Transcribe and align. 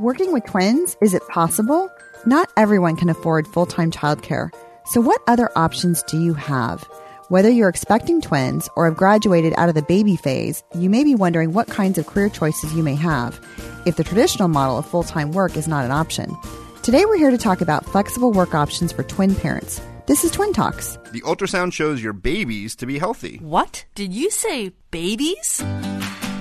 Working 0.00 0.32
with 0.32 0.46
twins, 0.46 0.96
is 1.02 1.12
it 1.12 1.28
possible? 1.28 1.90
Not 2.24 2.48
everyone 2.56 2.96
can 2.96 3.10
afford 3.10 3.46
full 3.46 3.66
time 3.66 3.90
childcare. 3.90 4.48
So, 4.86 4.98
what 4.98 5.20
other 5.26 5.50
options 5.56 6.02
do 6.04 6.18
you 6.18 6.32
have? 6.32 6.84
Whether 7.28 7.50
you're 7.50 7.68
expecting 7.68 8.22
twins 8.22 8.66
or 8.76 8.86
have 8.86 8.96
graduated 8.96 9.52
out 9.58 9.68
of 9.68 9.74
the 9.74 9.82
baby 9.82 10.16
phase, 10.16 10.64
you 10.74 10.88
may 10.88 11.04
be 11.04 11.14
wondering 11.14 11.52
what 11.52 11.66
kinds 11.66 11.98
of 11.98 12.06
career 12.06 12.30
choices 12.30 12.72
you 12.72 12.82
may 12.82 12.94
have 12.94 13.38
if 13.84 13.96
the 13.96 14.02
traditional 14.02 14.48
model 14.48 14.78
of 14.78 14.86
full 14.86 15.02
time 15.02 15.32
work 15.32 15.54
is 15.54 15.68
not 15.68 15.84
an 15.84 15.90
option. 15.90 16.34
Today, 16.82 17.04
we're 17.04 17.18
here 17.18 17.30
to 17.30 17.36
talk 17.36 17.60
about 17.60 17.84
flexible 17.84 18.32
work 18.32 18.54
options 18.54 18.92
for 18.92 19.02
twin 19.02 19.34
parents. 19.34 19.82
This 20.06 20.24
is 20.24 20.30
Twin 20.30 20.54
Talks. 20.54 20.96
The 21.12 21.20
ultrasound 21.20 21.74
shows 21.74 22.02
your 22.02 22.14
babies 22.14 22.74
to 22.76 22.86
be 22.86 22.98
healthy. 22.98 23.36
What? 23.36 23.84
Did 23.94 24.14
you 24.14 24.30
say 24.30 24.72
babies? 24.90 25.62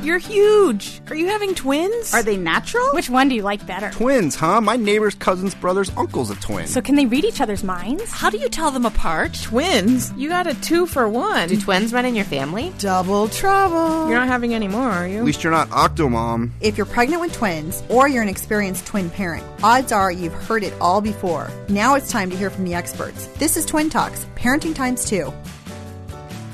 You're 0.02 0.18
huge. 0.18 1.02
Are 1.10 1.16
you 1.16 1.28
having 1.28 1.56
twins? 1.56 2.14
Are 2.14 2.24
they 2.24 2.38
natural? 2.38 2.88
Which 2.92 3.10
one 3.10 3.28
do 3.28 3.36
you 3.36 3.42
like 3.42 3.68
better? 3.68 3.92
Twins, 3.92 4.34
huh? 4.34 4.62
My 4.62 4.78
neighbor's 4.78 5.14
cousin's 5.16 5.54
brother's 5.54 5.90
uncle's 5.98 6.32
a 6.32 6.36
twin. 6.36 6.68
So 6.68 6.80
can 6.80 6.96
they 6.96 7.06
read 7.06 7.26
each 7.26 7.42
other's 7.42 7.66
minds? 7.66 8.10
How 8.10 8.30
do 8.30 8.38
you 8.38 8.48
tell 8.48 8.72
them 8.72 8.86
apart? 8.86 9.34
Twins? 9.44 10.14
You 10.14 10.30
got 10.30 10.48
a 10.48 10.54
two 10.62 10.86
for 10.86 11.10
one. 11.10 11.50
Do 11.50 11.60
twins 11.60 11.92
run 11.92 12.06
in 12.06 12.16
your 12.16 12.24
family? 12.24 12.72
Double 12.80 13.28
trouble. 13.28 14.08
You're 14.08 14.18
not 14.20 14.30
having 14.30 14.54
any 14.54 14.70
more, 14.70 14.90
are 14.90 15.06
you? 15.08 15.18
At 15.18 15.26
least 15.26 15.44
you're 15.44 15.52
not 15.52 15.70
Octomom. 15.70 16.52
If 16.62 16.78
you're 16.78 16.86
pregnant 16.86 17.22
with 17.22 17.34
twins 17.34 17.84
or 17.90 18.08
you're 18.08 18.24
an 18.24 18.30
experienced 18.30 18.86
twin 18.86 19.10
parent, 19.10 19.44
odds 19.64 19.92
are 19.92 20.14
you've 20.14 20.34
heard 20.34 20.64
it 20.64 20.74
all 20.80 21.02
before. 21.02 21.52
Now 21.68 21.96
it's 21.96 22.10
time 22.10 22.30
to 22.30 22.38
hear 22.38 22.50
from 22.50 22.64
the 22.64 22.74
experts. 22.74 23.28
This 23.38 23.58
is 23.58 23.66
Twin 23.66 23.90
Talks, 23.90 24.26
Parenting 24.36 24.74
Times 24.74 25.04
2. 25.10 25.34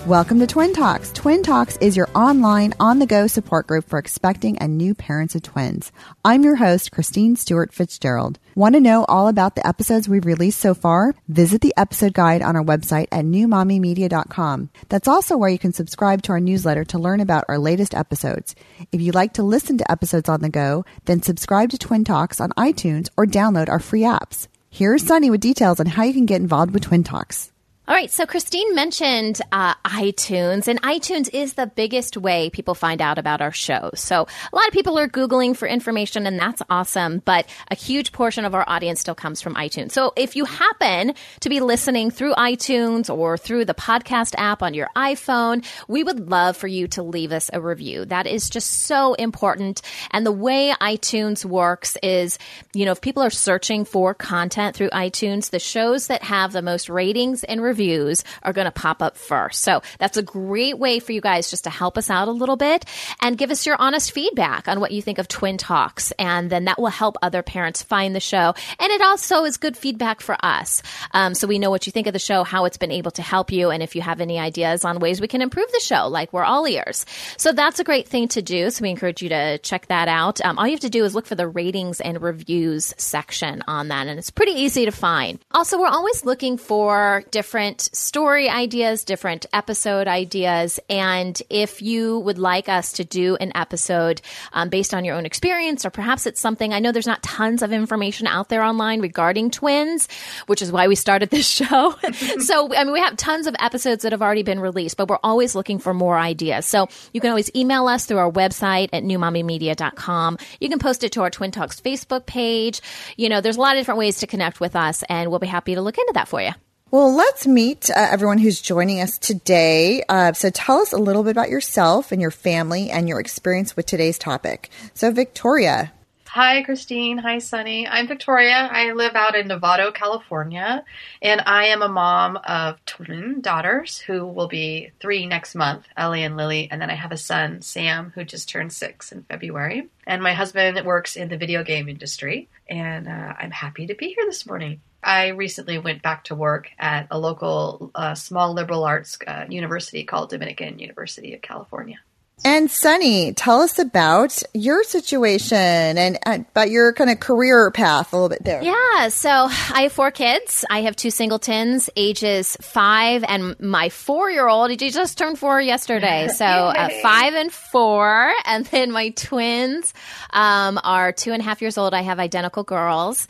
Welcome 0.06 0.38
to 0.38 0.46
Twin 0.46 0.72
Talks. 0.72 1.12
Twin 1.14 1.42
Talks 1.42 1.78
is 1.78 1.98
your 1.98 2.08
online, 2.14 2.76
on 2.80 3.00
the 3.00 3.08
go 3.08 3.26
support 3.26 3.66
group 3.66 3.90
for 3.90 3.98
expecting 3.98 4.56
and 4.60 4.78
new 4.78 4.94
parents 4.94 5.34
of 5.34 5.42
twins. 5.42 5.92
I'm 6.24 6.44
your 6.44 6.58
host, 6.58 6.92
Christine 6.92 7.36
Stewart 7.36 7.74
Fitzgerald. 7.74 8.38
Want 8.54 8.76
to 8.76 8.82
know 8.82 9.06
all 9.06 9.28
about 9.28 9.56
the 9.56 9.66
episodes 9.66 10.08
we've 10.08 10.28
released 10.28 10.60
so 10.60 10.76
far? 10.76 11.16
Visit 11.28 11.62
the 11.62 11.74
episode 11.76 12.14
guide 12.14 12.44
on 12.44 12.56
our 12.56 12.64
website 12.64 13.08
at 13.12 13.26
newmommymedia.com. 13.26 14.70
That's 14.90 15.08
also 15.08 15.38
where 15.38 15.50
you 15.50 15.58
can 15.58 15.74
subscribe 15.74 16.22
to 16.22 16.34
our 16.34 16.40
newsletter 16.40 16.86
to 16.86 17.00
learn 17.00 17.20
about 17.20 17.46
our 17.48 17.58
latest 17.58 17.96
episodes. 17.96 18.54
If 18.92 19.02
you 19.02 19.12
like 19.12 19.34
to 19.34 19.44
listen 19.44 19.80
to 19.80 19.92
episodes 19.92 20.30
on 20.30 20.42
the 20.42 20.50
go, 20.50 20.86
then 21.06 21.24
subscribe 21.24 21.72
to 21.72 21.80
Twin 21.80 22.04
Talks 22.04 22.40
on 22.40 22.52
iTunes 22.52 23.10
or 23.18 23.26
download 23.26 23.70
our 23.70 23.80
free 23.80 24.02
apps. 24.02 24.50
Here's 24.70 25.04
Sunny 25.04 25.32
with 25.32 25.42
details 25.42 25.80
on 25.80 25.88
how 25.88 26.04
you 26.04 26.14
can 26.14 26.28
get 26.28 26.42
involved 26.42 26.76
with 26.76 26.84
Twin 26.84 27.04
Talks. 27.04 27.52
All 27.88 27.94
right, 27.94 28.10
so 28.10 28.26
Christine 28.26 28.74
mentioned 28.74 29.40
uh, 29.52 29.76
iTunes, 29.86 30.68
and 30.68 30.82
iTunes 30.82 31.30
is 31.32 31.54
the 31.54 31.68
biggest 31.68 32.18
way 32.18 32.50
people 32.50 32.74
find 32.74 33.00
out 33.00 33.20
about 33.20 33.42
our 33.42 33.52
show. 33.52 33.92
So 33.94 34.26
a 34.52 34.56
lot 34.56 34.68
of 34.68 34.74
people 34.74 34.98
are 34.98 35.08
Googling 35.08 35.56
for 35.56 35.68
information, 35.68 36.26
and 36.26 36.40
that's 36.40 36.64
awesome, 36.68 37.22
but 37.26 37.46
a 37.70 37.76
huge 37.76 38.12
portion 38.12 38.44
of 38.44 38.56
our 38.56 38.68
audience 38.68 39.02
still 39.02 39.14
comes 39.14 39.40
from 39.40 39.54
iTunes. 39.54 39.92
So 39.92 40.14
if 40.16 40.36
you 40.36 40.46
happen 40.46 41.14
to 41.42 41.50
be 41.50 41.60
listening 41.60 42.10
through 42.10 42.34
iTunes 42.34 43.16
or 43.16 43.38
through 43.38 43.66
the 43.66 43.76
podcast 43.76 44.34
app 44.36 44.64
on 44.64 44.74
your 44.74 44.90
iPhone, 44.96 45.64
we 45.88 46.04
would 46.04 46.28
love 46.28 46.58
for 46.58 46.68
you 46.68 46.88
to 46.88 47.04
leave 47.04 47.32
us 47.32 47.52
a 47.54 47.62
review. 47.62 48.04
That 48.06 48.26
is 48.26 48.50
just 48.50 48.88
so 48.88 49.14
important. 49.14 49.84
And 50.10 50.26
the 50.26 50.32
way 50.32 50.74
iTunes 50.82 51.46
works 51.46 51.98
is, 52.02 52.40
you 52.74 52.86
know, 52.86 52.94
if 52.94 53.02
people 53.02 53.22
are 53.22 53.30
searching 53.30 53.86
for 53.86 54.16
content 54.16 54.76
through 54.76 54.90
iTunes, 54.90 55.52
the 55.52 55.60
shows 55.60 56.08
that 56.08 56.24
have 56.24 56.52
the 56.52 56.64
most 56.64 56.90
ratings 56.90 57.44
and 57.44 57.62
reviews 57.62 57.75
reviews 57.76 58.24
are 58.44 58.54
going 58.54 58.66
to 58.66 58.72
pop 58.72 59.02
up 59.02 59.18
first. 59.18 59.62
So 59.62 59.82
that's 60.00 60.18
a 60.18 60.24
great 60.24 60.80
way 60.80 61.00
for 61.00 61.12
you 61.12 61.20
guys 61.20 61.50
just 61.50 61.66
to 61.66 61.70
help 61.70 61.98
us 61.98 62.10
out 62.10 62.30
a 62.30 62.32
little 62.32 62.56
bit 62.56 62.86
and 63.22 63.38
give 63.38 63.52
us 63.52 63.66
your 63.66 63.76
honest 63.78 64.12
feedback 64.12 64.70
on 64.70 64.80
what 64.80 64.92
you 64.92 65.02
think 65.02 65.18
of 65.18 65.28
Twin 65.28 65.58
Talks. 65.58 66.14
And 66.18 66.50
then 66.50 66.66
that 66.66 66.80
will 66.80 66.88
help 66.88 67.18
other 67.22 67.44
parents 67.44 67.84
find 67.84 68.16
the 68.16 68.22
show. 68.22 68.54
And 68.80 68.92
it 68.92 69.02
also 69.02 69.44
is 69.44 69.58
good 69.58 69.76
feedback 69.76 70.22
for 70.22 70.38
us. 70.40 70.82
Um, 71.12 71.36
so 71.36 71.48
we 71.48 71.60
know 71.60 71.70
what 71.70 71.86
you 71.86 71.92
think 71.92 72.08
of 72.08 72.14
the 72.14 72.20
show, 72.20 72.44
how 72.44 72.64
it's 72.64 72.78
been 72.78 72.92
able 72.92 73.12
to 73.12 73.22
help 73.22 73.52
you, 73.52 73.72
and 73.72 73.84
if 73.84 73.96
you 73.96 74.02
have 74.02 74.22
any 74.22 74.40
ideas 74.40 74.86
on 74.86 75.00
ways 75.00 75.20
we 75.20 75.28
can 75.28 75.42
improve 75.42 75.70
the 75.72 75.82
show, 75.82 76.08
like 76.08 76.32
we're 76.32 76.44
all 76.46 76.66
ears. 76.68 77.06
So 77.38 77.52
that's 77.52 77.80
a 77.80 77.84
great 77.84 78.08
thing 78.08 78.30
to 78.30 78.42
do. 78.42 78.70
So 78.70 78.84
we 78.84 78.90
encourage 78.90 79.22
you 79.22 79.30
to 79.30 79.58
check 79.60 79.88
that 79.88 80.08
out. 80.08 80.40
Um, 80.46 80.58
all 80.58 80.66
you 80.66 80.72
have 80.72 80.80
to 80.82 80.90
do 80.90 81.04
is 81.04 81.14
look 81.14 81.26
for 81.26 81.36
the 81.36 81.48
ratings 81.48 82.00
and 82.00 82.22
reviews 82.22 82.94
section 82.98 83.64
on 83.68 83.90
that, 83.90 84.08
and 84.08 84.18
it's 84.18 84.32
pretty 84.32 84.54
easy 84.54 84.86
to 84.86 84.92
find. 84.92 85.40
Also, 85.52 85.78
we're 85.78 85.88
always 85.88 86.24
looking 86.24 86.58
for 86.58 87.24
different 87.32 87.65
different 87.66 87.96
story 87.96 88.48
ideas, 88.48 89.04
different 89.04 89.48
episode 89.52 90.08
ideas. 90.08 90.80
And 90.88 91.42
if 91.50 91.82
you 91.82 92.20
would 92.20 92.38
like 92.38 92.70
us 92.70 92.94
to 92.94 93.04
do 93.04 93.38
an 93.38 93.52
episode 93.56 94.22
um, 94.54 94.70
based 94.70 94.94
on 94.94 95.04
your 95.04 95.16
own 95.16 95.26
experience, 95.26 95.84
or 95.84 95.90
perhaps 95.90 96.28
it's 96.28 96.40
something, 96.40 96.74
I 96.74 96.80
know 96.80 96.92
there's 96.92 97.08
not 97.08 97.24
tons 97.24 97.64
of 97.64 97.72
information 97.72 98.28
out 98.28 98.50
there 98.50 98.62
online 98.62 99.02
regarding 99.02 99.50
twins, 99.50 100.08
which 100.46 100.62
is 100.62 100.72
why 100.72 100.88
we 100.88 100.94
started 100.94 101.32
this 101.32 101.48
show. 101.60 101.96
so, 102.40 102.72
I 102.76 102.84
mean, 102.84 102.94
we 102.94 103.00
have 103.00 103.18
tons 103.18 103.48
of 103.48 103.56
episodes 103.60 104.04
that 104.04 104.12
have 104.12 104.22
already 104.22 104.44
been 104.44 104.60
released, 104.60 104.96
but 104.96 105.08
we're 105.08 105.18
always 105.24 105.56
looking 105.56 105.80
for 105.80 105.92
more 105.92 106.20
ideas. 106.20 106.68
So 106.68 106.88
you 107.14 107.22
can 107.22 107.32
always 107.32 107.50
email 107.56 107.88
us 107.88 108.06
through 108.06 108.20
our 108.20 108.32
website 108.32 108.90
at 108.94 109.04
newmommymedia.com. 109.04 110.38
You 110.60 110.70
can 110.70 110.78
post 110.78 111.04
it 111.04 111.14
to 111.14 111.24
our 111.24 111.32
Twin 111.32 111.50
Talks 111.50 111.82
Facebook 111.82 112.28
page. 112.28 112.82
You 113.18 113.28
know, 113.28 113.42
there's 113.42 113.58
a 113.58 113.62
lot 113.62 113.76
of 113.76 113.80
different 113.80 113.98
ways 113.98 114.20
to 114.20 114.28
connect 114.28 114.60
with 114.60 114.76
us, 114.76 115.04
and 115.10 115.32
we'll 115.32 115.40
be 115.40 115.48
happy 115.48 115.74
to 115.74 115.82
look 115.82 115.98
into 115.98 116.14
that 116.14 116.28
for 116.28 116.44
you. 116.44 116.52
Well, 116.92 117.16
let's 117.16 117.48
meet 117.48 117.90
uh, 117.90 117.94
everyone 117.98 118.38
who's 118.38 118.62
joining 118.62 119.02
us 119.02 119.18
today. 119.18 120.04
Uh, 120.08 120.34
so, 120.34 120.52
tell 120.52 120.78
us 120.78 120.94
a 120.94 120.98
little 120.98 121.24
bit 121.24 121.32
about 121.32 121.50
yourself 121.50 122.12
and 122.12 122.22
your 122.22 122.30
family 122.30 122.92
and 122.92 123.10
your 123.10 123.20
experience 123.20 123.76
with 123.76 123.88
today's 123.88 124.20
topic. 124.20 124.70
So, 124.94 125.12
Victoria. 125.12 125.92
Hi, 126.28 126.62
Christine. 126.62 127.18
Hi, 127.18 127.40
Sunny. 127.40 127.88
I'm 127.88 128.08
Victoria. 128.08 128.70
I 128.72 128.92
live 128.92 129.16
out 129.16 129.36
in 129.36 129.48
Novato, 129.48 129.92
California, 129.92 130.84
and 131.24 131.42
I 131.46 131.68
am 131.68 131.82
a 131.82 131.88
mom 131.88 132.38
of 132.38 132.84
twin 132.86 133.42
daughters 133.42 133.98
who 133.98 134.28
will 134.28 134.48
be 134.48 134.92
three 135.00 135.26
next 135.26 135.56
month, 135.56 135.88
Ellie 135.98 136.24
and 136.24 136.38
Lily. 136.38 136.68
And 136.70 136.80
then 136.80 136.92
I 136.92 136.96
have 136.96 137.12
a 137.12 137.18
son, 137.18 137.62
Sam, 137.62 138.12
who 138.14 138.24
just 138.24 138.48
turned 138.48 138.74
six 138.74 139.12
in 139.12 139.24
February. 139.24 139.88
And 140.06 140.22
my 140.22 140.34
husband 140.34 140.86
works 140.86 141.16
in 141.16 141.30
the 141.30 141.38
video 141.38 141.64
game 141.64 141.90
industry, 141.90 142.48
and 142.70 143.08
uh, 143.08 143.34
I'm 143.40 143.52
happy 143.52 143.88
to 143.88 143.96
be 143.96 144.10
here 144.10 144.26
this 144.28 144.46
morning. 144.46 144.82
I 145.06 145.28
recently 145.28 145.78
went 145.78 146.02
back 146.02 146.24
to 146.26 146.36
work 146.36 146.72
at 146.80 147.06
a 147.12 147.20
local 147.20 147.92
uh, 147.94 148.16
small 148.16 148.54
liberal 148.54 148.84
arts 148.84 149.20
uh, 149.28 149.46
university 149.48 150.04
called 150.04 150.32
Dominican 150.32 150.80
University 150.80 151.36
of 151.36 151.44
California. 151.44 152.00
And 152.44 152.70
Sunny, 152.70 153.34
tell 153.34 153.62
us 153.62 153.80
about 153.80 154.44
your 154.54 154.84
situation 154.84 155.58
and 155.58 156.20
about 156.26 156.70
your 156.70 156.92
kind 156.94 157.10
of 157.10 157.20
career 157.20 157.72
path 157.72 158.12
a 158.12 158.16
little 158.16 158.30
bit 158.30 158.44
there. 158.44 158.62
Yeah, 158.62 159.08
so 159.08 159.30
I 159.74 159.84
have 159.84 159.94
four 159.94 160.12
kids. 160.12 160.66
I 160.70 160.82
have 160.82 160.98
two 160.98 161.12
singletons, 161.12 161.90
ages 161.96 162.58
five, 162.62 163.24
and 163.24 163.58
my 163.60 163.88
four 163.90 164.30
year 164.30 164.48
old, 164.50 164.70
he 164.70 164.76
just 164.76 165.18
turned 165.18 165.40
four 165.40 165.62
yesterday. 165.62 166.28
So 166.36 166.46
uh, 166.46 166.90
five 167.02 167.34
and 167.34 167.52
four. 167.52 168.34
And 168.46 168.66
then 168.66 168.92
my 168.92 169.10
twins 169.10 169.94
um, 170.32 170.80
are 170.84 171.14
two 171.14 171.32
and 171.32 171.42
a 171.42 171.46
half 171.46 171.62
years 171.62 171.78
old. 171.78 171.94
I 171.94 172.02
have 172.02 172.20
identical 172.20 172.64
girls. 172.64 173.28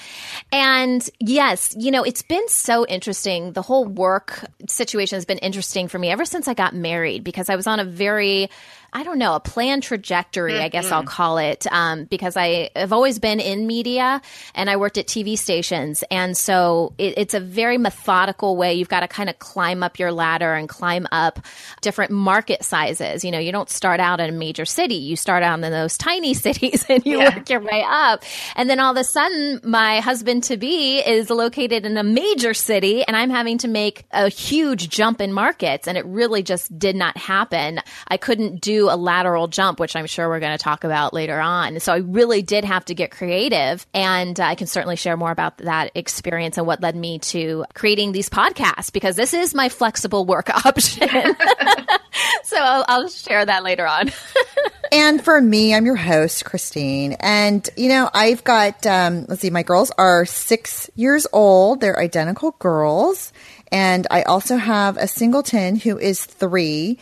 And 0.52 1.08
yes, 1.20 1.76
you 1.78 1.92
know, 1.92 2.04
it's 2.04 2.24
been 2.24 2.48
so 2.48 2.86
interesting. 2.88 3.54
The 3.54 3.62
whole 3.62 3.86
work 3.86 4.44
situation 4.68 5.18
has 5.18 5.26
been 5.26 5.38
interesting 5.38 5.88
for 5.88 6.00
me 6.00 6.10
ever 6.10 6.26
since 6.26 6.48
I 6.48 6.56
got 6.56 6.74
married 6.74 7.24
because 7.24 7.50
I 7.50 7.56
was 7.56 7.68
on 7.68 7.80
a 7.80 7.86
very 7.86 8.50
I 8.96 9.04
don't 9.04 9.20
know, 9.20 9.36
a 9.36 9.42
planned 9.42 9.84
trajectory, 9.84 10.54
mm-hmm. 10.54 10.64
I 10.64 10.70
guess 10.70 10.90
I'll 10.90 11.02
mm-hmm. 11.02 11.10
call 11.10 11.38
it, 11.38 11.68
um, 11.70 12.06
because 12.06 12.38
I 12.38 12.70
have 12.78 12.94
always 12.94 13.20
been 13.20 13.42
in 13.42 13.68
media 13.68 14.22
and 14.54 14.70
I 14.70 14.78
worked 14.78 14.98
at 14.98 15.06
TV 15.06 15.38
stations. 15.38 16.02
And 16.10 16.38
so 16.38 16.94
it, 16.98 17.16
it's 17.18 17.34
a 17.34 17.42
very 17.42 17.78
methodical 17.78 18.56
way. 18.56 18.76
You've 18.76 18.88
got 18.88 19.02
to 19.02 19.10
kind 19.10 19.30
of 19.30 19.38
climb 19.38 19.84
up 19.84 20.00
your 20.00 20.14
ladder 20.14 20.54
and 20.54 20.70
climb 20.70 21.10
up 21.12 21.46
different 21.82 22.12
market 22.12 22.64
sizes. 22.64 23.26
You 23.26 23.32
know, 23.32 23.38
you 23.38 23.52
don't 23.52 23.70
start 23.70 24.00
out 24.00 24.22
in 24.22 24.30
a 24.30 24.38
major 24.38 24.64
city, 24.64 24.96
you 24.96 25.18
start 25.18 25.44
out 25.44 25.62
in 25.62 25.72
those 25.74 25.98
tiny 25.98 26.34
cities 26.46 26.86
and 26.88 27.06
you 27.06 27.20
yeah. 27.20 27.36
work 27.36 27.50
your 27.50 27.60
way 27.60 27.84
up. 27.86 28.24
And 28.56 28.70
then 28.70 28.80
all 28.80 28.92
of 28.92 28.98
a 28.98 29.04
sudden, 29.04 29.60
my 29.66 30.00
husband 30.00 30.46
to 30.46 30.56
be 30.56 31.00
is 31.00 31.30
located 31.30 31.86
in 31.86 31.98
a 31.98 32.04
major 32.04 32.54
city 32.54 33.04
and 33.06 33.18
I'm 33.18 33.30
having 33.30 33.58
to 33.58 33.68
make 33.68 34.06
a 34.12 34.30
huge 34.30 34.88
jump 34.88 35.20
in 35.20 35.34
markets. 35.34 35.86
And 35.86 35.98
it 35.98 36.06
really 36.06 36.44
just 36.44 36.80
did 36.80 36.96
not 36.96 37.18
happen. 37.18 37.82
I 38.08 38.16
couldn't 38.16 38.62
do 38.62 38.85
a 38.90 38.96
lateral 38.96 39.48
jump, 39.48 39.80
which 39.80 39.96
I'm 39.96 40.06
sure 40.08 40.28
we're 40.28 40.40
going 40.40 40.58
to 40.58 40.64
talk 40.64 40.84
about 40.84 41.14
later 41.14 41.40
on. 41.40 41.80
So 41.80 41.94
I 41.94 41.98
really 41.98 42.42
did 42.42 42.64
have 42.66 42.86
to 42.86 42.96
get 42.96 43.12
creative. 43.12 43.86
And 43.94 44.40
uh, 44.40 44.44
I 44.44 44.56
can 44.56 44.68
certainly 44.68 44.96
share 44.96 45.18
more 45.18 45.32
about 45.32 45.58
that 45.60 45.92
experience 45.96 46.58
and 46.58 46.66
what 46.66 46.82
led 46.82 46.96
me 46.96 47.20
to 47.20 47.66
creating 47.74 48.12
these 48.12 48.30
podcasts 48.30 48.92
because 48.92 49.16
this 49.16 49.34
is 49.34 49.54
my 49.54 49.70
flexible 49.70 50.26
work 50.26 50.50
option. 50.66 51.10
so 52.44 52.58
I'll, 52.58 52.86
I'll 52.88 53.10
share 53.10 53.46
that 53.46 53.64
later 53.64 53.86
on. 53.86 54.12
and 54.92 55.24
for 55.24 55.40
me, 55.40 55.74
I'm 55.74 55.86
your 55.86 55.96
host, 55.96 56.46
Christine. 56.46 57.14
And, 57.20 57.68
you 57.76 57.90
know, 57.90 58.10
I've 58.14 58.44
got, 58.44 58.86
um, 58.86 59.26
let's 59.28 59.42
see, 59.42 59.50
my 59.50 59.64
girls 59.64 59.92
are 59.98 60.26
six 60.26 60.90
years 60.96 61.28
old. 61.34 61.82
They're 61.82 62.00
identical 62.00 62.52
girls. 62.60 63.34
And 63.72 64.08
I 64.10 64.24
also 64.24 64.58
have 64.58 64.98
a 64.98 65.08
singleton 65.08 65.76
who 65.76 65.98
is 65.98 66.24
three. 66.24 67.00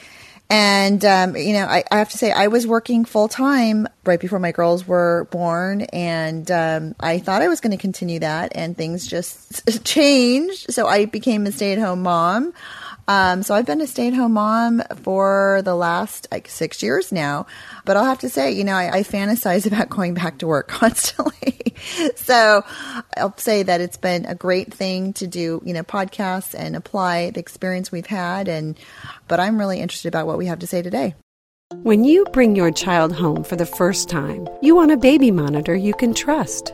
And, 0.49 1.03
um, 1.03 1.35
you 1.35 1.53
know, 1.53 1.65
I, 1.65 1.83
I, 1.89 1.97
have 1.97 2.09
to 2.09 2.17
say, 2.17 2.31
I 2.31 2.47
was 2.47 2.67
working 2.67 3.05
full 3.05 3.27
time 3.27 3.87
right 4.03 4.19
before 4.19 4.39
my 4.39 4.51
girls 4.51 4.87
were 4.87 5.27
born. 5.31 5.81
And 5.81 6.49
um, 6.51 6.95
I 6.99 7.19
thought 7.19 7.41
I 7.41 7.47
was 7.47 7.59
going 7.59 7.71
to 7.71 7.77
continue 7.77 8.19
that. 8.19 8.51
And 8.53 8.77
things 8.77 9.07
just 9.07 9.83
changed. 9.85 10.71
So 10.71 10.87
I 10.87 11.05
became 11.05 11.47
a 11.47 11.51
stay 11.51 11.71
at 11.71 11.79
home 11.79 12.03
mom. 12.03 12.53
Um, 13.07 13.43
so 13.43 13.53
I've 13.53 13.65
been 13.65 13.81
a 13.81 13.87
stay 13.87 14.07
at 14.07 14.13
home 14.13 14.33
mom 14.33 14.81
for 15.03 15.61
the 15.63 15.75
last 15.75 16.27
like 16.31 16.47
six 16.47 16.81
years 16.81 17.11
now. 17.11 17.45
But 17.85 17.97
I'll 17.97 18.05
have 18.05 18.19
to 18.19 18.29
say, 18.29 18.51
you 18.51 18.63
know, 18.63 18.73
I, 18.73 18.97
I 18.97 19.03
fantasize 19.03 19.65
about 19.71 19.89
going 19.89 20.13
back 20.13 20.39
to 20.39 20.47
work 20.47 20.67
constantly. 20.69 21.75
so 22.15 22.63
I'll 23.17 23.37
say 23.37 23.63
that 23.63 23.81
it's 23.81 23.97
been 23.97 24.25
a 24.25 24.35
great 24.35 24.73
thing 24.73 25.13
to 25.13 25.27
do, 25.27 25.61
you 25.65 25.73
know, 25.73 25.83
podcasts 25.83 26.57
and 26.57 26.75
apply 26.75 27.31
the 27.31 27.39
experience 27.39 27.91
we've 27.91 28.05
had. 28.05 28.47
And, 28.47 28.77
but 29.27 29.39
I'm 29.39 29.57
really 29.57 29.79
interested 29.79 30.07
about 30.07 30.27
what 30.27 30.37
we 30.37 30.45
have 30.45 30.59
to 30.59 30.67
say 30.67 30.81
today. 30.81 31.15
When 31.81 32.03
you 32.03 32.25
bring 32.25 32.55
your 32.55 32.71
child 32.71 33.13
home 33.13 33.43
for 33.43 33.55
the 33.55 33.65
first 33.65 34.07
time, 34.07 34.47
you 34.61 34.75
want 34.75 34.91
a 34.91 34.97
baby 34.97 35.31
monitor 35.31 35.75
you 35.75 35.93
can 35.93 36.13
trust. 36.13 36.73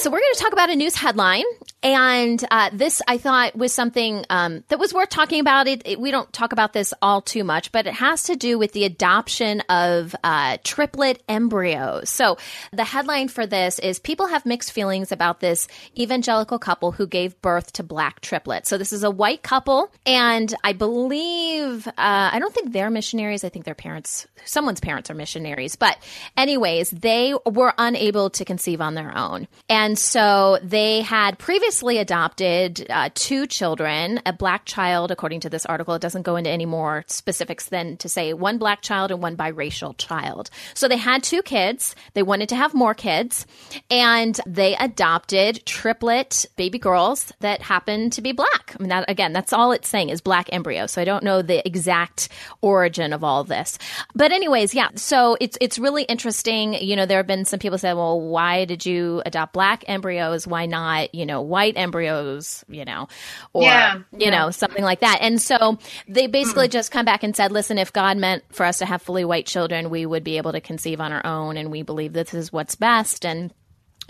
So 0.00 0.08
we're 0.10 0.18
going 0.18 0.32
to 0.32 0.40
talk 0.40 0.52
about 0.54 0.70
a 0.70 0.76
news 0.76 0.94
headline 0.96 1.44
and 1.82 2.44
uh, 2.50 2.68
this, 2.74 3.00
I 3.08 3.16
thought, 3.16 3.56
was 3.56 3.72
something 3.72 4.26
um, 4.28 4.64
that 4.68 4.78
was 4.78 4.92
worth 4.92 5.08
talking 5.08 5.40
about. 5.40 5.66
It, 5.66 5.82
it, 5.86 5.98
we 5.98 6.10
don't 6.10 6.30
talk 6.30 6.52
about 6.52 6.74
this 6.74 6.92
all 7.00 7.22
too 7.22 7.42
much, 7.42 7.72
but 7.72 7.86
it 7.86 7.94
has 7.94 8.24
to 8.24 8.36
do 8.36 8.58
with 8.58 8.72
the 8.72 8.84
adoption 8.84 9.62
of 9.70 10.14
uh, 10.22 10.58
triplet 10.62 11.22
embryos. 11.26 12.10
So, 12.10 12.36
the 12.72 12.84
headline 12.84 13.28
for 13.28 13.46
this 13.46 13.78
is 13.78 13.98
People 13.98 14.26
have 14.26 14.44
mixed 14.44 14.72
feelings 14.72 15.10
about 15.10 15.40
this 15.40 15.68
evangelical 15.98 16.58
couple 16.58 16.92
who 16.92 17.06
gave 17.06 17.40
birth 17.40 17.72
to 17.74 17.82
black 17.82 18.20
triplets. 18.20 18.68
So, 18.68 18.76
this 18.76 18.92
is 18.92 19.02
a 19.02 19.10
white 19.10 19.42
couple, 19.42 19.90
and 20.04 20.54
I 20.62 20.74
believe, 20.74 21.88
uh, 21.88 21.92
I 21.96 22.38
don't 22.38 22.52
think 22.52 22.72
they're 22.72 22.90
missionaries. 22.90 23.42
I 23.42 23.48
think 23.48 23.64
their 23.64 23.74
parents, 23.74 24.26
someone's 24.44 24.80
parents 24.80 25.10
are 25.10 25.14
missionaries. 25.14 25.76
But, 25.76 25.96
anyways, 26.36 26.90
they 26.90 27.34
were 27.46 27.72
unable 27.78 28.28
to 28.30 28.44
conceive 28.44 28.82
on 28.82 28.94
their 28.94 29.16
own. 29.16 29.48
And 29.70 29.98
so, 29.98 30.58
they 30.62 31.00
had 31.00 31.38
previously 31.38 31.69
previously 31.70 31.98
adopted 31.98 32.84
uh, 32.90 33.10
two 33.14 33.46
children, 33.46 34.20
a 34.26 34.32
black 34.32 34.64
child, 34.64 35.12
according 35.12 35.38
to 35.38 35.48
this 35.48 35.64
article. 35.64 35.94
It 35.94 36.02
doesn't 36.02 36.22
go 36.22 36.34
into 36.34 36.50
any 36.50 36.66
more 36.66 37.04
specifics 37.06 37.66
than 37.66 37.96
to 37.98 38.08
say 38.08 38.32
one 38.32 38.58
black 38.58 38.82
child 38.82 39.12
and 39.12 39.22
one 39.22 39.36
biracial 39.36 39.94
child. 39.96 40.50
So 40.74 40.88
they 40.88 40.96
had 40.96 41.22
two 41.22 41.42
kids. 41.42 41.94
They 42.14 42.24
wanted 42.24 42.48
to 42.48 42.56
have 42.56 42.74
more 42.74 42.92
kids, 42.92 43.46
and 43.88 44.40
they 44.48 44.74
adopted 44.78 45.64
triplet 45.64 46.44
baby 46.56 46.80
girls 46.80 47.32
that 47.38 47.62
happened 47.62 48.14
to 48.14 48.20
be 48.20 48.32
black. 48.32 48.74
I 48.76 48.82
mean, 48.82 48.88
that, 48.88 49.08
again, 49.08 49.32
that's 49.32 49.52
all 49.52 49.70
it's 49.70 49.88
saying 49.88 50.08
is 50.08 50.20
black 50.20 50.48
embryo. 50.50 50.88
So 50.88 51.00
I 51.00 51.04
don't 51.04 51.22
know 51.22 51.40
the 51.40 51.64
exact 51.64 52.30
origin 52.62 53.12
of 53.12 53.22
all 53.22 53.44
this. 53.44 53.78
But 54.12 54.32
anyways, 54.32 54.74
yeah. 54.74 54.88
So 54.96 55.36
it's 55.40 55.56
it's 55.60 55.78
really 55.78 56.02
interesting. 56.02 56.74
You 56.74 56.96
know, 56.96 57.06
there 57.06 57.18
have 57.18 57.28
been 57.28 57.44
some 57.44 57.60
people 57.60 57.78
say, 57.78 57.94
well, 57.94 58.20
why 58.20 58.64
did 58.64 58.84
you 58.84 59.22
adopt 59.24 59.52
black 59.52 59.84
embryos? 59.86 60.48
Why 60.48 60.66
not, 60.66 61.14
you 61.14 61.24
know, 61.24 61.40
white 61.60 61.76
embryos, 61.76 62.64
you 62.68 62.86
know, 62.86 63.06
or, 63.52 63.64
yeah, 63.64 63.96
you 64.12 64.18
yeah. 64.18 64.30
know, 64.30 64.50
something 64.50 64.82
like 64.82 65.00
that. 65.00 65.18
And 65.20 65.40
so 65.40 65.78
they 66.08 66.26
basically 66.26 66.68
mm. 66.68 66.72
just 66.72 66.90
come 66.90 67.04
back 67.04 67.22
and 67.22 67.36
said, 67.36 67.52
listen, 67.52 67.76
if 67.76 67.92
God 67.92 68.16
meant 68.16 68.44
for 68.50 68.64
us 68.64 68.78
to 68.78 68.86
have 68.86 69.02
fully 69.02 69.26
white 69.26 69.44
children, 69.44 69.90
we 69.90 70.06
would 70.06 70.24
be 70.24 70.38
able 70.38 70.52
to 70.52 70.60
conceive 70.62 71.02
on 71.02 71.12
our 71.12 71.24
own. 71.26 71.58
And 71.58 71.70
we 71.70 71.82
believe 71.82 72.14
this 72.14 72.32
is 72.32 72.50
what's 72.50 72.76
best. 72.76 73.26
And 73.26 73.52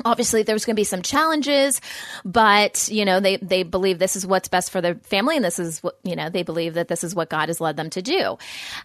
obviously 0.05 0.43
there's 0.43 0.65
going 0.65 0.75
to 0.75 0.81
be 0.81 0.85
some 0.85 1.03
challenges 1.03 1.81
but 2.25 2.89
you 2.91 3.05
know 3.05 3.21
they 3.21 3.37
they 3.37 3.63
believe 3.63 3.99
this 3.99 4.17
is 4.17 4.27
what's 4.27 4.49
best 4.49 4.71
for 4.71 4.81
their 4.81 4.95
family 4.95 5.37
and 5.37 5.45
this 5.45 5.59
is 5.59 5.83
what 5.83 5.99
you 6.05 6.17
know 6.17 6.31
they 6.31 6.43
believe 6.43 6.75
that 6.75 6.89
this 6.89 7.05
is 7.05 7.15
what 7.15 7.29
god 7.29 7.49
has 7.49 7.61
led 7.61 7.77
them 7.77 7.91
to 7.91 8.03
do. 8.03 8.39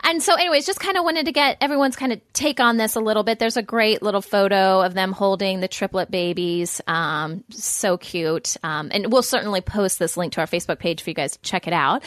And 0.03 0.21
so 0.21 0.35
anyways 0.35 0.65
just 0.65 0.79
kind 0.79 0.97
of 0.97 1.03
wanted 1.03 1.25
to 1.25 1.31
get 1.31 1.57
everyone's 1.61 1.95
kind 1.95 2.11
of 2.11 2.21
take 2.33 2.59
on 2.59 2.77
this 2.77 2.95
a 2.95 2.99
little 2.99 3.23
bit. 3.23 3.39
There's 3.39 3.57
a 3.57 3.63
great 3.63 4.01
little 4.01 4.21
photo 4.21 4.81
of 4.81 4.93
them 4.93 5.11
holding 5.11 5.59
the 5.59 5.67
triplet 5.67 6.11
babies 6.11 6.81
um, 6.87 7.43
so 7.49 7.97
cute. 7.97 8.57
Um, 8.63 8.89
and 8.91 9.11
we'll 9.11 9.23
certainly 9.23 9.61
post 9.61 9.99
this 9.99 10.17
link 10.17 10.33
to 10.33 10.41
our 10.41 10.47
facebook 10.47 10.79
page 10.79 11.01
for 11.01 11.09
you 11.09 11.13
guys 11.13 11.33
to 11.33 11.41
check 11.41 11.67
it 11.67 11.73
out. 11.73 12.03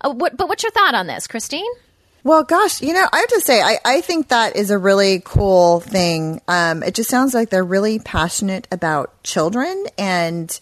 Uh, 0.00 0.10
what, 0.10 0.36
but 0.36 0.48
what's 0.48 0.62
your 0.62 0.72
thought 0.72 0.94
on 0.94 1.06
this 1.06 1.26
christine 1.26 1.70
well, 2.24 2.44
gosh, 2.44 2.80
you 2.80 2.92
know, 2.92 3.06
I 3.12 3.18
have 3.18 3.28
to 3.28 3.40
say, 3.40 3.60
I, 3.60 3.78
I 3.84 4.00
think 4.00 4.28
that 4.28 4.54
is 4.54 4.70
a 4.70 4.78
really 4.78 5.20
cool 5.24 5.80
thing. 5.80 6.40
Um, 6.46 6.82
it 6.82 6.94
just 6.94 7.10
sounds 7.10 7.34
like 7.34 7.50
they're 7.50 7.64
really 7.64 7.98
passionate 7.98 8.68
about 8.70 9.22
children. 9.24 9.86
And 9.98 10.58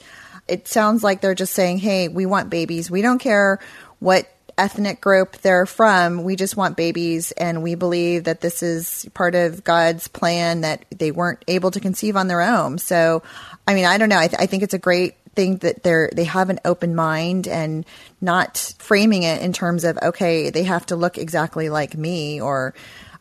it 0.48 0.66
sounds 0.68 1.04
like 1.04 1.20
they're 1.20 1.34
just 1.34 1.52
saying, 1.52 1.78
hey, 1.78 2.08
we 2.08 2.24
want 2.24 2.48
babies. 2.48 2.90
We 2.90 3.02
don't 3.02 3.18
care 3.18 3.58
what 3.98 4.26
ethnic 4.56 5.00
group 5.00 5.38
they're 5.38 5.66
from. 5.66 6.24
We 6.24 6.34
just 6.34 6.56
want 6.56 6.76
babies. 6.76 7.32
And 7.32 7.62
we 7.62 7.74
believe 7.74 8.24
that 8.24 8.40
this 8.40 8.62
is 8.62 9.06
part 9.12 9.34
of 9.34 9.62
God's 9.62 10.08
plan 10.08 10.62
that 10.62 10.86
they 10.90 11.10
weren't 11.10 11.44
able 11.46 11.70
to 11.73 11.80
conceive 11.80 12.16
on 12.16 12.28
their 12.28 12.40
own. 12.40 12.78
So, 12.78 13.23
I 13.66 13.75
mean, 13.75 13.85
I 13.85 13.99
don't 13.99 14.08
know. 14.08 14.18
I, 14.18 14.28
th- 14.28 14.40
I 14.40 14.46
think 14.46 14.62
it's 14.62 14.75
a 14.75 14.78
great 14.78 15.14
think 15.34 15.60
that 15.60 15.82
they're 15.82 16.10
they 16.14 16.25
have 16.25 16.50
an 16.50 16.60
open 16.64 16.94
mind 16.94 17.46
and 17.46 17.84
not 18.20 18.75
framing 18.78 19.22
it 19.22 19.42
in 19.42 19.52
terms 19.52 19.84
of 19.84 19.99
okay 20.02 20.50
they 20.50 20.64
have 20.64 20.87
to 20.87 20.96
look 20.96 21.18
exactly 21.18 21.68
like 21.68 21.96
me 21.96 22.40
or 22.40 22.75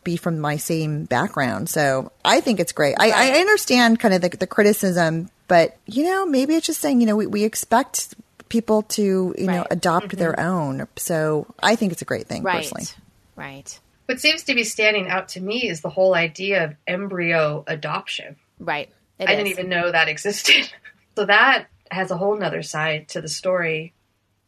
be 0.04 0.16
from 0.16 0.40
my 0.40 0.58
same 0.58 1.06
background 1.06 1.70
so 1.70 2.12
i 2.24 2.40
think 2.42 2.60
it's 2.60 2.72
great 2.72 2.96
I, 3.00 3.12
I, 3.12 3.40
understand 3.40 4.00
kind 4.00 4.14
of 4.14 4.22
the, 4.22 4.30
the, 4.30 4.48
criticism 4.48 5.30
but 5.48 5.78
you 5.86 6.04
know 6.04 6.26
maybe 6.26 6.56
it's 6.56 6.66
just 6.66 6.80
saying 6.80 7.02
you 7.02 7.08
know 7.08 7.18
we, 7.18 7.28
we 7.28 7.44
expect 7.44 8.16
people 8.48 8.84
to 8.84 9.36
you 9.38 9.48
right. 9.48 9.48
know 9.48 9.66
adopt 9.70 10.08
mm-hmm. 10.08 10.18
their 10.18 10.40
own 10.40 10.88
so 10.96 11.46
i 11.62 11.76
think 11.76 11.92
it's 11.92 12.02
a 12.02 12.06
great 12.06 12.28
thing 12.28 12.44
right. 12.44 12.58
personally 12.58 12.86
right 13.36 13.80
what 14.06 14.20
seems 14.20 14.44
to 14.44 14.56
be 14.56 14.64
standing 14.64 15.08
out 15.10 15.28
to 15.30 15.42
me 15.42 15.70
is 15.70 15.82
the 15.82 15.90
whole 15.90 16.16
idea 16.16 16.64
of 16.64 16.76
embryo 16.88 17.64
adoption 17.68 18.38
right 18.58 18.90
it 19.20 19.28
I 19.28 19.34
is. 19.34 19.38
didn't 19.38 19.48
even 19.52 19.70
know 19.70 19.92
that 19.92 20.08
existed. 20.08 20.72
so 21.16 21.26
that 21.26 21.68
has 21.92 22.12
a 22.12 22.18
whole 22.18 22.38
nother 22.38 22.64
side 22.64 23.10
to 23.10 23.22
the 23.22 23.28
story 23.28 23.94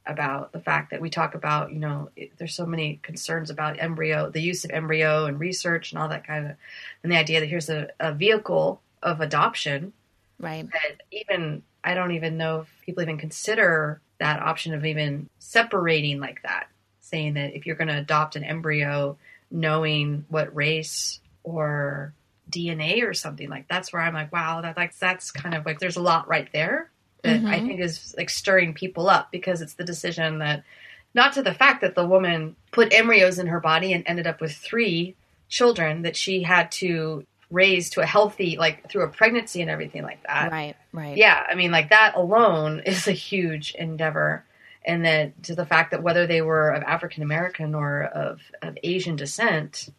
about 0.06 0.52
the 0.52 0.60
fact 0.60 0.92
that 0.92 1.02
we 1.02 1.10
talk 1.10 1.36
about, 1.36 1.72
you 1.72 1.80
know, 1.80 2.10
it, 2.16 2.32
there's 2.38 2.56
so 2.56 2.66
many 2.66 3.00
concerns 3.04 3.50
about 3.50 3.80
embryo, 3.80 4.30
the 4.30 4.42
use 4.42 4.66
of 4.66 4.72
embryo 4.72 5.26
and 5.26 5.40
research 5.40 5.92
and 5.92 6.02
all 6.02 6.10
that 6.10 6.26
kind 6.26 6.48
of, 6.48 6.56
and 7.04 7.12
the 7.12 7.18
idea 7.18 7.40
that 7.40 7.50
here's 7.50 7.70
a, 7.70 7.90
a 8.00 8.14
vehicle 8.14 8.82
of 9.04 9.22
adoption. 9.22 9.94
Right. 10.40 10.68
That 10.72 11.04
even, 11.12 11.62
I 11.84 11.94
don't 11.94 12.14
even 12.14 12.38
know 12.38 12.62
if 12.62 12.68
people 12.86 13.04
even 13.04 13.18
consider 13.18 14.02
that 14.20 14.42
option 14.42 14.74
of 14.74 14.86
even 14.86 15.30
separating 15.40 16.20
like 16.20 16.42
that, 16.44 16.68
saying 17.02 17.36
that 17.36 17.56
if 17.56 17.66
you're 17.66 17.76
going 17.76 17.88
to 17.88 17.98
adopt 17.98 18.36
an 18.36 18.44
embryo, 18.44 19.18
knowing 19.52 20.26
what 20.30 20.56
race 20.56 21.20
or 21.44 22.14
DNA 22.50 23.04
or 23.08 23.14
something 23.14 23.50
like 23.50 23.68
that's 23.68 23.94
where 23.94 24.02
I'm 24.02 24.14
like, 24.14 24.32
wow, 24.32 24.62
that 24.62 24.78
like 24.78 24.98
that's 24.98 25.32
kind 25.32 25.56
of 25.56 25.66
like 25.66 25.80
there's 25.80 25.98
a 25.98 26.02
lot 26.02 26.28
right 26.28 26.50
there 26.52 26.92
that 27.24 27.38
mm-hmm. 27.38 27.48
I 27.48 27.60
think 27.60 27.80
is 27.80 28.13
like 28.18 28.30
stirring 28.30 28.74
people 28.74 29.10
up 29.10 29.32
because 29.32 29.62
it's 29.62 29.75
the 29.75 29.84
decision 29.84 30.40
that 30.40 30.63
not 31.13 31.34
to 31.34 31.44
the 31.44 31.54
fact 31.54 31.82
that 31.82 31.96
the 31.96 32.06
woman 32.06 32.56
put 32.72 32.94
embryos 32.94 33.38
in 33.38 33.48
her 33.48 33.60
body 33.60 33.94
and 33.94 34.04
ended 34.08 34.28
up 34.28 34.42
with 34.42 34.54
three 34.54 35.16
children 35.50 36.04
that 36.04 36.16
she 36.16 36.44
had 36.44 36.72
to 36.72 37.25
raise 37.50 37.90
to 37.90 38.01
a 38.01 38.06
healthy 38.06 38.56
like 38.58 38.90
through 38.90 39.04
a 39.04 39.10
pregnancy 39.10 39.62
and 39.62 39.70
everything 39.70 40.04
like 40.04 40.24
that. 40.24 40.51
Right, 40.51 40.75
right. 40.94 41.18
Yeah, 41.18 41.46
I 41.48 41.56
mean 41.56 41.72
like 41.72 41.90
that 41.90 42.16
alone 42.16 42.80
is 42.86 43.08
a 43.08 43.13
huge 43.13 43.75
endeavor 43.75 44.46
and 44.86 45.06
that 45.06 45.44
to 45.44 45.56
the 45.56 45.66
fact 45.66 45.92
that 45.92 46.01
whether 46.01 46.25
they 46.25 46.42
were 46.42 46.70
of 46.70 46.84
African 46.84 47.24
American 47.24 47.75
or 47.75 48.04
of, 48.04 48.42
of 48.62 48.78
Asian 48.84 49.16
descent, 49.16 49.90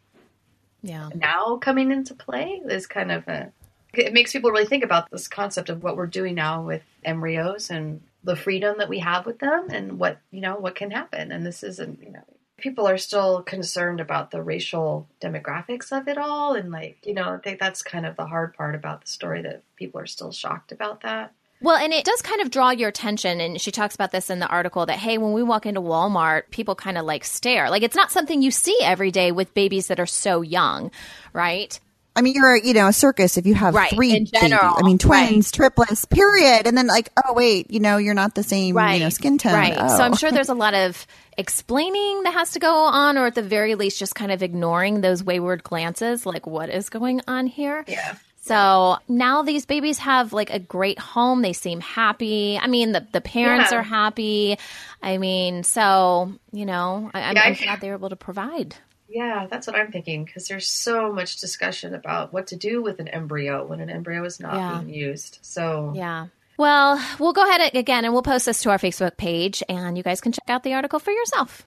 Yeah. 0.83 1.11
now 1.14 1.57
coming 1.57 1.93
into 1.93 2.14
play 2.14 2.61
is 2.64 2.87
kind 2.87 3.12
of 3.12 3.29
a 3.29 3.52
it 3.95 4.13
makes 4.13 4.33
people 4.33 4.51
really 4.51 4.67
think 4.67 4.85
about 4.85 5.11
this 5.11 5.29
concept 5.29 5.69
of 5.69 5.83
what 5.83 5.97
we're 5.97 6.07
doing 6.07 6.35
now 6.35 6.63
with 6.63 6.83
embryos 7.05 7.71
and 7.71 8.01
the 8.25 8.37
freedom 8.37 8.77
that 8.79 8.89
we 8.89 9.01
have 9.01 9.27
with 9.27 9.39
them 9.39 9.69
and 9.71 9.99
what 9.99 10.19
you 10.31 10.41
know 10.41 10.57
what 10.57 10.75
can 10.75 10.91
happen 10.91 11.33
and 11.33 11.45
this 11.45 11.63
isn't 11.63 12.03
you 12.03 12.11
know 12.11 12.25
people 12.59 12.87
are 12.87 12.99
still 12.99 13.43
concerned 13.43 14.01
about 14.01 14.31
the 14.31 14.43
racial 14.43 15.09
demographics 15.21 15.97
of 15.97 16.07
it 16.07 16.17
all 16.17 16.55
and 16.55 16.71
like 16.71 16.99
you 17.05 17.15
know 17.15 17.41
that's 17.59 17.83
kind 17.83 18.07
of 18.07 18.17
the 18.17 18.27
hard 18.27 18.55
part 18.55 18.75
about 18.75 19.01
the 19.01 19.09
story 19.09 19.43
that 19.43 19.63
people 19.77 20.01
are 20.01 20.07
still 20.07 20.33
shocked 20.33 20.73
about 20.73 21.03
that 21.03 21.33
Well, 21.61 21.77
and 21.77 21.93
it 21.93 22.05
does 22.05 22.23
kind 22.23 22.41
of 22.41 22.51
draw 22.51 22.71
your 22.71 22.89
attention. 22.89 23.41
And 23.41 23.61
she 23.61 23.71
talks 23.71 23.95
about 23.95 24.11
this 24.11 24.31
in 24.31 24.41
the 24.41 24.49
article 24.49 24.85
that, 24.87 24.99
hey, 24.99 25.17
when 25.17 25.33
we 25.33 25.45
walk 25.45 25.65
into 25.65 25.81
Walmart, 25.81 26.51
people 26.51 26.75
kind 26.75 26.99
of 26.99 27.05
like 27.05 27.25
stare. 27.25 27.71
Like 27.71 27.85
it's 27.85 27.95
not 27.95 28.11
something 28.11 28.43
you 28.43 28.51
see 28.51 28.77
every 28.83 29.13
day 29.13 29.31
with 29.31 29.55
babies 29.55 29.87
that 29.87 30.01
are 30.01 30.07
so 30.07 30.43
young, 30.43 30.91
right? 31.33 31.79
I 32.14 32.21
mean, 32.23 32.35
you're 32.35 32.57
you 32.57 32.75
know 32.75 32.88
a 32.88 32.92
circus 32.92 33.37
if 33.38 33.47
you 33.47 33.54
have 33.54 33.75
Right, 33.75 33.90
three 33.90 34.11
in 34.11 34.25
babies. 34.25 34.40
general, 34.40 34.75
I 34.76 34.83
mean, 34.83 34.99
twins, 34.99 35.50
triplets, 35.50 36.04
period. 36.04 36.66
And 36.66 36.76
then 36.76 36.87
like, 36.87 37.11
oh 37.25 37.33
wait, 37.33 37.71
you 37.71 37.81
know, 37.81 37.97
you're 37.97 38.14
not 38.14 38.35
the 38.35 38.42
same, 38.42 38.76
right. 38.76 38.95
you 38.95 39.00
know, 39.00 39.09
skin 39.09 39.38
tone. 39.38 39.54
Right. 39.54 39.75
Oh. 39.76 39.97
So 39.97 40.02
I'm 40.02 40.12
oh. 40.12 40.16
sure 40.16 40.31
there's 40.31 40.49
a 40.50 40.54
lot 40.54 40.75
of 40.75 41.07
explaining 41.38 42.23
that 42.25 42.35
has 42.35 42.52
to 42.52 42.59
go 42.59 42.73
on, 42.75 43.16
or 43.16 43.26
at 43.26 43.35
the 43.35 43.42
very 43.42 43.75
least, 43.75 43.99
just 43.99 44.14
kind 44.14 44.31
of 44.31 44.42
ignoring 44.42 45.00
those 45.00 45.25
wayward 45.25 45.62
glances, 45.62 46.26
like 46.26 46.47
what 46.47 46.69
is 46.69 46.88
going 46.90 47.21
on 47.26 47.47
here. 47.47 47.85
Yeah. 47.88 48.16
So 48.45 48.97
now 49.09 49.42
these 49.42 49.66
babies 49.66 49.99
have 49.99 50.33
like 50.33 50.50
a 50.50 50.59
great 50.59 50.99
home. 50.99 51.42
They 51.42 51.52
seem 51.52 51.81
happy. 51.81 52.59
I 52.61 52.66
mean, 52.66 52.90
the, 52.92 53.07
the 53.12 53.21
parents 53.21 53.71
Yeah. 53.71 53.78
are 53.78 53.83
happy. 53.83 54.59
I 55.00 55.19
mean, 55.19 55.62
so, 55.62 56.33
you 56.52 56.66
know, 56.66 57.11
I, 57.14 57.23
I'm, 57.23 57.37
Yeah, 57.37 57.42
I- 57.42 57.47
I'm 57.47 57.54
glad 57.54 57.81
they 57.81 57.88
were 57.88 57.95
able 57.95 58.11
to 58.11 58.16
provide. 58.16 58.75
Yeah, 59.12 59.47
that's 59.50 59.66
what 59.66 59.76
I'm 59.76 59.92
thinking 59.92 60.25
because 60.25 60.49
there's 60.49 60.66
so 60.66 61.12
much 61.12 61.38
discussion 61.38 61.95
about 61.95 62.33
what 62.33 62.47
to 62.49 62.57
do 62.57 62.83
with 62.83 62.99
an 62.99 63.09
embryo 63.09 63.66
when 63.66 63.81
an 63.81 63.90
embryo 63.90 64.25
is 64.25 64.40
not 64.40 64.54
Yeah. 64.54 64.78
being 64.81 64.95
used. 64.95 65.38
So 65.42 65.92
Yeah. 65.95 66.28
Well, 66.59 67.02
we'll 67.19 67.33
go 67.33 67.42
ahead 67.49 67.75
again 67.75 68.04
and 68.04 68.12
we'll 68.12 68.23
post 68.23 68.47
this 68.47 68.62
to 68.62 68.71
our 68.71 68.78
Facebook 68.78 69.16
page 69.16 69.62
and 69.69 69.97
you 69.97 70.02
guys 70.04 70.21
can 70.21 70.33
check 70.33 70.49
out 70.49 70.62
the 70.62 70.75
article 70.75 70.99
for 70.99 71.11
yourself. 71.11 71.66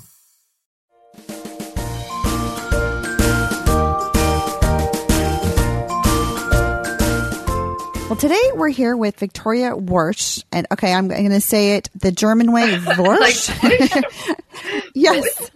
Well, 8.11 8.19
today 8.19 8.51
we're 8.55 8.67
here 8.67 8.97
with 8.97 9.17
Victoria 9.17 9.73
Worsch, 9.73 10.43
and 10.51 10.67
okay, 10.69 10.93
I'm 10.93 11.07
going 11.07 11.29
to 11.29 11.39
say 11.39 11.77
it 11.77 11.89
the 11.95 12.11
German 12.11 12.51
way, 12.51 12.75
Worsch. 12.97 13.49
yes, 14.93 15.49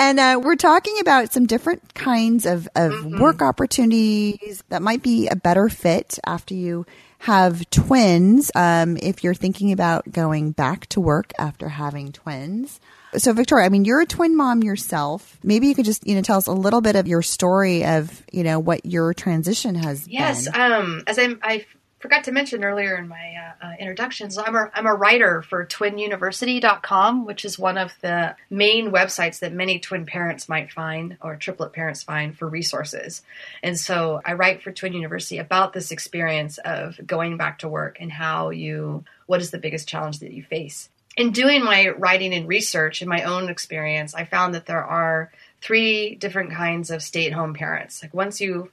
and 0.00 0.18
uh, 0.18 0.40
we're 0.42 0.56
talking 0.56 0.98
about 0.98 1.32
some 1.32 1.46
different 1.46 1.94
kinds 1.94 2.46
of, 2.46 2.68
of 2.74 3.06
work 3.06 3.42
opportunities 3.42 4.64
that 4.70 4.82
might 4.82 5.04
be 5.04 5.28
a 5.28 5.36
better 5.36 5.68
fit 5.68 6.18
after 6.26 6.52
you 6.52 6.84
have 7.18 7.70
twins. 7.70 8.50
Um, 8.56 8.96
if 8.96 9.22
you're 9.22 9.32
thinking 9.32 9.70
about 9.70 10.10
going 10.10 10.50
back 10.50 10.86
to 10.88 11.00
work 11.00 11.30
after 11.38 11.68
having 11.68 12.10
twins. 12.10 12.80
So, 13.16 13.32
Victoria, 13.32 13.66
I 13.66 13.68
mean, 13.68 13.84
you're 13.84 14.00
a 14.00 14.06
twin 14.06 14.36
mom 14.36 14.64
yourself. 14.64 15.38
Maybe 15.44 15.68
you 15.68 15.76
could 15.76 15.84
just, 15.84 16.04
you 16.04 16.16
know, 16.16 16.22
tell 16.22 16.38
us 16.38 16.48
a 16.48 16.52
little 16.52 16.80
bit 16.80 16.96
of 16.96 17.06
your 17.06 17.22
story 17.22 17.84
of, 17.84 18.24
you 18.32 18.42
know, 18.42 18.58
what 18.58 18.84
your 18.84 19.14
transition 19.14 19.76
has 19.76 20.08
yes, 20.08 20.46
been. 20.46 20.54
Yes. 20.56 20.72
Um, 20.72 21.02
as 21.06 21.18
I, 21.20 21.36
I 21.40 21.64
forgot 22.04 22.24
to 22.24 22.32
mention 22.32 22.64
earlier 22.64 22.98
in 22.98 23.08
my 23.08 23.34
uh, 23.62 23.66
uh, 23.66 23.72
introductions, 23.80 24.36
I'm 24.36 24.54
a, 24.54 24.70
I'm 24.74 24.84
a 24.84 24.92
writer 24.92 25.40
for 25.40 25.64
TwinUniversity.com, 25.64 27.24
which 27.24 27.46
is 27.46 27.58
one 27.58 27.78
of 27.78 27.94
the 28.02 28.36
main 28.50 28.90
websites 28.90 29.38
that 29.38 29.54
many 29.54 29.78
twin 29.78 30.04
parents 30.04 30.46
might 30.46 30.70
find 30.70 31.16
or 31.22 31.36
triplet 31.36 31.72
parents 31.72 32.02
find 32.02 32.36
for 32.36 32.46
resources. 32.46 33.22
And 33.62 33.80
so 33.80 34.20
I 34.22 34.34
write 34.34 34.62
for 34.62 34.70
Twin 34.70 34.92
University 34.92 35.38
about 35.38 35.72
this 35.72 35.92
experience 35.92 36.58
of 36.58 37.00
going 37.06 37.38
back 37.38 37.60
to 37.60 37.70
work 37.70 37.96
and 37.98 38.12
how 38.12 38.50
you, 38.50 39.06
what 39.24 39.40
is 39.40 39.50
the 39.50 39.56
biggest 39.56 39.88
challenge 39.88 40.18
that 40.18 40.34
you 40.34 40.42
face. 40.42 40.90
In 41.16 41.30
doing 41.30 41.64
my 41.64 41.88
writing 41.88 42.34
and 42.34 42.46
research 42.46 43.00
and 43.00 43.08
my 43.08 43.22
own 43.22 43.48
experience, 43.48 44.14
I 44.14 44.26
found 44.26 44.54
that 44.54 44.66
there 44.66 44.84
are 44.84 45.32
three 45.62 46.16
different 46.16 46.52
kinds 46.52 46.90
of 46.90 47.02
stay 47.02 47.26
at 47.26 47.32
home 47.32 47.54
parents. 47.54 48.02
Like 48.02 48.12
once 48.12 48.42
you 48.42 48.70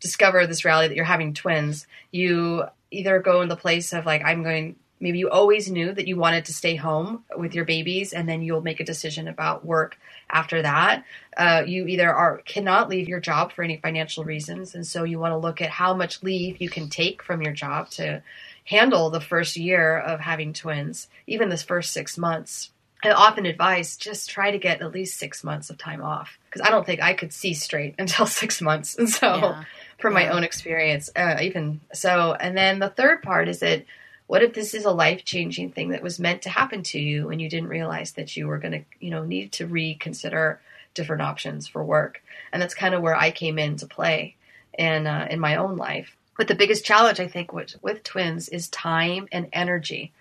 discover 0.00 0.46
this 0.46 0.64
reality 0.64 0.88
that 0.88 0.96
you're 0.96 1.04
having 1.04 1.34
twins, 1.34 1.86
you 2.10 2.64
either 2.90 3.20
go 3.20 3.42
in 3.42 3.48
the 3.48 3.56
place 3.56 3.92
of 3.92 4.06
like, 4.06 4.22
I'm 4.24 4.42
going, 4.42 4.76
maybe 5.00 5.18
you 5.18 5.30
always 5.30 5.70
knew 5.70 5.92
that 5.92 6.08
you 6.08 6.16
wanted 6.16 6.46
to 6.46 6.52
stay 6.52 6.76
home 6.76 7.24
with 7.36 7.54
your 7.54 7.64
babies 7.64 8.12
and 8.12 8.28
then 8.28 8.42
you'll 8.42 8.62
make 8.62 8.80
a 8.80 8.84
decision 8.84 9.28
about 9.28 9.64
work 9.64 9.98
after 10.30 10.62
that. 10.62 11.04
Uh, 11.36 11.62
you 11.66 11.86
either 11.86 12.12
are 12.12 12.38
cannot 12.38 12.88
leave 12.88 13.08
your 13.08 13.20
job 13.20 13.52
for 13.52 13.62
any 13.62 13.76
financial 13.76 14.24
reasons. 14.24 14.74
And 14.74 14.86
so 14.86 15.04
you 15.04 15.18
want 15.18 15.32
to 15.32 15.38
look 15.38 15.60
at 15.60 15.70
how 15.70 15.94
much 15.94 16.22
leave 16.22 16.60
you 16.60 16.68
can 16.68 16.88
take 16.88 17.22
from 17.22 17.42
your 17.42 17.52
job 17.52 17.90
to 17.90 18.22
handle 18.64 19.10
the 19.10 19.20
first 19.20 19.56
year 19.56 19.98
of 19.98 20.20
having 20.20 20.52
twins, 20.52 21.08
even 21.26 21.48
this 21.48 21.62
first 21.62 21.92
six 21.92 22.18
months. 22.18 22.70
I 23.02 23.10
often 23.10 23.46
advise 23.46 23.96
just 23.96 24.28
try 24.28 24.50
to 24.50 24.58
get 24.58 24.82
at 24.82 24.92
least 24.92 25.18
six 25.18 25.44
months 25.44 25.70
of 25.70 25.78
time 25.78 26.02
off 26.02 26.38
because 26.46 26.66
I 26.66 26.70
don't 26.70 26.84
think 26.84 27.00
I 27.00 27.14
could 27.14 27.32
see 27.32 27.54
straight 27.54 27.94
until 27.98 28.26
six 28.26 28.60
months. 28.60 28.96
And 28.98 29.08
so, 29.08 29.36
Yeah. 29.36 29.64
From 29.98 30.14
my 30.14 30.28
own 30.28 30.44
experience, 30.44 31.10
uh, 31.16 31.38
even 31.42 31.80
so, 31.92 32.32
and 32.32 32.56
then 32.56 32.78
the 32.78 32.88
third 32.88 33.22
part 33.22 33.48
is 33.48 33.60
that 33.60 33.84
what 34.28 34.42
if 34.42 34.52
this 34.52 34.74
is 34.74 34.84
a 34.84 34.90
life 34.90 35.24
changing 35.24 35.72
thing 35.72 35.88
that 35.88 36.02
was 36.02 36.20
meant 36.20 36.42
to 36.42 36.50
happen 36.50 36.82
to 36.84 37.00
you 37.00 37.30
and 37.30 37.40
you 37.40 37.48
didn't 37.48 37.70
realize 37.70 38.12
that 38.12 38.36
you 38.36 38.46
were 38.46 38.58
going 38.58 38.72
to, 38.72 38.84
you 39.00 39.10
know, 39.10 39.24
need 39.24 39.52
to 39.52 39.66
reconsider 39.66 40.60
different 40.94 41.22
options 41.22 41.66
for 41.66 41.82
work? 41.82 42.22
And 42.52 42.60
that's 42.60 42.74
kind 42.74 42.94
of 42.94 43.02
where 43.02 43.16
I 43.16 43.30
came 43.30 43.58
into 43.58 43.86
play 43.86 44.36
in 44.78 45.06
uh, 45.06 45.28
in 45.30 45.40
my 45.40 45.56
own 45.56 45.76
life. 45.76 46.14
But 46.36 46.46
the 46.46 46.54
biggest 46.54 46.84
challenge 46.84 47.18
I 47.18 47.26
think 47.26 47.52
with, 47.52 47.74
with 47.82 48.04
twins 48.04 48.48
is 48.48 48.68
time 48.68 49.28
and 49.32 49.48
energy 49.52 50.12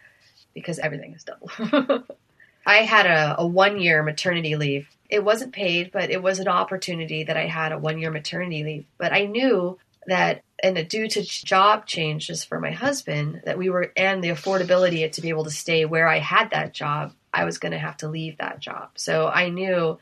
because 0.54 0.80
everything 0.80 1.14
is 1.14 1.24
double. 1.24 2.04
I 2.66 2.78
had 2.78 3.06
a, 3.06 3.36
a 3.40 3.48
one 3.48 3.80
year 3.80 4.02
maternity 4.04 4.56
leave. 4.56 4.90
It 5.10 5.24
wasn't 5.24 5.54
paid, 5.54 5.92
but 5.92 6.10
it 6.10 6.22
was 6.22 6.40
an 6.40 6.48
opportunity 6.48 7.24
that 7.24 7.38
I 7.38 7.46
had 7.46 7.72
a 7.72 7.78
one 7.78 8.00
year 8.00 8.12
maternity 8.12 8.64
leave. 8.64 8.86
But 8.98 9.14
I 9.14 9.26
knew 9.26 9.78
that, 10.08 10.44
and 10.62 10.88
due 10.88 11.08
to 11.08 11.22
job 11.24 11.86
changes 11.86 12.44
for 12.44 12.60
my 12.60 12.72
husband, 12.72 13.42
that 13.46 13.58
we 13.58 13.70
were, 13.70 13.92
and 13.96 14.24
the 14.24 14.30
affordability 14.30 15.10
to 15.12 15.22
be 15.22 15.30
able 15.30 15.44
to 15.44 15.52
stay 15.52 15.86
where 15.86 16.08
I 16.08 16.20
had 16.20 16.52
that 16.52 16.74
job, 16.74 17.14
I 17.34 17.46
was 17.46 17.58
going 17.58 17.74
to 17.74 17.78
have 17.78 17.98
to 17.98 18.08
leave 18.08 18.38
that 18.38 18.60
job. 18.60 18.90
So 18.96 19.28
I 19.28 19.50
knew 19.50 20.00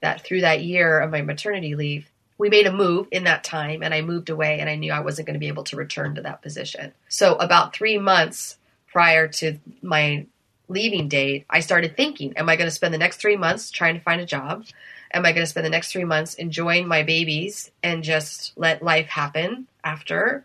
that 0.00 0.22
through 0.22 0.40
that 0.42 0.64
year 0.64 1.00
of 1.00 1.10
my 1.10 1.22
maternity 1.22 1.76
leave, 1.76 2.10
we 2.38 2.50
made 2.50 2.66
a 2.66 2.72
move 2.72 3.06
in 3.12 3.24
that 3.24 3.44
time 3.44 3.82
and 3.82 3.94
I 3.94 4.00
moved 4.00 4.28
away 4.28 4.58
and 4.58 4.68
I 4.68 4.74
knew 4.74 4.92
I 4.92 5.00
wasn't 5.00 5.26
going 5.26 5.34
to 5.34 5.40
be 5.40 5.48
able 5.48 5.64
to 5.64 5.76
return 5.76 6.16
to 6.16 6.22
that 6.22 6.42
position. 6.42 6.92
So 7.08 7.36
about 7.36 7.74
three 7.74 7.98
months 7.98 8.58
prior 8.90 9.28
to 9.28 9.58
my 9.80 10.26
leaving 10.72 11.08
date, 11.08 11.46
I 11.48 11.60
started 11.60 11.96
thinking, 11.96 12.36
am 12.36 12.48
I 12.48 12.56
going 12.56 12.66
to 12.66 12.74
spend 12.74 12.92
the 12.92 12.98
next 12.98 13.18
three 13.18 13.36
months 13.36 13.70
trying 13.70 13.94
to 13.94 14.00
find 14.00 14.20
a 14.20 14.26
job? 14.26 14.64
Am 15.12 15.26
I 15.26 15.32
going 15.32 15.44
to 15.44 15.50
spend 15.50 15.66
the 15.66 15.70
next 15.70 15.92
three 15.92 16.04
months 16.04 16.34
enjoying 16.34 16.88
my 16.88 17.02
babies 17.02 17.70
and 17.82 18.02
just 18.02 18.52
let 18.56 18.82
life 18.82 19.06
happen 19.06 19.66
after? 19.84 20.44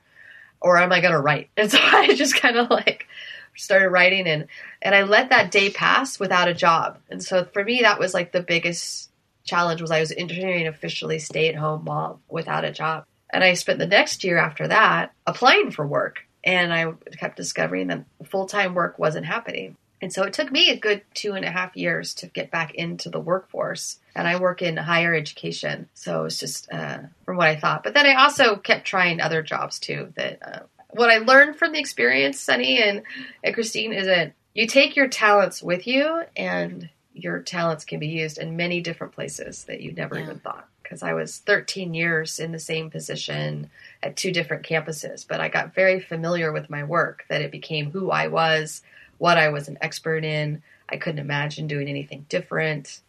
Or 0.59 0.77
am 0.77 0.91
I 0.91 1.01
going 1.01 1.13
to 1.13 1.19
write? 1.19 1.49
And 1.57 1.71
so 1.71 1.79
I 1.81 2.13
just 2.13 2.35
kind 2.35 2.57
of 2.57 2.69
like 2.69 3.07
started 3.55 3.89
writing 3.89 4.27
and, 4.27 4.47
and 4.81 4.93
I 4.93 5.03
let 5.03 5.29
that 5.29 5.51
day 5.51 5.69
pass 5.69 6.19
without 6.19 6.47
a 6.47 6.53
job. 6.53 6.99
And 7.09 7.23
so 7.23 7.45
for 7.45 7.63
me, 7.63 7.81
that 7.81 7.99
was 7.99 8.13
like 8.13 8.31
the 8.31 8.41
biggest 8.41 9.09
challenge 9.43 9.81
was 9.81 9.91
I 9.91 10.01
was 10.01 10.11
entering 10.11 10.67
officially 10.67 11.19
stay 11.19 11.47
at 11.47 11.55
home 11.55 11.85
mom 11.85 12.19
without 12.29 12.65
a 12.65 12.71
job. 12.71 13.05
And 13.31 13.43
I 13.43 13.53
spent 13.53 13.79
the 13.79 13.87
next 13.87 14.23
year 14.23 14.37
after 14.37 14.67
that 14.67 15.13
applying 15.25 15.71
for 15.71 15.85
work. 15.87 16.19
And 16.43 16.73
I 16.73 16.93
kept 17.17 17.37
discovering 17.37 17.87
that 17.87 18.05
full 18.25 18.45
time 18.45 18.73
work 18.73 18.99
wasn't 18.99 19.25
happening. 19.25 19.75
And 20.01 20.13
so 20.13 20.23
it 20.23 20.33
took 20.33 20.51
me 20.51 20.69
a 20.69 20.77
good 20.77 21.01
two 21.13 21.33
and 21.33 21.43
a 21.43 21.49
half 21.51 21.75
years 21.75 22.13
to 22.15 22.27
get 22.27 22.51
back 22.51 22.75
into 22.75 23.09
the 23.09 23.19
workforce. 23.19 23.99
And 24.15 24.27
I 24.27 24.39
work 24.39 24.61
in 24.61 24.77
higher 24.77 25.15
education. 25.15 25.89
So 25.93 26.25
it's 26.25 26.39
just 26.39 26.71
uh, 26.71 26.99
from 27.25 27.37
what 27.37 27.47
I 27.47 27.55
thought. 27.55 27.83
But 27.83 27.93
then 27.93 28.05
I 28.05 28.13
also 28.23 28.57
kept 28.57 28.85
trying 28.85 29.19
other 29.19 29.41
jobs 29.41 29.79
too. 29.79 30.13
That 30.15 30.39
uh, 30.41 30.59
what 30.91 31.09
I 31.09 31.17
learned 31.17 31.57
from 31.57 31.71
the 31.73 31.79
experience, 31.79 32.39
Sunny 32.39 32.81
and, 32.81 33.03
and 33.43 33.53
Christine, 33.55 33.93
is 33.93 34.05
that 34.05 34.33
you 34.53 34.67
take 34.67 34.95
your 34.95 35.07
talents 35.07 35.61
with 35.63 35.87
you 35.87 36.23
and 36.35 36.89
your 37.13 37.39
talents 37.39 37.83
can 37.83 37.99
be 37.99 38.07
used 38.07 38.37
in 38.37 38.55
many 38.55 38.81
different 38.81 39.13
places 39.13 39.63
that 39.65 39.81
you 39.81 39.91
never 39.93 40.15
Yeah. 40.17 40.25
even 40.25 40.39
thought 40.39 40.67
because 40.83 41.01
I 41.03 41.13
was 41.13 41.39
13 41.39 41.93
years 41.93 42.39
in 42.39 42.51
the 42.51 42.59
same 42.59 42.89
position 42.89 43.69
at 44.01 44.15
two 44.15 44.31
different 44.31 44.65
campuses. 44.65 45.27
But 45.27 45.41
I 45.41 45.49
got 45.49 45.73
very 45.73 45.99
familiar 45.99 46.51
with 46.51 46.69
my 46.69 46.83
work 46.83 47.25
that 47.29 47.41
it 47.41 47.51
became 47.51 47.91
who 47.91 48.09
I 48.11 48.27
was, 48.27 48.81
what 49.17 49.37
I 49.37 49.49
was 49.49 49.67
an 49.67 49.77
expert 49.81 50.23
in. 50.23 50.61
I 50.89 50.97
couldn't 50.97 51.19
imagine 51.19 51.67
doing 51.67 51.87
anything 51.87 52.25
different 52.29 53.01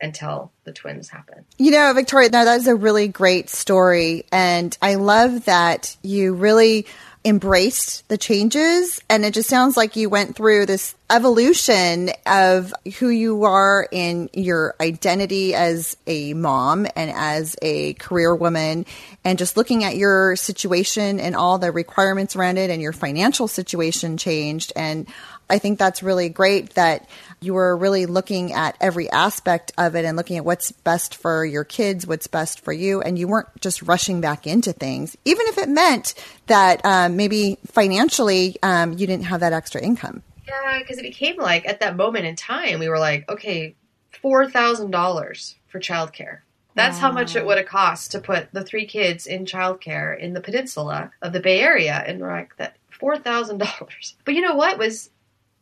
until 0.00 0.52
the 0.64 0.72
twins 0.72 1.08
happened. 1.08 1.44
You 1.56 1.70
know, 1.70 1.92
Victoria, 1.94 2.28
now 2.28 2.44
that 2.44 2.60
is 2.60 2.66
a 2.66 2.74
really 2.74 3.08
great 3.08 3.48
story. 3.48 4.26
And 4.30 4.76
I 4.82 4.96
love 4.96 5.46
that 5.46 5.96
you 6.02 6.34
really 6.34 6.86
embraced 7.24 8.06
the 8.08 8.18
changes. 8.18 9.00
And 9.08 9.24
it 9.24 9.32
just 9.32 9.48
sounds 9.48 9.76
like 9.76 9.96
you 9.96 10.10
went 10.10 10.36
through 10.36 10.66
this 10.66 10.94
evolution 11.14 12.10
of 12.26 12.74
who 12.98 13.08
you 13.08 13.44
are 13.44 13.86
in 13.92 14.28
your 14.32 14.74
identity 14.80 15.54
as 15.54 15.96
a 16.08 16.34
mom 16.34 16.88
and 16.96 17.10
as 17.14 17.54
a 17.62 17.94
career 17.94 18.34
woman, 18.34 18.84
and 19.24 19.38
just 19.38 19.56
looking 19.56 19.84
at 19.84 19.96
your 19.96 20.34
situation 20.34 21.20
and 21.20 21.36
all 21.36 21.58
the 21.58 21.70
requirements 21.70 22.34
around 22.34 22.58
it, 22.58 22.68
and 22.68 22.82
your 22.82 22.92
financial 22.92 23.46
situation 23.46 24.16
changed. 24.16 24.72
And 24.74 25.06
I 25.48 25.58
think 25.58 25.78
that's 25.78 26.02
really 26.02 26.30
great 26.30 26.74
that 26.74 27.08
you 27.40 27.54
were 27.54 27.76
really 27.76 28.06
looking 28.06 28.52
at 28.52 28.76
every 28.80 29.08
aspect 29.08 29.70
of 29.78 29.94
it 29.94 30.04
and 30.04 30.16
looking 30.16 30.38
at 30.38 30.44
what's 30.44 30.72
best 30.72 31.14
for 31.14 31.44
your 31.44 31.62
kids, 31.62 32.08
what's 32.08 32.26
best 32.26 32.58
for 32.58 32.72
you, 32.72 33.00
and 33.00 33.16
you 33.16 33.28
weren't 33.28 33.48
just 33.60 33.82
rushing 33.82 34.20
back 34.20 34.48
into 34.48 34.72
things, 34.72 35.16
even 35.24 35.46
if 35.46 35.58
it 35.58 35.68
meant 35.68 36.14
that 36.48 36.84
um, 36.84 37.14
maybe 37.14 37.58
financially 37.66 38.56
um, 38.64 38.94
you 38.94 39.06
didn't 39.06 39.26
have 39.26 39.40
that 39.40 39.52
extra 39.52 39.80
income. 39.80 40.24
Yeah, 40.46 40.78
because 40.78 40.98
it 40.98 41.02
became 41.02 41.36
like 41.36 41.66
at 41.66 41.80
that 41.80 41.96
moment 41.96 42.26
in 42.26 42.36
time, 42.36 42.78
we 42.78 42.88
were 42.88 42.98
like, 42.98 43.28
okay, 43.28 43.74
four 44.10 44.48
thousand 44.48 44.90
dollars 44.90 45.56
for 45.68 45.80
childcare. 45.80 46.40
That's 46.74 46.96
wow. 46.96 47.02
how 47.02 47.12
much 47.12 47.36
it 47.36 47.46
would 47.46 47.58
have 47.58 47.66
cost 47.66 48.12
to 48.12 48.18
put 48.18 48.52
the 48.52 48.64
three 48.64 48.86
kids 48.86 49.26
in 49.26 49.44
childcare 49.44 50.18
in 50.18 50.32
the 50.32 50.40
peninsula 50.40 51.12
of 51.22 51.32
the 51.32 51.40
Bay 51.40 51.60
Area, 51.60 52.02
and 52.06 52.20
we're 52.20 52.32
like 52.32 52.56
that 52.56 52.76
four 52.90 53.18
thousand 53.18 53.58
dollars. 53.58 54.16
But 54.24 54.34
you 54.34 54.40
know 54.40 54.54
what 54.54 54.78
was 54.78 55.10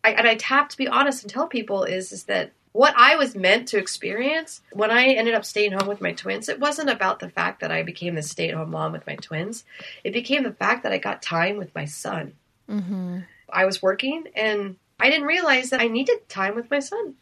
I, 0.05 0.13
and 0.13 0.27
I 0.27 0.39
have 0.43 0.69
to 0.69 0.77
be 0.77 0.89
honest 0.89 1.23
and 1.23 1.33
tell 1.33 1.47
people 1.47 1.85
is 1.85 2.13
is 2.13 2.25
that 2.25 2.53
what 2.73 2.95
I 2.97 3.17
was 3.17 3.37
meant 3.37 3.69
to 3.69 3.79
experience 3.79 4.63
when 4.73 4.91
I 4.91 5.09
ended 5.09 5.35
up 5.35 5.45
staying 5.45 5.73
home 5.73 5.89
with 5.89 6.01
my 6.01 6.13
twins, 6.13 6.49
it 6.49 6.59
wasn't 6.59 6.89
about 6.89 7.21
the 7.21 7.29
fact 7.29 7.61
that 7.61 7.71
I 7.71 7.83
became 7.83 8.15
the 8.15 8.23
stay 8.23 8.49
at 8.49 8.55
home 8.55 8.71
mom 8.71 8.93
with 8.93 9.07
my 9.07 9.17
twins. 9.17 9.65
It 10.03 10.13
became 10.13 10.43
the 10.43 10.53
fact 10.53 10.83
that 10.83 10.93
I 10.93 10.99
got 10.99 11.21
time 11.21 11.59
with 11.59 11.75
my 11.75 11.85
son. 11.85 12.33
Mm-hmm. 12.71 13.19
I 13.53 13.67
was 13.67 13.83
working 13.83 14.25
and 14.35 14.77
I 14.99 15.11
didn't 15.11 15.27
realize 15.27 15.71
that 15.71 15.81
I 15.81 15.89
needed 15.89 16.29
time 16.29 16.55
with 16.55 16.71
my 16.71 16.79
son. 16.79 17.15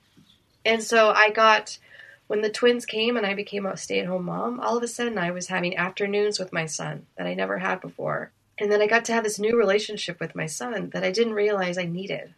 And 0.64 0.82
so 0.82 1.10
I 1.10 1.30
got, 1.30 1.78
when 2.26 2.42
the 2.42 2.50
twins 2.50 2.84
came 2.84 3.16
and 3.16 3.26
I 3.26 3.34
became 3.34 3.66
a 3.66 3.76
stay 3.76 4.00
at 4.00 4.06
home 4.06 4.26
mom, 4.26 4.60
all 4.60 4.76
of 4.76 4.82
a 4.82 4.88
sudden 4.88 5.18
I 5.18 5.30
was 5.30 5.46
having 5.46 5.76
afternoons 5.76 6.38
with 6.38 6.52
my 6.52 6.66
son 6.66 7.06
that 7.16 7.26
I 7.26 7.34
never 7.34 7.58
had 7.58 7.80
before. 7.80 8.32
And 8.58 8.70
then 8.70 8.82
I 8.82 8.86
got 8.86 9.06
to 9.06 9.14
have 9.14 9.24
this 9.24 9.38
new 9.38 9.56
relationship 9.56 10.20
with 10.20 10.36
my 10.36 10.46
son 10.46 10.90
that 10.90 11.02
I 11.02 11.10
didn't 11.10 11.32
realize 11.32 11.78
I 11.78 11.86
needed. 11.86 12.34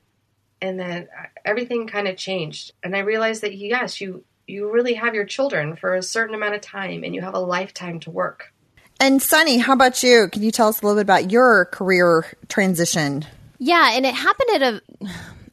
And 0.61 0.79
then 0.79 1.09
uh, 1.19 1.27
everything 1.45 1.89
kind 1.89 2.07
of 2.07 2.17
changed. 2.17 2.73
And 2.85 2.95
i 2.95 3.01
realized 3.01 3.43
that 3.43 3.57
yes 3.57 4.01
you 4.01 4.25
you 4.47 4.71
really 4.71 4.95
have 4.95 5.15
your 5.15 5.25
children 5.25 5.77
for 5.77 5.95
a 5.95 6.03
certain 6.03 6.35
amount 6.35 6.55
of 6.55 6.61
time 6.61 7.05
and 7.05 7.15
you 7.15 7.21
have 7.21 7.35
a 7.35 7.41
lifetime 7.41 7.99
to 8.01 8.11
work. 8.11 8.53
And 9.01 9.21
sunny 9.21 9.59
how 9.59 9.73
about 9.73 10.03
you? 10.05 10.29
Can 10.29 10.43
you 10.43 10.53
tell 10.53 10.69
us 10.69 10.81
a 10.81 10.87
little 10.87 10.99
bit 10.99 11.03
about 11.03 11.33
your 11.33 11.65
career 11.65 12.27
transition 12.49 13.27
yeah 13.63 13.91
and 13.93 14.05
it 14.05 14.15
happened 14.15 14.51
at 14.55 14.63
a 14.63 14.83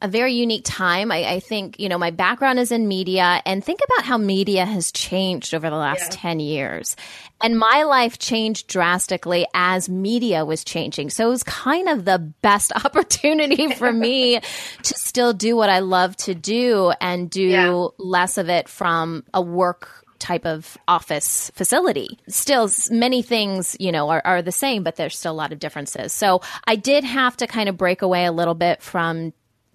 a 0.02 0.08
very 0.08 0.32
unique 0.32 0.62
time. 0.64 1.12
I, 1.12 1.32
I, 1.32 1.40
think, 1.40 1.78
you 1.78 1.88
know, 1.88 1.98
my 1.98 2.10
background 2.10 2.58
is 2.58 2.72
in 2.72 2.88
media 2.88 3.42
and 3.44 3.62
think 3.62 3.80
about 3.84 4.04
how 4.04 4.16
media 4.16 4.64
has 4.64 4.90
changed 4.92 5.54
over 5.54 5.68
the 5.68 5.76
last 5.76 6.12
yeah. 6.12 6.20
10 6.20 6.40
years. 6.40 6.96
And 7.42 7.58
my 7.58 7.82
life 7.84 8.18
changed 8.18 8.66
drastically 8.66 9.46
as 9.54 9.88
media 9.88 10.44
was 10.44 10.64
changing. 10.64 11.10
So 11.10 11.26
it 11.26 11.30
was 11.30 11.42
kind 11.42 11.88
of 11.88 12.04
the 12.04 12.18
best 12.18 12.72
opportunity 12.84 13.72
for 13.74 13.92
me 13.92 14.40
to 14.40 14.94
still 14.94 15.32
do 15.32 15.54
what 15.56 15.68
I 15.68 15.80
love 15.80 16.16
to 16.18 16.34
do 16.34 16.92
and 17.00 17.30
do 17.30 17.42
yeah. 17.42 17.86
less 17.98 18.38
of 18.38 18.48
it 18.48 18.68
from 18.68 19.24
a 19.34 19.42
work 19.42 19.99
type 20.20 20.46
of 20.46 20.78
office 20.86 21.50
facility. 21.54 22.18
Still, 22.28 22.70
many 22.90 23.22
things, 23.22 23.76
you 23.80 23.90
know, 23.90 24.10
are, 24.10 24.22
are 24.24 24.42
the 24.42 24.52
same, 24.52 24.82
but 24.82 24.96
there's 24.96 25.18
still 25.18 25.32
a 25.32 25.34
lot 25.34 25.52
of 25.52 25.58
differences. 25.58 26.12
So 26.12 26.42
I 26.64 26.76
did 26.76 27.04
have 27.04 27.36
to 27.38 27.46
kind 27.46 27.68
of 27.68 27.76
break 27.76 28.02
away 28.02 28.26
a 28.26 28.32
little 28.32 28.54
bit 28.54 28.82
from 28.82 29.32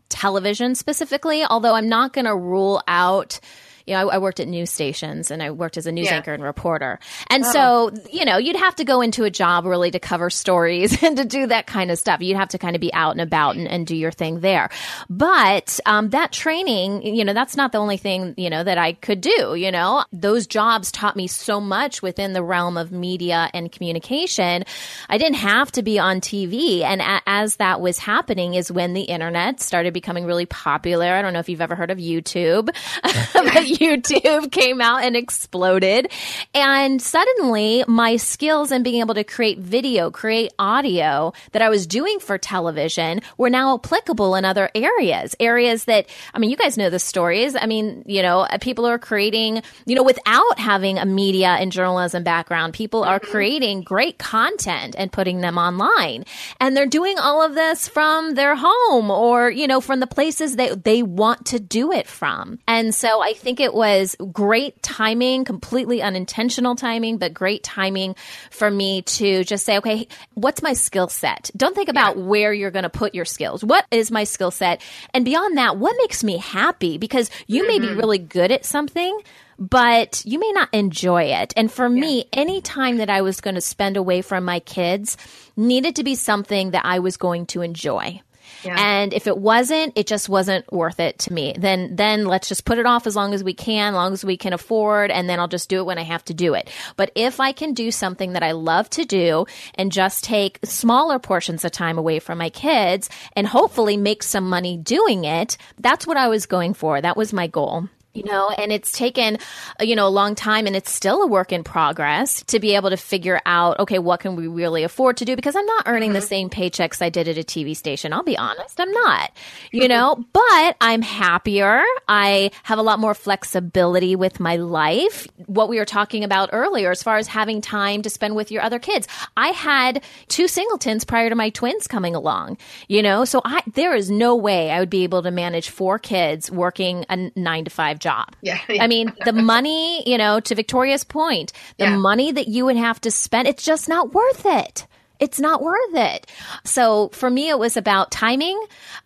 television 0.09 0.75
specifically, 0.75 1.43
although 1.43 1.73
I'm 1.73 1.89
not 1.89 2.13
going 2.13 2.25
to 2.25 2.35
rule 2.35 2.81
out 2.87 3.39
you 3.85 3.93
know, 3.93 4.09
I, 4.09 4.15
I, 4.15 4.17
worked 4.17 4.39
at 4.39 4.47
news 4.47 4.71
stations 4.71 5.29
and 5.29 5.43
I 5.43 5.51
worked 5.51 5.77
as 5.77 5.85
a 5.85 5.91
news 5.91 6.07
yeah. 6.07 6.15
anchor 6.15 6.33
and 6.33 6.41
reporter. 6.41 6.99
And 7.29 7.43
oh. 7.45 7.51
so, 7.51 7.91
you 8.11 8.25
know, 8.25 8.37
you'd 8.37 8.55
have 8.55 8.75
to 8.77 8.83
go 8.83 9.01
into 9.01 9.23
a 9.23 9.29
job 9.29 9.65
really 9.65 9.91
to 9.91 9.99
cover 9.99 10.29
stories 10.29 11.03
and 11.03 11.17
to 11.17 11.25
do 11.25 11.47
that 11.47 11.67
kind 11.67 11.91
of 11.91 11.99
stuff. 11.99 12.21
You'd 12.21 12.37
have 12.37 12.49
to 12.49 12.57
kind 12.57 12.75
of 12.75 12.81
be 12.81 12.93
out 12.93 13.11
and 13.11 13.21
about 13.21 13.55
and, 13.55 13.67
and 13.67 13.85
do 13.85 13.95
your 13.95 14.11
thing 14.11 14.39
there. 14.39 14.69
But 15.09 15.79
um, 15.85 16.09
that 16.09 16.31
training, 16.31 17.03
you 17.15 17.23
know, 17.23 17.33
that's 17.33 17.55
not 17.55 17.71
the 17.71 17.77
only 17.77 17.97
thing, 17.97 18.33
you 18.37 18.49
know, 18.49 18.63
that 18.63 18.77
I 18.77 18.93
could 18.93 19.21
do. 19.21 19.55
You 19.55 19.71
know, 19.71 20.03
those 20.11 20.47
jobs 20.47 20.91
taught 20.91 21.15
me 21.15 21.27
so 21.27 21.61
much 21.61 22.01
within 22.01 22.33
the 22.33 22.43
realm 22.43 22.77
of 22.77 22.91
media 22.91 23.49
and 23.53 23.71
communication. 23.71 24.63
I 25.09 25.17
didn't 25.17 25.35
have 25.35 25.71
to 25.73 25.83
be 25.83 25.99
on 25.99 26.21
TV. 26.21 26.81
And 26.81 27.01
a- 27.01 27.21
as 27.27 27.57
that 27.57 27.81
was 27.81 27.99
happening 27.99 28.55
is 28.55 28.71
when 28.71 28.93
the 28.93 29.03
internet 29.03 29.59
started 29.59 29.93
becoming 29.93 30.25
really 30.25 30.45
popular. 30.45 31.13
I 31.13 31.21
don't 31.21 31.33
know 31.33 31.39
if 31.39 31.49
you've 31.49 31.61
ever 31.61 31.75
heard 31.75 31.91
of 31.91 31.97
YouTube, 31.97 32.65
but 33.33 33.74
YouTube 33.77 34.51
came 34.51 34.81
out 34.81 35.03
and 35.03 35.15
exploded. 35.15 36.11
And 36.53 37.01
suddenly 37.01 37.83
my 37.87 38.17
skills 38.17 38.71
in 38.71 38.83
being 38.83 38.99
able 39.01 39.15
to 39.15 39.23
create 39.23 39.59
video, 39.59 40.09
create 40.11 40.53
audio 40.57 41.33
that 41.51 41.61
I 41.61 41.69
was 41.69 41.87
doing 41.87 42.19
for 42.19 42.37
television 42.37 43.21
were 43.37 43.49
now 43.49 43.75
applicable 43.75 44.35
in 44.35 44.45
other 44.45 44.69
areas. 44.75 45.35
Areas 45.39 45.85
that, 45.85 46.07
I 46.33 46.39
mean, 46.39 46.49
you 46.49 46.57
guys 46.57 46.77
know 46.77 46.89
the 46.89 46.99
stories. 46.99 47.55
I 47.55 47.65
mean, 47.65 48.03
you 48.05 48.21
know, 48.21 48.47
people 48.61 48.85
are 48.85 48.99
creating, 48.99 49.61
you 49.85 49.95
know, 49.95 50.03
without 50.03 50.59
having 50.59 50.97
a 50.97 51.05
media 51.05 51.49
and 51.49 51.71
journalism 51.71 52.23
background, 52.23 52.73
people 52.73 53.03
are 53.03 53.19
mm-hmm. 53.19 53.31
creating 53.31 53.81
great 53.81 54.17
content 54.17 54.95
and 54.97 55.11
putting 55.11 55.41
them 55.41 55.57
online. 55.57 56.25
And 56.59 56.75
they're 56.75 56.85
doing 56.85 57.19
all 57.19 57.41
of 57.41 57.55
this 57.55 57.87
from 57.87 58.35
their 58.35 58.55
home 58.55 59.11
or, 59.11 59.49
you 59.49 59.67
know, 59.67 59.81
from 59.81 59.99
the 59.99 60.07
places 60.07 60.55
that 60.57 60.83
they 60.83 61.03
want 61.03 61.47
to 61.47 61.59
do 61.59 61.91
it 61.91 62.07
from. 62.07 62.59
And 62.67 62.93
so 62.93 63.21
I 63.21 63.33
think 63.33 63.59
it 63.59 63.64
was 63.73 64.15
great 64.31 64.81
timing, 64.83 65.45
completely 65.45 66.01
unintentional 66.01 66.75
timing, 66.75 67.17
but 67.17 67.33
great 67.33 67.63
timing 67.63 68.15
for 68.51 68.69
me 68.69 69.01
to 69.03 69.43
just 69.43 69.65
say, 69.65 69.77
okay, 69.77 70.07
what's 70.33 70.61
my 70.61 70.73
skill 70.73 71.07
set? 71.07 71.49
Don't 71.55 71.75
think 71.75 71.89
about 71.89 72.17
yeah. 72.17 72.23
where 72.23 72.53
you're 72.53 72.71
going 72.71 72.83
to 72.83 72.89
put 72.89 73.15
your 73.15 73.25
skills. 73.25 73.63
What 73.63 73.85
is 73.91 74.11
my 74.11 74.23
skill 74.23 74.51
set? 74.51 74.81
And 75.13 75.25
beyond 75.25 75.57
that, 75.57 75.77
what 75.77 75.95
makes 75.97 76.23
me 76.23 76.37
happy? 76.37 76.97
Because 76.97 77.29
you 77.47 77.63
mm-hmm. 77.63 77.67
may 77.67 77.79
be 77.79 77.87
mm-hmm. 77.87 77.99
really 77.99 78.19
good 78.19 78.51
at 78.51 78.65
something, 78.65 79.19
but 79.57 80.21
you 80.25 80.39
may 80.39 80.51
not 80.51 80.69
enjoy 80.73 81.23
it. 81.23 81.53
And 81.55 81.71
for 81.71 81.87
yeah. 81.87 82.01
me, 82.01 82.25
any 82.33 82.61
time 82.61 82.97
that 82.97 83.09
I 83.09 83.21
was 83.21 83.41
going 83.41 83.55
to 83.55 83.61
spend 83.61 83.97
away 83.97 84.21
from 84.21 84.45
my 84.45 84.59
kids 84.59 85.17
needed 85.55 85.95
to 85.95 86.03
be 86.03 86.15
something 86.15 86.71
that 86.71 86.85
I 86.85 86.99
was 86.99 87.17
going 87.17 87.45
to 87.47 87.61
enjoy. 87.61 88.21
Yeah. 88.63 88.75
And 88.77 89.13
if 89.13 89.27
it 89.27 89.37
wasn't, 89.37 89.93
it 89.95 90.07
just 90.07 90.29
wasn't 90.29 90.71
worth 90.71 90.99
it 90.99 91.19
to 91.19 91.33
me. 91.33 91.55
Then, 91.57 91.95
then 91.95 92.25
let's 92.25 92.47
just 92.47 92.65
put 92.65 92.77
it 92.77 92.85
off 92.85 93.07
as 93.07 93.15
long 93.15 93.33
as 93.33 93.43
we 93.43 93.53
can, 93.53 93.93
long 93.93 94.13
as 94.13 94.25
we 94.25 94.37
can 94.37 94.53
afford, 94.53 95.11
and 95.11 95.29
then 95.29 95.39
I'll 95.39 95.47
just 95.47 95.69
do 95.69 95.79
it 95.79 95.85
when 95.85 95.97
I 95.97 96.03
have 96.03 96.25
to 96.25 96.33
do 96.33 96.53
it. 96.53 96.69
But 96.95 97.11
if 97.15 97.39
I 97.39 97.51
can 97.51 97.73
do 97.73 97.91
something 97.91 98.33
that 98.33 98.43
I 98.43 98.51
love 98.51 98.89
to 98.91 99.05
do 99.05 99.45
and 99.75 99.91
just 99.91 100.23
take 100.23 100.59
smaller 100.63 101.19
portions 101.19 101.65
of 101.65 101.71
time 101.71 101.97
away 101.97 102.19
from 102.19 102.37
my 102.37 102.49
kids 102.49 103.09
and 103.33 103.47
hopefully 103.47 103.97
make 103.97 104.23
some 104.23 104.49
money 104.49 104.77
doing 104.77 105.25
it, 105.25 105.57
that's 105.79 106.07
what 106.07 106.17
I 106.17 106.27
was 106.27 106.45
going 106.45 106.73
for. 106.73 107.01
That 107.01 107.17
was 107.17 107.33
my 107.33 107.47
goal 107.47 107.89
you 108.15 108.23
know 108.23 108.49
and 108.49 108.71
it's 108.71 108.91
taken 108.91 109.37
you 109.79 109.95
know 109.95 110.07
a 110.07 110.09
long 110.09 110.35
time 110.35 110.67
and 110.67 110.75
it's 110.75 110.91
still 110.91 111.21
a 111.21 111.27
work 111.27 111.51
in 111.51 111.63
progress 111.63 112.43
to 112.43 112.59
be 112.59 112.75
able 112.75 112.89
to 112.89 112.97
figure 112.97 113.41
out 113.45 113.79
okay 113.79 113.99
what 113.99 114.19
can 114.19 114.35
we 114.35 114.47
really 114.47 114.83
afford 114.83 115.17
to 115.17 115.25
do? 115.25 115.35
Because 115.35 115.55
i'm 115.55 115.65
not 115.65 115.87
earning 115.87 116.09
mm-hmm. 116.09 116.15
the 116.15 116.21
same 116.21 116.49
paychecks 116.49 117.01
i 117.01 117.09
did 117.09 117.27
at 117.27 117.37
a 117.37 117.43
tv 117.43 117.75
station. 117.75 118.13
I'll 118.13 118.23
be 118.23 118.37
honest 118.37 118.79
i'm 118.79 118.91
not 118.91 119.31
you 119.71 119.87
know 119.87 120.23
but 120.33 120.77
i'm 120.81 121.01
happier. 121.01 121.83
I 122.07 122.51
have 122.63 122.79
a 122.79 122.83
lot 122.83 122.99
more 122.99 123.13
flexibility 123.13 124.15
with 124.15 124.39
my 124.39 124.57
life. 124.57 125.27
What 125.47 125.69
we 125.69 125.77
were 125.77 125.85
talking 125.85 126.23
about 126.23 126.49
earlier 126.53 126.91
as 126.91 127.03
far 127.03 127.17
as 127.17 127.27
having 127.27 127.61
time 127.61 128.01
to 128.03 128.09
spend 128.09 128.35
with 128.35 128.51
your 128.51 128.61
other 128.61 128.79
kids. 128.79 129.07
I 129.35 129.49
had 129.49 130.03
two 130.27 130.47
singletons 130.47 131.03
prior 131.03 131.29
to 131.29 131.35
my 131.35 131.49
twins 131.49 131.87
coming 131.87 132.15
along 132.15 132.57
you 132.87 133.01
know 133.01 133.25
so 133.25 133.41
i 133.43 133.61
there 133.73 133.95
is 133.95 134.09
no 134.09 134.35
way 134.35 134.71
i 134.71 134.79
would 134.79 134.89
be 134.89 135.03
able 135.03 135.23
to 135.23 135.31
manage 135.31 135.69
four 135.69 135.99
kids 135.99 136.51
working 136.51 137.05
a 137.09 137.31
nine 137.35 137.65
to 137.65 137.71
five 137.71 137.99
job. 138.05 138.27
Yeah. 138.45 138.59
I 138.85 138.87
mean, 138.87 139.11
the 139.25 139.33
money, 139.33 140.07
you 140.07 140.17
know, 140.17 140.39
to 140.39 140.53
Victoria's 140.55 141.03
point, 141.03 141.51
the 141.77 141.85
yeah. 141.85 141.97
money 141.97 142.31
that 142.31 142.47
you 142.47 142.65
would 142.65 142.77
have 142.77 143.01
to 143.01 143.09
spend, 143.09 143.47
it's 143.47 143.65
just 143.65 143.89
not 143.89 144.13
worth 144.13 144.45
it. 144.45 144.85
it's 145.19 145.39
not 145.39 145.61
worth 145.61 145.95
it. 145.95 146.27
So 146.63 147.09
for 147.09 147.29
me, 147.29 147.49
it 147.49 147.59
was 147.59 147.77
about 147.77 148.11
timing 148.11 148.59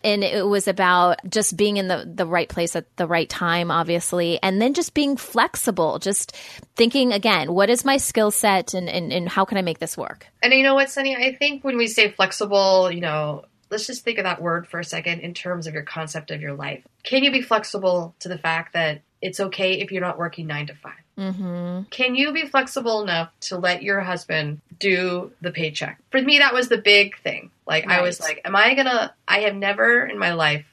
and 0.03 0.23
it 0.23 0.45
was 0.45 0.67
about 0.67 1.19
just 1.29 1.55
being 1.55 1.77
in 1.77 1.87
the, 1.87 2.09
the 2.11 2.25
right 2.25 2.49
place 2.49 2.75
at 2.75 2.85
the 2.97 3.07
right 3.07 3.29
time, 3.29 3.71
obviously. 3.71 4.39
And 4.41 4.61
then 4.61 4.73
just 4.73 4.93
being 4.93 5.17
flexible, 5.17 5.99
just 5.99 6.35
thinking 6.75 7.13
again, 7.13 7.53
what 7.53 7.69
is 7.69 7.85
my 7.85 7.97
skill 7.97 8.31
set 8.31 8.73
and, 8.73 8.89
and, 8.89 9.11
and 9.13 9.29
how 9.29 9.45
can 9.45 9.57
I 9.57 9.61
make 9.61 9.79
this 9.79 9.97
work? 9.97 10.25
And 10.41 10.53
you 10.53 10.63
know 10.63 10.75
what, 10.75 10.89
Sunny? 10.89 11.15
I 11.15 11.35
think 11.35 11.63
when 11.63 11.77
we 11.77 11.87
say 11.87 12.11
flexible, 12.11 12.91
you 12.91 13.01
know, 13.01 13.45
let's 13.69 13.87
just 13.87 14.03
think 14.03 14.17
of 14.17 14.23
that 14.23 14.41
word 14.41 14.67
for 14.67 14.79
a 14.79 14.85
second 14.85 15.19
in 15.21 15.33
terms 15.33 15.67
of 15.67 15.73
your 15.73 15.83
concept 15.83 16.31
of 16.31 16.41
your 16.41 16.53
life. 16.53 16.83
Can 17.03 17.23
you 17.23 17.31
be 17.31 17.41
flexible 17.41 18.15
to 18.19 18.29
the 18.29 18.37
fact 18.37 18.73
that 18.73 19.01
it's 19.21 19.39
okay 19.39 19.73
if 19.73 19.91
you're 19.91 20.01
not 20.01 20.17
working 20.17 20.47
nine 20.47 20.67
to 20.67 20.75
5 20.75 20.93
Mm-hmm. 21.19 21.81
Can 21.89 22.15
you 22.15 22.31
be 22.31 22.45
flexible 22.47 23.01
enough 23.01 23.29
to 23.41 23.57
let 23.57 23.83
your 23.83 23.99
husband 23.99 24.61
do 24.79 25.33
the 25.41 25.51
paycheck? 25.51 25.99
For 26.11 26.21
me, 26.21 26.39
that 26.39 26.53
was 26.53 26.69
the 26.69 26.77
big 26.77 27.19
thing. 27.19 27.51
Like, 27.67 27.87
I 27.87 28.01
was 28.01 28.21
like, 28.21 28.41
am 28.45 28.55
I 28.55 28.73
gonna, 28.73 29.13
I 29.27 29.41
have 29.41 29.53
never 29.53 30.05
in 30.05 30.17
my 30.17 30.33
life 30.33 30.65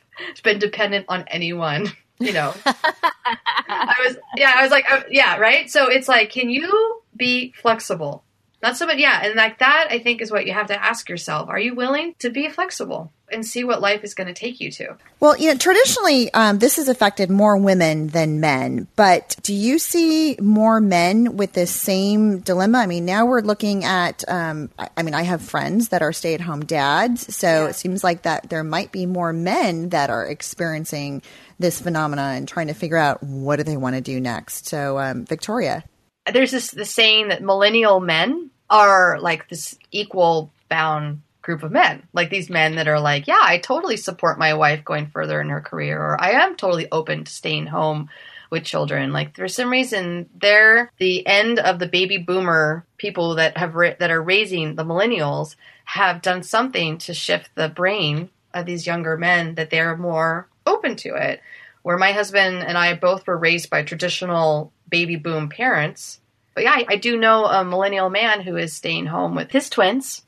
been 0.45 0.61
dependent 0.61 1.07
on 1.09 1.25
anyone, 1.27 1.89
you 2.21 2.33
know? 2.33 2.55
I 2.65 3.97
was, 4.07 4.17
yeah, 4.37 4.53
I 4.55 4.63
was 4.63 4.71
like, 4.71 4.91
uh, 4.91 5.03
yeah, 5.11 5.37
right? 5.39 5.69
So 5.69 5.91
it's 5.91 6.07
like, 6.07 6.31
can 6.31 6.49
you 6.49 7.03
be 7.17 7.53
flexible? 7.61 8.23
Not 8.67 8.77
so 8.77 8.87
much, 8.87 8.97
yeah. 8.97 9.25
And 9.25 9.37
like 9.37 9.61
that, 9.61 9.87
I 9.91 10.01
think 10.01 10.21
is 10.21 10.33
what 10.33 10.45
you 10.45 10.53
have 10.53 10.67
to 10.67 10.85
ask 10.85 11.09
yourself. 11.09 11.49
Are 11.49 11.59
you 11.59 11.77
willing 11.77 12.17
to 12.19 12.31
be 12.31 12.49
flexible 12.49 13.13
and 13.31 13.47
see 13.47 13.63
what 13.63 13.81
life 13.81 14.03
is 14.03 14.13
going 14.13 14.27
to 14.27 14.35
take 14.35 14.59
you 14.61 14.73
to? 14.73 14.97
Well, 15.21 15.37
you 15.37 15.53
know, 15.53 15.57
traditionally, 15.57 16.35
um, 16.35 16.59
this 16.59 16.75
has 16.75 16.89
affected 16.89 17.31
more 17.31 17.57
women 17.57 18.09
than 18.09 18.41
men. 18.41 18.89
But 18.97 19.37
do 19.43 19.55
you 19.55 19.79
see 19.79 20.37
more 20.41 20.81
men 20.81 21.37
with 21.37 21.53
this 21.53 21.71
same 21.71 22.41
dilemma? 22.41 22.79
I 22.79 22.87
mean, 22.87 23.05
now 23.05 23.25
we're 23.25 23.41
looking 23.41 23.85
at. 23.85 24.25
Um, 24.27 24.71
I, 24.81 24.89
I 24.97 25.03
mean, 25.05 25.15
I 25.15 25.23
have 25.23 25.43
friends 25.43 25.91
that 25.91 26.03
are 26.03 26.13
stay-at-home 26.13 26.65
dads, 26.65 27.37
so 27.37 27.67
it 27.67 27.77
seems 27.77 28.03
like 28.03 28.23
that 28.23 28.51
there 28.51 28.65
might 28.65 28.91
be 28.91 29.07
more 29.07 29.33
men 29.33 29.91
that 29.91 30.11
are 30.11 30.27
experiencing 30.27 31.23
this 31.61 31.81
phenomena 31.81 32.33
and 32.35 32.49
trying 32.49 32.67
to 32.67 32.75
figure 32.75 32.97
out 32.97 33.23
what 33.23 33.57
do 33.57 33.63
they 33.63 33.77
want 33.77 33.95
to 33.95 34.03
do 34.03 34.21
next. 34.21 34.67
So, 34.67 34.99
um, 34.99 35.25
Victoria. 35.25 35.85
there's 36.33 36.51
this 36.51 36.73
the 36.73 36.85
saying 36.85 37.29
that 37.29 37.45
millennial 37.45 38.01
men 38.01 38.51
are 38.71 39.19
like 39.21 39.49
this 39.49 39.77
equal 39.91 40.51
bound 40.69 41.23
group 41.43 41.63
of 41.63 41.71
men 41.71 42.03
like 42.13 42.29
these 42.29 42.51
men 42.51 42.75
that 42.75 42.89
are 42.89 42.99
like 42.99 43.29
yeah 43.29 43.41
i 43.41 43.57
totally 43.59 43.97
support 43.97 44.39
my 44.39 44.55
wife 44.55 44.85
going 44.85 45.07
further 45.07 45.41
in 45.41 45.49
her 45.49 45.61
career 45.61 46.01
or 46.01 46.21
i 46.21 46.31
am 46.33 46.57
totally 46.57 46.89
open 46.91 47.23
to 47.23 47.31
staying 47.31 47.67
home 47.67 48.09
with 48.51 48.65
children 48.65 49.13
like 49.13 49.37
for 49.37 49.47
some 49.47 49.71
reason 49.71 50.29
they're 50.41 50.91
the 50.99 51.25
end 51.25 51.61
of 51.61 51.79
the 51.79 51.87
baby 51.87 52.19
boomer 52.19 52.85
people 52.99 53.37
that 53.37 53.57
have 53.57 53.77
ra- 53.77 53.95
that 54.01 54.11
are 54.11 54.23
raising 54.23 54.75
the 54.75 54.85
millennials 54.85 55.55
have 55.85 56.21
done 56.21 56.43
something 56.43 56.99
to 56.99 57.15
shift 57.15 57.49
the 57.55 57.69
brain 57.69 58.29
of 58.53 58.67
these 58.67 58.87
younger 58.87 59.17
men 59.17 59.55
that 59.55 59.71
they're 59.71 59.97
more 59.97 60.49
open 60.67 60.97
to 60.97 61.15
it 61.15 61.41
where 61.87 61.97
my 61.97 62.11
husband 62.11 62.65
and 62.65 62.77
I 62.77 62.95
both 62.95 63.29
were 63.29 63.39
raised 63.39 63.71
by 63.71 63.85
traditional 63.85 64.73
baby 64.91 65.15
boom 65.15 65.49
parents. 65.49 66.19
But 66.57 66.65
yeah, 66.65 66.73
I, 66.73 66.87
I 66.89 66.97
do 66.97 67.19
know 67.19 67.45
a 67.45 67.67
millennial 67.67 68.09
man 68.09 68.41
who 68.41 68.57
is 68.57 68.73
staying 68.73 69.05
home 69.05 69.35
with 69.35 69.51
his 69.51 69.69
twins. 69.69 70.23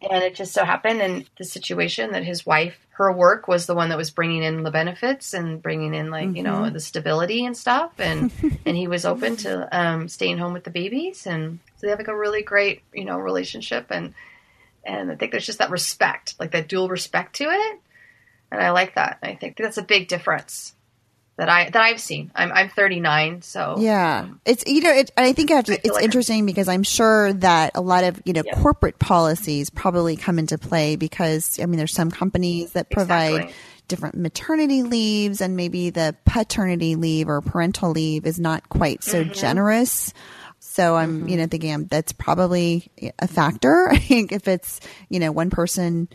And 0.00 0.24
it 0.24 0.34
just 0.34 0.54
so 0.54 0.64
happened 0.64 1.02
in 1.02 1.26
the 1.36 1.44
situation 1.44 2.12
that 2.12 2.24
his 2.24 2.46
wife, 2.46 2.78
her 2.92 3.12
work 3.12 3.48
was 3.48 3.66
the 3.66 3.74
one 3.74 3.90
that 3.90 3.98
was 3.98 4.10
bringing 4.10 4.42
in 4.42 4.62
the 4.62 4.70
benefits 4.70 5.34
and 5.34 5.60
bringing 5.60 5.92
in 5.92 6.10
like, 6.10 6.34
you 6.34 6.42
know, 6.42 6.70
the 6.70 6.80
stability 6.80 7.44
and 7.44 7.54
stuff. 7.54 7.92
And, 7.98 8.32
and 8.64 8.78
he 8.78 8.88
was 8.88 9.04
open 9.04 9.36
to 9.38 9.68
um, 9.78 10.08
staying 10.08 10.38
home 10.38 10.54
with 10.54 10.64
the 10.64 10.70
babies. 10.70 11.26
And 11.26 11.58
so 11.76 11.86
they 11.86 11.90
have 11.90 11.98
like 11.98 12.08
a 12.08 12.16
really 12.16 12.42
great, 12.42 12.82
you 12.94 13.04
know, 13.04 13.18
relationship. 13.18 13.88
And, 13.90 14.14
and 14.84 15.12
I 15.12 15.16
think 15.16 15.32
there's 15.32 15.46
just 15.46 15.58
that 15.58 15.70
respect, 15.70 16.34
like 16.40 16.52
that 16.52 16.68
dual 16.68 16.88
respect 16.88 17.36
to 17.36 17.44
it. 17.44 17.80
And 18.50 18.62
I 18.62 18.70
like 18.70 18.94
that. 18.94 19.18
I 19.22 19.34
think 19.34 19.58
that's 19.58 19.76
a 19.76 19.82
big 19.82 20.08
difference 20.08 20.74
that 21.38 21.48
I 21.48 21.70
that 21.70 21.80
I've 21.80 22.00
seen. 22.00 22.30
I'm 22.34 22.52
I'm 22.52 22.68
39, 22.68 23.42
so 23.42 23.76
Yeah, 23.78 24.28
it's 24.44 24.64
you 24.66 24.82
know, 24.82 24.90
it, 24.92 25.10
I 25.16 25.32
think 25.32 25.50
I 25.50 25.54
have 25.54 25.64
to, 25.66 25.72
it's 25.74 25.88
like- 25.94 26.04
interesting 26.04 26.44
because 26.44 26.68
I'm 26.68 26.82
sure 26.82 27.32
that 27.32 27.72
a 27.74 27.80
lot 27.80 28.04
of 28.04 28.20
you 28.26 28.32
know 28.34 28.42
Yeah. 28.44 28.60
corporate 28.60 28.98
policies 28.98 29.70
probably 29.70 30.16
come 30.16 30.38
into 30.38 30.58
play 30.58 30.96
because 30.96 31.58
I 31.62 31.66
mean 31.66 31.78
there's 31.78 31.94
some 31.94 32.10
companies 32.10 32.72
that 32.72 32.90
provide 32.90 33.34
Exactly. 33.36 33.54
different 33.86 34.16
maternity 34.16 34.82
leaves 34.82 35.40
and 35.40 35.56
maybe 35.56 35.90
the 35.90 36.14
paternity 36.26 36.96
leave 36.96 37.28
or 37.28 37.40
parental 37.40 37.92
leave 37.92 38.26
is 38.26 38.38
not 38.38 38.68
quite 38.68 39.02
so 39.02 39.22
Mm-hmm. 39.24 39.32
generous. 39.32 40.12
So 40.60 40.96
I'm 40.96 41.28
you 41.28 41.36
know 41.36 41.46
thinking 41.46 41.72
um, 41.72 41.86
that's 41.86 42.12
probably 42.12 42.90
a 43.20 43.28
factor. 43.28 43.88
I 43.92 43.98
think 43.98 44.32
if 44.32 44.48
it's 44.48 44.80
you 45.08 45.20
know 45.20 45.30
one 45.30 45.50
person, 45.50 46.08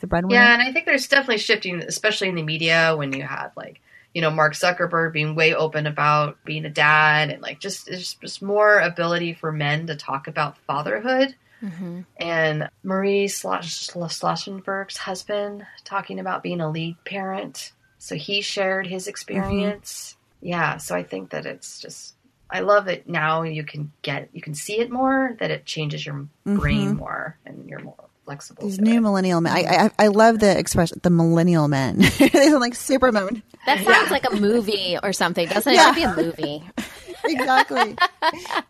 the 0.00 0.06
breadwinner. 0.06 0.40
Yeah, 0.40 0.54
and 0.54 0.62
I 0.62 0.72
think 0.72 0.86
there's 0.86 1.06
definitely 1.06 1.38
shifting, 1.38 1.82
especially 1.82 2.28
in 2.30 2.34
the 2.34 2.42
media, 2.42 2.94
when 2.96 3.12
you 3.12 3.22
have 3.22 3.52
like, 3.56 3.80
you 4.14 4.20
know, 4.20 4.30
Mark 4.30 4.54
Zuckerberg 4.54 5.12
being 5.12 5.34
way 5.34 5.54
open 5.54 5.86
about 5.86 6.42
being 6.44 6.64
a 6.64 6.70
dad, 6.70 7.30
and 7.30 7.42
like 7.42 7.60
just 7.60 7.86
there's 7.86 8.14
just 8.14 8.42
more 8.42 8.80
ability 8.80 9.34
for 9.34 9.52
men 9.52 9.86
to 9.86 9.96
talk 9.96 10.26
about 10.26 10.58
fatherhood. 10.58 11.34
Mm-hmm. 11.62 12.00
And 12.16 12.68
Marie 12.82 13.26
Schlossenberg's 13.26 14.96
husband 14.96 15.66
talking 15.84 16.18
about 16.18 16.42
being 16.42 16.60
a 16.60 16.70
lead 16.70 16.96
parent, 17.04 17.72
so 17.98 18.14
he 18.16 18.40
shared 18.40 18.86
his 18.86 19.06
experience. 19.06 20.16
Mm-hmm. 20.16 20.48
Yeah, 20.48 20.76
so 20.78 20.96
I 20.96 21.02
think 21.02 21.30
that 21.30 21.46
it's 21.46 21.80
just. 21.80 22.14
I 22.52 22.60
love 22.60 22.88
it 22.88 23.08
now. 23.08 23.42
You 23.42 23.62
can 23.62 23.92
get, 24.02 24.28
you 24.32 24.42
can 24.42 24.54
see 24.54 24.80
it 24.80 24.90
more. 24.90 25.36
That 25.38 25.52
it 25.52 25.66
changes 25.66 26.04
your 26.04 26.26
brain 26.44 26.88
mm-hmm. 26.88 26.96
more, 26.96 27.38
and 27.46 27.68
you're 27.68 27.78
more 27.78 28.09
flexible. 28.24 28.62
These 28.64 28.80
new 28.80 28.96
it. 28.96 29.00
millennial 29.00 29.40
men. 29.40 29.52
I, 29.52 29.86
I 29.86 29.90
I 30.04 30.08
love 30.08 30.38
the 30.38 30.56
expression, 30.58 31.00
the 31.02 31.10
millennial 31.10 31.68
men. 31.68 31.98
they 32.18 32.28
sound 32.28 32.60
like 32.60 32.74
Superman. 32.74 33.42
That 33.66 33.84
sounds 33.84 34.10
like 34.10 34.30
a 34.30 34.36
movie 34.36 34.96
or 35.02 35.12
something, 35.12 35.48
doesn't 35.48 35.72
it? 35.72 35.76
Yeah. 35.76 35.90
It 35.90 35.94
should 35.94 35.96
be 35.96 36.02
a 36.04 36.24
movie. 36.24 36.64
exactly. 37.24 37.96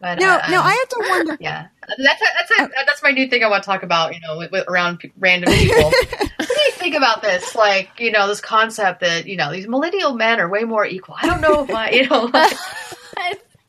But, 0.00 0.18
No, 0.18 0.30
uh, 0.30 0.46
no, 0.50 0.62
I 0.62 0.70
have 0.70 0.88
to 0.88 1.06
wonder. 1.10 1.36
Yeah, 1.40 1.66
that's 1.98 2.20
that's 2.20 2.50
a, 2.58 2.70
that's 2.86 3.02
my 3.02 3.10
new 3.10 3.28
thing. 3.28 3.44
I 3.44 3.48
want 3.48 3.62
to 3.62 3.66
talk 3.66 3.82
about. 3.82 4.14
You 4.14 4.20
know, 4.20 4.38
with, 4.38 4.50
with, 4.50 4.66
around 4.66 5.00
p- 5.00 5.12
random 5.18 5.52
people. 5.52 5.90
what 5.90 6.38
do 6.38 6.54
you 6.54 6.72
think 6.72 6.94
about 6.94 7.20
this? 7.20 7.54
Like, 7.54 7.90
you 7.98 8.10
know, 8.10 8.26
this 8.26 8.40
concept 8.40 9.00
that 9.00 9.26
you 9.26 9.36
know 9.36 9.52
these 9.52 9.68
millennial 9.68 10.14
men 10.14 10.40
are 10.40 10.48
way 10.48 10.64
more 10.64 10.86
equal. 10.86 11.16
I 11.20 11.26
don't 11.26 11.42
know 11.42 11.64
if 11.64 11.70
I, 11.70 11.90
you 11.90 12.08
know, 12.08 12.30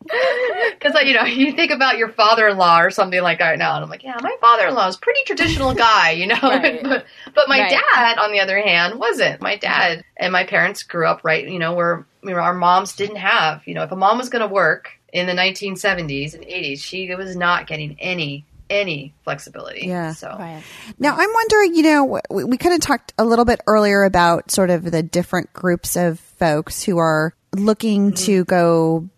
because 0.02 0.94
like, 0.94 1.08
you 1.08 1.14
know, 1.14 1.24
you 1.26 1.54
think 1.54 1.72
about 1.72 1.98
your 1.98 2.10
father-in-law 2.10 2.82
or 2.82 2.92
something 2.92 3.22
like 3.22 3.40
that 3.40 3.58
now, 3.58 3.76
and 3.76 3.84
I'm 3.84 3.90
like, 3.90 4.04
yeah, 4.04 4.18
my 4.22 4.36
father-in-law 4.42 4.88
is 4.88 4.96
a 4.96 5.00
pretty 5.00 5.22
traditional 5.26 5.74
guy, 5.74 6.12
you 6.12 6.28
know. 6.28 6.40
Right. 6.42 6.84
but, 6.84 7.06
but 7.34 7.48
my 7.48 7.62
Right. 7.62 7.82
dad, 7.94 8.18
on 8.18 8.32
the 8.32 8.40
other 8.40 8.60
hand, 8.62 9.00
wasn't. 9.00 9.42
My 9.42 9.56
dad 9.56 10.04
and 10.18 10.34
my 10.34 10.44
parents 10.44 10.84
grew 10.84 11.08
up 11.08 11.22
right, 11.24 11.48
you 11.48 11.60
know, 11.60 11.74
where 11.74 12.06
you 12.24 12.32
know, 12.32 12.38
our 12.38 12.54
moms 12.54 12.96
didn't 12.96 13.16
have, 13.18 13.66
you 13.66 13.74
know, 13.74 13.84
if 13.84 13.92
a 13.92 13.96
mom 13.96 14.18
was 14.18 14.30
going 14.30 14.42
to 14.42 14.54
work 14.54 14.90
in 15.12 15.28
the 15.28 15.34
1970s 15.34 16.34
and 16.34 16.44
80s, 16.44 16.80
she 16.80 17.14
was 17.16 17.36
not 17.36 17.68
getting 17.68 17.98
any 18.00 18.46
any 18.70 19.14
flexibility. 19.24 19.86
Yeah. 19.86 20.14
So 20.14 20.30
Right. 20.40 20.64
Now, 20.98 21.16
I'm 21.18 21.34
wondering, 21.34 21.76
you 21.76 21.84
know, 21.84 22.22
we, 22.30 22.44
we 22.46 22.58
kind 22.58 22.74
of 22.74 22.82
talked 22.82 23.14
a 23.18 23.26
little 23.26 23.46
bit 23.46 23.60
earlier 23.68 24.04
about 24.04 24.50
sort 24.50 24.70
of 24.70 24.90
the 24.90 25.04
different 25.04 25.52
groups 25.52 25.98
of 25.98 26.20
folks 26.20 26.82
who 26.82 26.98
are 26.98 27.36
looking 27.54 28.12
mm-hmm. 28.12 28.26
to 28.26 28.46
go 28.46 29.10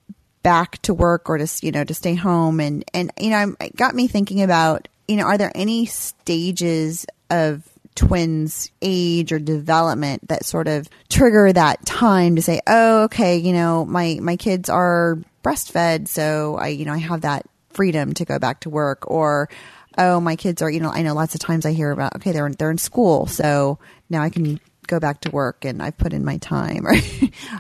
back 0.44 0.82
to 0.84 0.94
work 0.94 1.30
or 1.30 1.38
to, 1.38 1.48
you 1.66 1.72
know, 1.72 1.84
to 1.84 1.94
stay 1.94 2.16
home. 2.16 2.60
And, 2.60 2.84
and, 2.94 3.12
you 3.20 3.30
know, 3.30 3.56
it 3.60 3.76
got 3.76 3.96
me 3.96 4.08
thinking 4.08 4.42
about, 4.42 4.88
you 5.08 5.16
know, 5.16 5.24
are 5.24 5.38
there 5.38 5.52
any 5.56 5.86
stages 5.86 7.06
of 7.30 7.68
twins 7.96 8.72
age 8.82 9.32
or 9.32 9.40
development 9.40 10.28
that 10.28 10.46
sort 10.46 10.68
of 10.68 10.90
trigger 11.10 11.52
that 11.52 11.86
time 11.86 12.36
to 12.36 12.42
say, 12.42 12.60
oh, 12.68 13.04
okay, 13.04 13.38
you 13.38 13.54
know, 13.54 13.86
my, 13.86 14.20
my 14.22 14.36
kids 14.36 14.70
are 14.70 15.20
breastfed. 15.44 16.08
So 16.08 16.58
I, 16.58 16.68
you 16.70 16.86
know, 16.86 16.94
I 16.94 16.98
have 16.98 17.22
that 17.22 17.46
freedom 17.70 18.14
to 18.16 18.26
go 18.26 18.40
back 18.40 18.62
to 18.62 18.70
work 18.70 19.10
or, 19.10 19.50
oh, 19.98 20.20
my 20.20 20.36
kids 20.36 20.62
are, 20.62 20.70
you 20.70 20.80
know, 20.80 20.90
I 20.90 21.04
know 21.04 21.14
lots 21.14 21.36
of 21.36 21.42
times 21.42 21.66
I 21.66 21.72
hear 21.74 21.92
about, 21.92 22.16
okay, 22.18 22.32
they're, 22.32 22.50
they're 22.50 22.72
in 22.72 22.78
school. 22.78 23.28
So 23.28 23.80
now 24.10 24.24
I 24.24 24.30
can 24.30 24.60
go 24.88 25.00
back 25.00 25.22
to 25.22 25.32
work 25.32 25.66
and 25.66 25.82
I've 25.82 25.98
put 25.98 26.14
in 26.14 26.24
my 26.24 26.38
time. 26.38 26.86
Or 26.88 26.96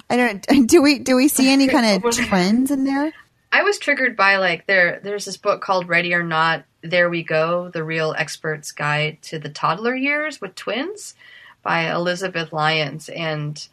I 0.10 0.16
don't, 0.18 0.68
do 0.68 0.82
we, 0.82 1.00
do 1.00 1.16
we 1.16 1.28
see 1.28 1.52
any 1.52 1.68
kind 1.68 2.04
of 2.04 2.12
trends 2.16 2.72
in 2.72 2.84
there? 2.84 3.14
I 3.52 3.62
was 3.62 3.78
triggered 3.78 4.18
by 4.18 4.38
like 4.38 4.66
there 4.66 5.00
there's 5.04 5.26
this 5.26 5.38
book 5.38 5.62
called 5.62 5.88
Ready 5.88 6.16
or 6.16 6.24
Not, 6.24 6.66
There 6.82 7.08
We 7.08 7.22
Go, 7.22 7.70
The 7.70 7.84
Real 7.84 8.16
Expert's 8.18 8.72
Guide 8.72 9.20
to 9.24 9.38
the 9.38 9.50
Toddler 9.50 9.96
Years 9.96 10.42
with 10.42 10.56
Twins 10.56 11.14
by 11.62 11.92
Elizabeth 11.92 12.52
Lyons. 12.52 13.10
And 13.10 13.66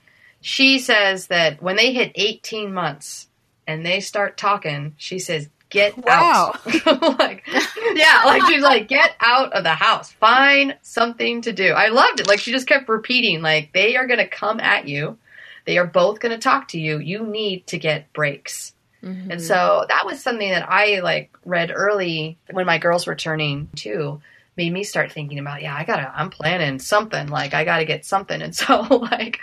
she 0.43 0.79
says 0.79 1.29
that 1.29 1.63
when 1.63 1.77
they 1.77 1.93
hit 1.93 2.13
18 2.15 2.75
months 2.75 3.29
and 3.67 3.85
they 3.85 4.01
start 4.01 4.37
talking, 4.37 4.95
she 4.99 5.19
says, 5.19 5.49
get 5.71 5.97
Wow. 5.97 6.53
out. 6.55 7.19
like, 7.19 7.47
yeah, 7.95 8.23
like 8.27 8.43
she's 8.47 8.63
like, 8.63 8.89
get 8.89 9.15
out 9.21 9.53
of 9.53 9.65
the 9.65 9.75
house. 9.75 10.13
Find 10.13 10.77
something 10.83 11.43
to 11.43 11.53
do. 11.53 11.73
I 11.73 11.89
loved 11.89 12.21
it. 12.21 12.27
Like 12.27 12.41
she 12.41 12.53
just 12.53 12.67
kept 12.67 12.89
repeating, 12.89 13.43
like, 13.43 13.73
they 13.73 13.97
are 13.97 14.07
going 14.07 14.19
to 14.19 14.29
come 14.29 14.61
at 14.61 14.87
you. 14.89 15.17
They 15.65 15.79
are 15.79 15.87
both 15.87 16.21
going 16.21 16.33
to 16.33 16.39
talk 16.39 16.69
to 16.69 16.81
you. 16.81 16.99
You 16.99 17.25
need 17.25 17.67
to 17.69 17.79
get 17.79 18.13
breaks. 18.13 18.75
And 19.03 19.31
mm-hmm. 19.31 19.39
so 19.39 19.87
that 19.89 20.05
was 20.05 20.23
something 20.23 20.51
that 20.51 20.69
I 20.69 21.01
like 21.01 21.31
read 21.47 21.73
early 21.75 22.37
when 22.51 22.67
my 22.67 22.79
girls 22.79 23.07
were 23.07 23.15
turning 23.15 23.69
two. 23.75 24.21
Made 24.57 24.73
me 24.73 24.85
start 24.85 25.13
thinking 25.13 25.39
about, 25.39 25.63
yeah, 25.63 25.75
I 25.75 25.85
gotta, 25.85 26.13
I'm 26.15 26.29
planning 26.31 26.79
something. 26.79 27.29
Like, 27.29 27.55
I 27.55 27.65
gotta 27.65 27.85
get 27.85 28.05
something. 28.05 28.43
And 28.43 28.55
so, 28.55 28.83
like, 28.83 29.41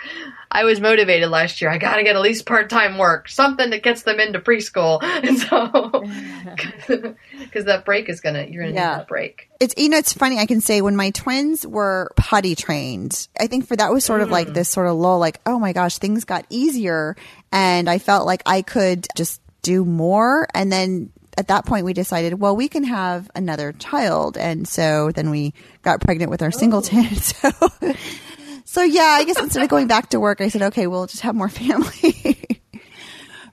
I 0.50 0.64
was 0.64 0.80
motivated 0.80 1.28
last 1.30 1.60
year. 1.60 1.70
I 1.70 1.78
gotta 1.78 2.02
get 2.02 2.14
at 2.16 2.22
least 2.22 2.46
part 2.46 2.70
time 2.70 2.98
work, 2.98 3.28
something 3.28 3.70
that 3.70 3.82
gets 3.82 4.02
them 4.02 4.20
into 4.20 4.38
preschool. 4.40 5.02
And 5.18 5.38
so, 5.38 6.04
because 7.40 7.64
that 7.64 7.84
break 7.84 8.08
is 8.08 8.20
gonna, 8.20 8.46
you're 8.48 8.62
gonna 8.64 8.74
Yeah. 8.74 8.90
need 8.90 8.98
that 9.00 9.08
break. 9.08 9.50
It's 9.60 9.74
you 9.76 9.88
know 9.88 9.98
it's 9.98 10.12
funny 10.12 10.38
I 10.38 10.46
can 10.46 10.60
say 10.60 10.80
when 10.82 10.94
my 10.94 11.10
twins 11.10 11.66
were 11.66 12.12
potty 12.16 12.54
trained 12.54 13.26
I 13.40 13.48
think 13.48 13.66
for 13.66 13.74
that 13.74 13.90
was 13.90 14.04
sort 14.04 14.20
of 14.20 14.30
like 14.30 14.48
mm. 14.48 14.54
this 14.54 14.68
sort 14.68 14.86
of 14.86 14.96
lull 14.96 15.18
like 15.18 15.40
oh 15.46 15.58
my 15.58 15.72
gosh 15.72 15.98
things 15.98 16.24
got 16.24 16.46
easier 16.48 17.16
and 17.50 17.90
I 17.90 17.98
felt 17.98 18.24
like 18.24 18.42
I 18.46 18.62
could 18.62 19.08
just 19.16 19.40
do 19.62 19.84
more 19.84 20.46
and 20.54 20.70
then 20.70 21.10
at 21.38 21.46
that 21.46 21.64
point 21.64 21.86
we 21.86 21.92
decided 21.92 22.40
well 22.40 22.54
we 22.54 22.68
can 22.68 22.82
have 22.84 23.30
another 23.34 23.72
child. 23.72 24.36
And 24.36 24.66
so 24.68 25.12
then 25.12 25.30
we 25.30 25.54
got 25.82 26.00
pregnant 26.00 26.30
with 26.30 26.42
our 26.42 26.50
singleton 26.50 27.06
oh. 27.10 27.14
so 27.14 27.94
so 28.64 28.82
yeah 28.82 29.16
I 29.20 29.24
guess 29.24 29.38
instead 29.38 29.62
of 29.62 29.68
going 29.70 29.86
back 29.86 30.10
to 30.10 30.20
work 30.20 30.40
I 30.40 30.48
said 30.48 30.62
okay 30.62 30.86
we'll 30.86 31.06
just 31.06 31.22
have 31.22 31.34
more 31.34 31.48
family 31.62 32.57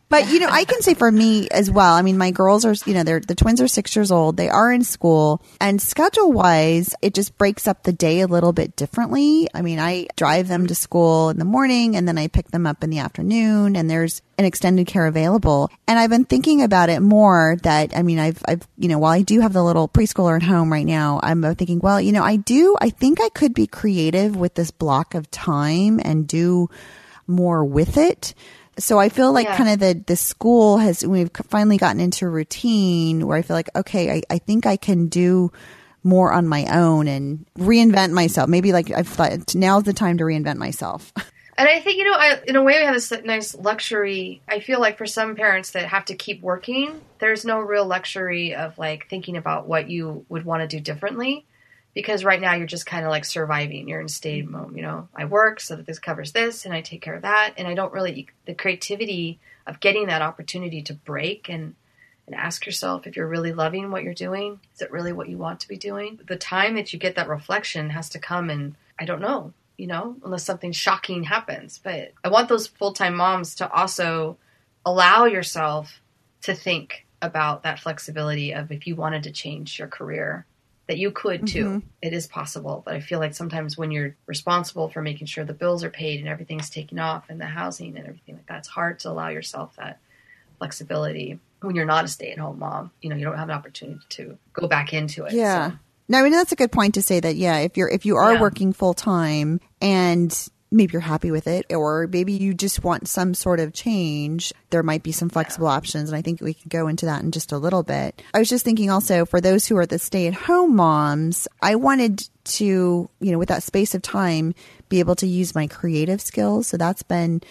But 0.07 0.29
you 0.29 0.39
know, 0.39 0.49
I 0.49 0.65
can 0.65 0.81
say 0.81 0.93
for 0.93 1.11
me 1.11 1.47
as 1.49 1.71
well. 1.71 1.93
I 1.93 2.01
mean, 2.01 2.17
my 2.17 2.31
girls 2.31 2.63
are, 2.63 2.75
you 2.85 2.93
know, 2.93 3.03
they're 3.03 3.19
the 3.19 3.35
twins 3.35 3.59
are 3.59 3.67
six 3.67 3.95
years 3.95 4.11
old. 4.11 4.37
They 4.37 4.49
are 4.49 4.71
in 4.71 4.83
school, 4.83 5.41
and 5.59 5.81
schedule 5.81 6.31
wise, 6.31 6.93
it 7.01 7.13
just 7.13 7.37
breaks 7.37 7.67
up 7.67 7.83
the 7.83 7.93
day 7.93 8.21
a 8.21 8.27
little 8.27 8.53
bit 8.53 8.75
differently. 8.75 9.47
I 9.53 9.61
mean, 9.61 9.79
I 9.79 10.07
drive 10.15 10.47
them 10.47 10.67
to 10.67 10.75
school 10.75 11.29
in 11.29 11.39
the 11.39 11.45
morning, 11.45 11.95
and 11.95 12.07
then 12.07 12.17
I 12.17 12.27
pick 12.27 12.49
them 12.49 12.67
up 12.67 12.83
in 12.83 12.91
the 12.91 12.99
afternoon, 12.99 13.75
and 13.75 13.89
there's 13.89 14.21
an 14.37 14.45
extended 14.45 14.85
care 14.85 15.07
available. 15.07 15.69
And 15.87 15.97
I've 15.97 16.09
been 16.09 16.25
thinking 16.25 16.61
about 16.61 16.89
it 16.89 16.99
more. 16.99 17.57
That 17.63 17.97
I 17.97 18.03
mean, 18.03 18.19
I've, 18.19 18.41
I've, 18.47 18.67
you 18.77 18.89
know, 18.89 18.99
while 18.99 19.13
I 19.13 19.23
do 19.23 19.39
have 19.39 19.53
the 19.53 19.63
little 19.63 19.89
preschooler 19.89 20.35
at 20.35 20.43
home 20.43 20.71
right 20.71 20.85
now, 20.85 21.19
I'm 21.23 21.41
thinking, 21.55 21.79
well, 21.79 21.99
you 21.99 22.11
know, 22.11 22.23
I 22.23 22.35
do. 22.35 22.75
I 22.79 22.91
think 22.91 23.19
I 23.21 23.29
could 23.29 23.53
be 23.53 23.65
creative 23.65 24.35
with 24.35 24.53
this 24.53 24.69
block 24.69 25.15
of 25.15 25.31
time 25.31 25.99
and 26.03 26.27
do 26.27 26.69
more 27.27 27.65
with 27.65 27.97
it. 27.97 28.35
So 28.77 28.99
I 28.99 29.09
feel 29.09 29.31
like 29.31 29.47
Yeah. 29.47 29.57
kind 29.57 29.69
of 29.69 29.79
the, 29.79 30.03
the 30.05 30.15
school 30.15 30.77
has, 30.77 31.05
we've 31.05 31.31
finally 31.49 31.77
gotten 31.77 31.99
into 31.99 32.25
a 32.25 32.29
routine 32.29 33.25
where 33.25 33.37
I 33.37 33.41
feel 33.41 33.55
like, 33.55 33.69
okay, 33.75 34.11
I, 34.11 34.21
I 34.29 34.37
think 34.37 34.65
I 34.65 34.77
can 34.77 35.07
do 35.07 35.51
more 36.03 36.31
on 36.31 36.47
my 36.47 36.65
own 36.67 37.07
and 37.07 37.45
reinvent 37.57 38.11
myself. 38.11 38.47
Maybe 38.49 38.71
like 38.71 38.91
I've 38.91 39.07
thought 39.07 39.55
now's 39.55 39.83
the 39.83 39.93
time 39.93 40.17
to 40.19 40.23
reinvent 40.23 40.57
myself. 40.57 41.11
And 41.57 41.69
I 41.69 41.79
think, 41.79 41.97
you 41.97 42.03
know, 42.03 42.17
I, 42.17 42.41
in 42.45 42.57
a 42.57 42.63
way, 42.63 42.79
we 42.79 42.85
have 42.85 42.93
this 42.93 43.13
nice 43.23 43.55
luxury. 43.55 44.41
I 44.45 44.59
feel 44.59 44.81
like 44.81 44.97
for 44.97 45.05
some 45.05 45.37
parents 45.37 45.71
that 45.71 45.85
have 45.85 46.03
to 46.05 46.15
keep 46.15 46.41
working, 46.41 46.99
there's 47.19 47.45
no 47.45 47.59
real 47.59 47.85
luxury 47.85 48.53
of 48.53 48.77
like 48.77 49.07
thinking 49.09 49.37
about 49.37 49.65
what 49.65 49.89
you 49.89 50.25
would 50.27 50.43
want 50.43 50.61
to 50.63 50.67
do 50.67 50.81
differently. 50.81 51.45
Because 51.95 52.23
right 52.23 52.41
now 52.41 52.53
you're 52.53 52.67
just 52.67 52.85
kind 52.85 53.05
of 53.05 53.09
like 53.09 53.25
surviving. 53.25 53.87
You're 53.87 54.01
in 54.01 54.07
stay 54.07 54.43
mode. 54.43 54.67
Mm-hmm. 54.67 54.77
You 54.77 54.83
know, 54.83 55.07
I 55.15 55.25
work 55.25 55.59
so 55.59 55.75
that 55.75 55.87
this 55.87 55.97
covers 55.97 56.33
this 56.33 56.65
and 56.65 56.73
I 56.73 56.81
take 56.81 57.01
care 57.01 57.15
of 57.15 57.23
that. 57.23 57.55
And 57.57 57.67
I 57.67 57.73
don't 57.73 57.93
really, 57.93 58.27
the 58.45 58.53
creativity 58.53 59.39
of 59.65 59.79
getting 59.79 60.07
that 60.07 60.21
opportunity 60.21 60.83
to 60.83 60.93
break 60.93 61.49
and, 61.49 61.73
and 62.27 62.35
ask 62.35 62.65
yourself 62.65 63.07
if 63.07 63.15
you're 63.15 63.27
really 63.27 63.53
loving 63.53 63.89
what 63.89 64.03
you're 64.03 64.13
doing. 64.13 64.59
Is 64.75 64.81
it 64.81 64.91
really 64.91 65.13
what 65.13 65.29
you 65.29 65.37
want 65.37 65.61
to 65.61 65.67
be 65.67 65.77
doing? 65.77 66.19
The 66.27 66.35
time 66.35 66.75
that 66.75 66.93
you 66.93 66.99
get 66.99 67.15
that 67.15 67.29
reflection 67.29 67.89
has 67.91 68.09
to 68.09 68.19
come 68.19 68.49
and 68.49 68.75
I 68.99 69.05
don't 69.05 69.21
know, 69.21 69.53
you 69.77 69.87
know, 69.87 70.17
unless 70.23 70.43
something 70.43 70.71
shocking 70.71 71.23
happens. 71.23 71.79
But 71.83 72.11
I 72.23 72.29
want 72.29 72.49
those 72.49 72.67
full 72.67 72.93
time 72.93 73.15
moms 73.15 73.55
to 73.55 73.71
also 73.71 74.37
allow 74.85 75.25
yourself 75.25 76.01
to 76.43 76.53
think 76.53 77.05
about 77.21 77.63
that 77.63 77.79
flexibility 77.79 78.53
of 78.53 78.71
if 78.71 78.85
you 78.85 78.95
wanted 78.95 79.23
to 79.23 79.31
change 79.31 79.79
your 79.79 79.87
career, 79.87 80.45
that 80.87 80.97
you 80.97 81.11
could 81.11 81.47
too. 81.47 81.65
Mm-hmm. 81.65 81.87
It 82.01 82.13
is 82.13 82.27
possible. 82.27 82.83
But 82.85 82.93
I 82.95 82.99
feel 82.99 83.19
like 83.19 83.33
sometimes 83.33 83.77
when 83.77 83.91
you're 83.91 84.15
responsible 84.27 84.89
for 84.89 85.01
making 85.01 85.27
sure 85.27 85.43
the 85.43 85.53
bills 85.53 85.83
are 85.83 85.89
paid 85.89 86.19
and 86.19 86.29
everything's 86.29 86.69
taken 86.69 86.99
off 86.99 87.25
and 87.29 87.41
the 87.41 87.45
housing 87.45 87.97
and 87.97 88.05
everything 88.05 88.35
like 88.35 88.45
that, 88.47 88.59
it's 88.59 88.67
hard 88.67 88.99
to 88.99 89.09
allow 89.09 89.29
yourself 89.29 89.75
that 89.77 89.99
flexibility 90.59 91.39
when 91.61 91.75
you're 91.75 91.85
not 91.85 92.05
a 92.05 92.07
stay 92.07 92.31
at 92.31 92.37
home 92.37 92.59
mom. 92.59 92.91
You 93.01 93.09
know, 93.09 93.15
you 93.15 93.25
don't 93.25 93.37
have 93.37 93.49
an 93.49 93.55
opportunity 93.55 93.99
to 94.09 94.37
go 94.53 94.67
back 94.67 94.93
into 94.93 95.25
it. 95.25 95.33
Yeah. 95.33 95.71
So, 95.71 95.77
No, 96.07 96.19
I 96.19 96.21
mean 96.21 96.31
that's 96.31 96.51
a 96.51 96.55
good 96.55 96.71
point 96.71 96.93
to 96.95 97.01
say 97.01 97.19
that. 97.19 97.35
Yeah, 97.35 97.57
if 97.59 97.77
you're 97.77 97.89
if 97.89 98.05
you 98.05 98.17
are 98.17 98.33
Yeah. 98.35 98.41
working 98.41 98.71
full 98.73 98.93
time 98.93 99.59
and 99.81 100.49
maybe 100.75 100.93
you're 100.93 101.01
happy 101.01 101.31
with 101.31 101.47
it, 101.47 101.65
or 101.71 102.07
maybe 102.07 102.33
you 102.33 102.53
just 102.53 102.83
want 102.83 103.07
some 103.07 103.33
sort 103.33 103.59
of 103.59 103.73
change, 103.73 104.53
there 104.69 104.83
might 104.83 105.03
be 105.03 105.11
some 105.11 105.29
flexible 105.29 105.67
options, 105.67 106.09
and 106.09 106.17
I 106.17 106.21
think 106.21 106.41
we 106.41 106.53
can 106.53 106.69
go 106.69 106.87
into 106.87 107.05
that 107.05 107.23
in 107.23 107.31
just 107.31 107.51
a 107.51 107.57
little 107.57 107.83
bit. 107.83 108.21
I 108.33 108.39
was 108.39 108.49
just 108.49 108.65
thinking 108.65 108.89
also 108.89 109.25
for 109.25 109.41
those 109.41 109.65
who 109.65 109.77
are 109.77 109.85
the 109.85 109.99
stay 109.99 110.27
at 110.27 110.33
home 110.33 110.75
moms, 110.75 111.47
I 111.61 111.75
wanted 111.75 112.27
to 112.45 113.09
you 113.19 113.31
know 113.31 113.39
with 113.39 113.49
that 113.49 113.63
space 113.63 113.95
of 113.95 114.01
time 114.01 114.53
be 114.89 114.99
able 114.99 115.15
to 115.15 115.27
use 115.27 115.55
my 115.55 115.65
creative 115.67 116.21
skills. 116.21 116.67
So 116.67 116.77
that's 116.77 117.01
been 117.01 117.41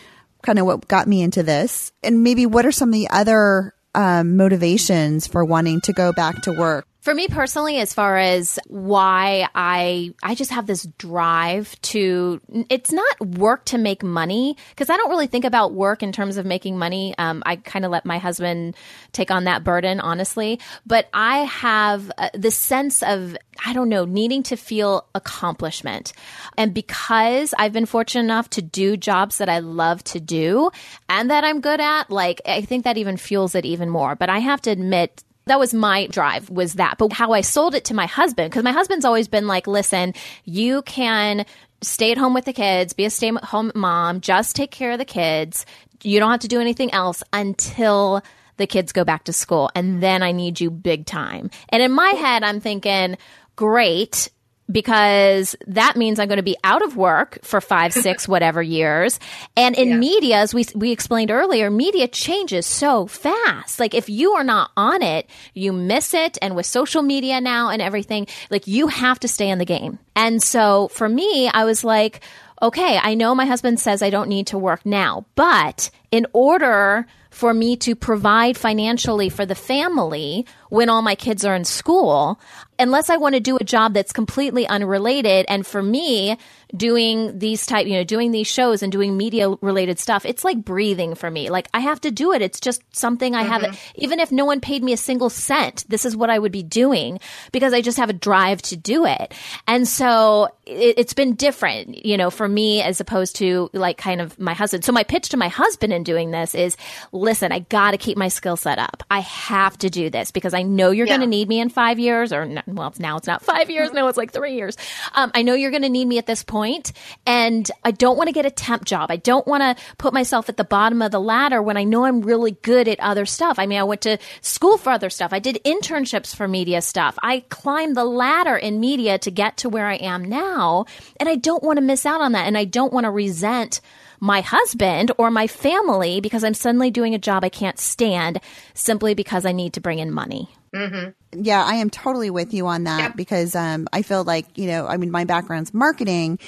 kind 0.43 0.59
of 0.59 0.67
what 0.67 0.87
got 0.87 1.09
me 1.09 1.23
into 1.23 1.43
this, 1.43 1.93
and 2.03 2.23
maybe 2.23 2.47
what 2.47 2.67
are 2.67 2.73
some 2.73 2.91
of 2.91 2.95
the 2.95 3.09
other 3.11 3.75
um, 3.95 4.37
motivations 4.37 5.27
for 5.27 5.45
wanting 5.45 5.81
to 5.83 5.93
go 5.93 6.13
back 6.13 6.43
to 6.43 6.53
work. 6.53 6.87
For 7.05 7.15
me 7.15 7.29
personally, 7.29 7.81
as 7.81 7.93
far 7.93 8.17
as 8.17 8.59
why 8.67 9.47
I 9.55 10.15
I 10.23 10.35
just 10.35 10.53
have 10.53 10.67
this 10.67 10.85
drive 10.97 11.79
to 11.83 12.41
it's 12.71 12.93
not 12.93 13.21
work 13.21 13.67
to 13.67 13.77
make 13.77 14.03
money 14.03 14.57
because 14.71 14.89
I 14.89 14.97
don't 14.97 15.11
really 15.11 15.27
think 15.27 15.45
about 15.45 15.75
work 15.75 16.03
in 16.03 16.13
terms 16.13 16.39
of 16.39 16.47
making 16.47 16.79
money. 16.79 17.15
Um, 17.19 17.43
I 17.45 17.57
kind 17.57 17.85
of 17.85 17.91
let 17.91 18.07
my 18.07 18.17
husband 18.17 18.75
take 19.13 19.31
on 19.31 19.45
that 19.45 19.65
burden, 19.65 20.01
honestly. 20.01 20.61
But 20.87 21.11
I 21.13 21.41
have 21.41 22.11
uh, 22.17 22.31
the 22.33 22.51
sense 22.51 23.03
of 23.03 23.37
I 23.67 23.75
don't 23.75 23.91
know 23.91 24.07
needing 24.07 24.43
to 24.45 24.57
feel 24.57 25.07
accomplishment, 25.15 26.15
and 26.57 26.73
because 26.73 27.53
I've 27.59 27.75
been 27.75 27.85
fortunate 27.85 28.25
enough 28.25 28.49
to 28.51 28.63
do 28.63 28.97
jobs 28.97 29.37
that 29.39 29.51
I 29.51 29.59
love 29.59 30.03
to 30.05 30.21
do 30.21 30.71
and 31.11 31.31
that 31.31 31.45
I'm 31.45 31.61
good 31.61 31.81
at, 31.81 32.09
like 32.09 32.41
I 32.47 32.63
think 32.63 32.85
that 32.85 32.97
even 32.97 33.19
fuels 33.19 33.55
it 33.55 33.67
even 33.67 33.91
more. 33.91 34.15
But 34.15 34.31
I 34.31 34.39
have 34.39 34.63
to 34.63 34.71
admit 34.71 35.23
that 35.47 35.59
was 35.59 35.75
my 35.75 36.07
drive 36.07 36.51
was 36.51 36.75
that. 36.75 36.99
But 36.99 37.13
how 37.13 37.33
i 37.33 37.41
sold 37.41 37.75
it 37.75 37.85
to 37.87 37.95
my 37.95 38.07
husband 38.07 38.51
because 38.51 38.65
my 38.65 38.73
husband's 38.73 39.05
always 39.05 39.29
been 39.29 39.47
like 39.47 39.67
listen 39.67 40.15
you 40.45 40.83
can 40.83 41.45
stay 41.83 42.13
at 42.13 42.19
home 42.19 42.35
with 42.35 42.45
the 42.45 42.53
kids 42.53 42.93
be 42.93 43.05
a 43.05 43.11
stay 43.11 43.29
at 43.29 43.45
home 43.45 43.73
mom 43.75 44.21
just 44.21 44.57
take 44.57 44.71
care 44.71 44.93
of 44.93 44.99
the 44.99 45.05
kids. 45.05 45.67
You 46.03 46.19
don't 46.21 46.31
have 46.31 46.41
to 46.41 46.49
do 46.49 46.61
anything 46.61 46.93
else 46.93 47.23
until 47.33 48.23
the 48.57 48.67
kids 48.67 48.93
go 48.93 49.05
back 49.05 49.25
to 49.25 49.33
school 49.33 49.71
and 49.75 50.03
then 50.03 50.23
i 50.23 50.33
need 50.33 50.61
you 50.61 50.71
big 50.71 51.07
time. 51.07 51.51
And 51.69 51.83
in 51.83 51.93
my 51.93 52.11
head 52.11 52.43
i'm 52.43 52.61
thinking 52.61 53.17
great 53.57 54.29
because 54.71 55.55
that 55.67 55.97
means 55.97 56.19
I'm 56.19 56.29
going 56.29 56.39
to 56.39 56.43
be 56.43 56.57
out 56.65 56.83
of 56.83 56.97
work 56.97 57.39
for 57.43 57.61
five, 57.61 57.93
six, 58.05 58.27
whatever 58.27 58.63
years. 58.63 59.19
And 59.57 59.77
in 59.77 59.99
media, 59.99 60.39
as 60.39 60.55
we, 60.55 60.67
we 60.75 60.93
explained 60.93 61.31
earlier, 61.31 61.71
media 61.71 62.09
changes 62.09 62.67
so 62.67 63.07
fast. 63.07 63.79
Like 63.79 63.95
if 63.95 64.09
you 64.09 64.33
are 64.33 64.45
not 64.45 64.71
on 64.77 65.03
it, 65.03 65.29
you 65.53 65.73
miss 65.73 66.15
it. 66.15 66.39
And 66.41 66.57
with 66.57 66.67
social 66.67 67.03
media 67.03 67.41
now 67.41 67.69
and 67.69 67.83
everything, 67.83 68.27
like 68.51 68.67
you 68.67 68.89
have 68.89 69.21
to 69.21 69.29
stay 69.29 69.49
in 69.51 69.59
the 69.59 69.65
game. 69.65 69.99
And 70.17 70.43
so 70.43 70.89
for 70.89 71.09
me, 71.09 71.49
I 71.49 71.65
was 71.65 71.85
like, 71.85 72.21
okay, 72.63 72.99
I 73.03 73.15
know 73.15 73.35
my 73.35 73.47
husband 73.47 73.79
says 73.81 74.03
I 74.03 74.11
don't 74.11 74.29
need 74.29 74.49
to 74.49 74.59
work 74.59 74.87
now, 74.87 75.27
but 75.35 75.91
in 76.11 76.27
order 76.33 77.07
for 77.31 77.53
me 77.53 77.77
to 77.77 77.97
provide 77.97 78.57
financially 78.57 79.29
for 79.29 79.45
the 79.45 79.57
family 79.57 80.47
when 80.69 80.89
all 80.89 81.03
my 81.03 81.17
kids 81.17 81.45
are 81.45 81.57
in 81.57 81.65
school, 81.65 82.39
unless 82.79 83.11
I 83.11 83.17
want 83.17 83.35
to 83.35 83.41
do 83.41 83.57
a 83.57 83.65
job 83.65 83.93
that's 83.93 84.13
completely 84.13 84.67
unrelated, 84.69 85.45
and 85.49 85.67
for 85.67 85.83
me, 85.83 86.39
doing 86.77 87.39
these 87.39 87.67
type, 87.67 87.87
you 87.87 87.95
know, 87.95 88.05
doing 88.05 88.33
these 88.33 88.47
shows 88.47 88.83
and 88.83 88.91
doing 88.91 89.17
media 89.17 89.51
related 89.61 89.99
stuff, 89.99 90.25
it's 90.25 90.45
like 90.45 90.65
breathing 90.65 91.15
for 91.15 91.31
me. 91.31 91.51
Like 91.51 91.69
I 91.73 91.81
have 91.81 92.01
to 92.03 92.11
do 92.11 92.33
it. 92.33 92.43
It's 92.43 92.61
just 92.61 92.83
something 92.95 93.35
I 93.35 93.43
have, 93.43 93.63
mm-hmm. 93.63 93.75
even 93.97 94.19
if 94.21 94.33
no 94.33 94.45
one 94.45 94.61
paid 94.61 94.83
me 94.83 94.93
a 94.93 94.97
single 94.97 95.31
cent, 95.31 95.85
this 95.89 96.05
is 96.05 96.17
what 96.17 96.31
I 96.31 96.39
would 96.39 96.53
be 96.53 96.63
doing 96.63 97.21
because 97.53 97.73
I 97.73 97.81
just 97.81 97.99
have 97.99 98.11
a 98.11 98.15
drive 98.15 98.63
to 98.63 98.77
do 98.77 99.07
it. 99.07 99.33
And 99.69 99.87
so 99.87 100.49
it, 100.67 100.99
it's 100.99 101.15
been 101.15 101.35
different, 101.35 102.05
you 102.05 102.17
know, 102.17 102.31
for 102.31 102.49
me 102.49 102.83
as 102.83 103.01
opposed 103.01 103.37
to 103.37 103.71
like 103.73 103.99
kind 103.99 104.21
of 104.21 104.39
my 104.39 104.55
husband. 104.55 104.85
So 104.85 104.93
my 104.93 105.05
pitch 105.05 105.29
to 105.31 105.37
my 105.37 105.49
husband 105.49 105.93
in 105.93 106.04
doing 106.05 106.31
this 106.31 106.55
is, 106.55 106.77
listen, 107.13 107.53
I 107.53 107.61
got 107.61 107.93
to 107.93 107.99
keep 107.99 108.17
my 108.17 108.29
skill 108.29 108.57
set 108.57 108.79
up. 108.79 109.03
I 109.11 109.21
have 109.21 109.77
to 109.79 109.91
do 109.91 110.11
this 110.11 110.31
because 110.31 110.55
I 110.55 110.63
know 110.63 110.91
you're 110.91 111.07
going 111.07 111.21
to 111.21 111.27
need 111.27 111.49
me 111.49 111.61
in 111.61 111.69
five 111.69 111.99
years 111.99 112.33
or 112.33 112.49
well, 112.67 112.95
now 112.99 113.17
it's 113.17 113.27
not 113.27 113.43
five 113.43 113.71
years. 113.71 113.93
No, 113.93 114.07
it's 114.09 114.19
like 114.19 114.33
three 114.33 114.55
years. 114.55 114.77
Um, 115.15 115.31
I 115.35 115.43
know 115.43 115.55
you're 115.55 115.71
going 115.71 115.83
to 115.83 115.89
need 115.89 116.07
me 116.07 116.19
at 116.19 116.27
this 116.27 116.43
point, 116.43 116.93
and 117.27 117.69
I 117.83 117.91
don't 117.91 118.17
want 118.17 118.29
to 118.29 118.33
get 118.33 118.47
a 118.47 118.51
temp 118.51 118.85
job. 118.85 119.11
I 119.11 119.17
don't 119.17 119.47
want 119.47 119.63
to 119.63 119.83
put 119.99 120.13
myself 120.13 120.49
at 120.49 120.57
the 120.57 120.65
bottom 120.65 121.03
of 121.03 121.11
the 121.11 121.21
ladder 121.21 121.63
when 121.63 121.77
I 121.77 121.85
know 121.85 122.05
I'm 122.05 122.23
really 122.23 122.53
good 122.63 122.89
at 122.89 123.01
other 123.01 123.27
stuff. 123.27 123.59
I 123.59 123.67
mean, 123.67 123.79
I 123.79 123.85
went 123.85 124.03
to 124.03 124.19
school 124.41 124.79
for 124.79 124.91
other 124.91 125.11
stuff. 125.11 125.33
I 125.33 125.39
did 125.39 125.61
internships 125.65 126.35
for 126.35 126.47
media 126.47 126.83
stuff. 126.83 127.19
I 127.23 127.41
climbed 127.49 127.97
the 127.97 128.05
ladder 128.05 128.57
in 128.57 128.81
media 128.81 129.19
to 129.19 129.31
get 129.31 129.57
to 129.59 129.69
where 129.69 129.87
I 129.87 129.97
am 129.97 130.25
now, 130.25 130.87
and 131.19 131.29
I 131.29 131.37
don't 131.37 131.63
want 131.63 131.79
to 131.79 131.83
miss 131.83 132.07
out 132.07 132.21
on 132.21 132.33
that. 132.33 132.47
And 132.47 132.59
I 132.59 132.65
don't 132.65 132.93
want 132.93 133.05
to 133.05 133.11
resent 133.11 133.81
my 134.25 134.41
husband 134.41 135.13
or 135.19 135.31
my 135.31 135.47
family 135.47 136.23
because 136.23 136.45
I'm 136.45 136.55
suddenly 136.55 136.91
doing 136.91 137.15
a 137.15 137.19
job 137.19 137.45
I 137.45 137.51
can't 137.51 137.79
stand 137.79 138.41
simply 138.73 139.13
because 139.13 139.45
I 139.45 139.53
need 139.53 139.75
to 139.75 139.83
bring 139.83 139.99
in 139.99 140.11
money. 140.11 140.49
Mm-hmm. 140.75 141.43
Yeah, 141.45 141.63
I 141.63 141.75
am 141.75 141.91
totally 141.91 142.31
with 142.31 142.55
you 142.55 142.67
on 142.67 142.85
that 142.85 143.01
Yep. 143.01 143.17
because 143.17 143.55
um, 143.55 143.87
I 143.93 144.01
feel 144.01 144.25
like, 144.25 144.57
you 144.57 144.67
know, 144.67 144.87
I 144.87 144.97
mean, 144.97 145.11
my 145.11 145.25
background's 145.25 145.75
marketing. 145.75 146.39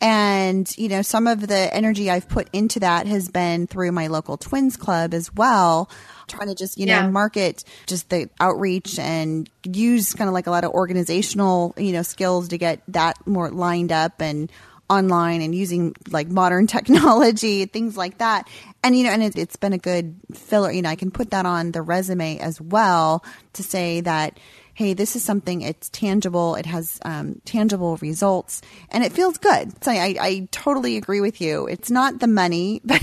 And, 0.00 0.68
you 0.76 0.88
know, 0.88 1.02
some 1.02 1.28
of 1.28 1.46
the 1.46 1.72
energy 1.72 2.10
I've 2.10 2.28
put 2.28 2.48
into 2.52 2.80
that 2.80 3.06
has 3.06 3.28
been 3.28 3.68
through 3.68 3.92
my 3.92 4.08
local 4.08 4.36
twins 4.36 4.76
club 4.76 5.14
as 5.14 5.32
well, 5.32 5.88
trying 6.26 6.48
to 6.48 6.54
just, 6.54 6.78
you 6.78 6.86
know, 6.86 7.10
market 7.10 7.62
just 7.86 8.08
the 8.10 8.28
outreach 8.40 8.98
and 8.98 9.48
use 9.62 10.14
kind 10.14 10.26
of 10.26 10.34
like 10.34 10.46
a 10.48 10.50
lot 10.50 10.64
of 10.64 10.72
organizational, 10.72 11.74
you 11.76 11.92
know, 11.92 12.02
skills 12.02 12.48
to 12.48 12.58
get 12.58 12.80
that 12.88 13.24
more 13.26 13.50
lined 13.50 13.92
up 13.92 14.20
and 14.20 14.50
online 14.90 15.40
and 15.40 15.54
using 15.54 15.94
like 16.10 16.28
modern 16.28 16.66
technology, 16.76 17.66
things 17.66 17.96
like 17.96 18.18
that. 18.18 18.48
And, 18.82 18.96
you 18.96 19.04
know, 19.04 19.10
and 19.10 19.22
it, 19.22 19.36
it's 19.36 19.56
been 19.56 19.72
a 19.72 19.78
good 19.78 20.16
filler. 20.34 20.70
You 20.70 20.82
know, 20.82 20.88
I 20.90 20.96
can 20.96 21.10
put 21.10 21.30
that 21.30 21.46
on 21.46 21.72
the 21.72 21.82
resume 21.82 22.38
as 22.38 22.60
well 22.60 23.24
to 23.54 23.62
say 23.62 24.00
that, 24.00 24.38
hey, 24.74 24.94
this 24.94 25.14
is 25.14 25.22
something, 25.22 25.60
it's 25.60 25.90
tangible, 25.90 26.54
it 26.54 26.64
has 26.64 26.98
um, 27.04 27.40
tangible 27.44 27.98
results, 27.98 28.62
and 28.88 29.04
it 29.04 29.12
feels 29.12 29.36
good. 29.36 29.84
So 29.84 29.90
I, 29.92 30.16
I 30.18 30.48
totally 30.50 30.96
agree 30.96 31.20
with 31.20 31.40
you. 31.40 31.66
It's 31.66 31.90
not 31.90 32.18
the 32.18 32.26
money, 32.26 32.80
but, 32.84 33.02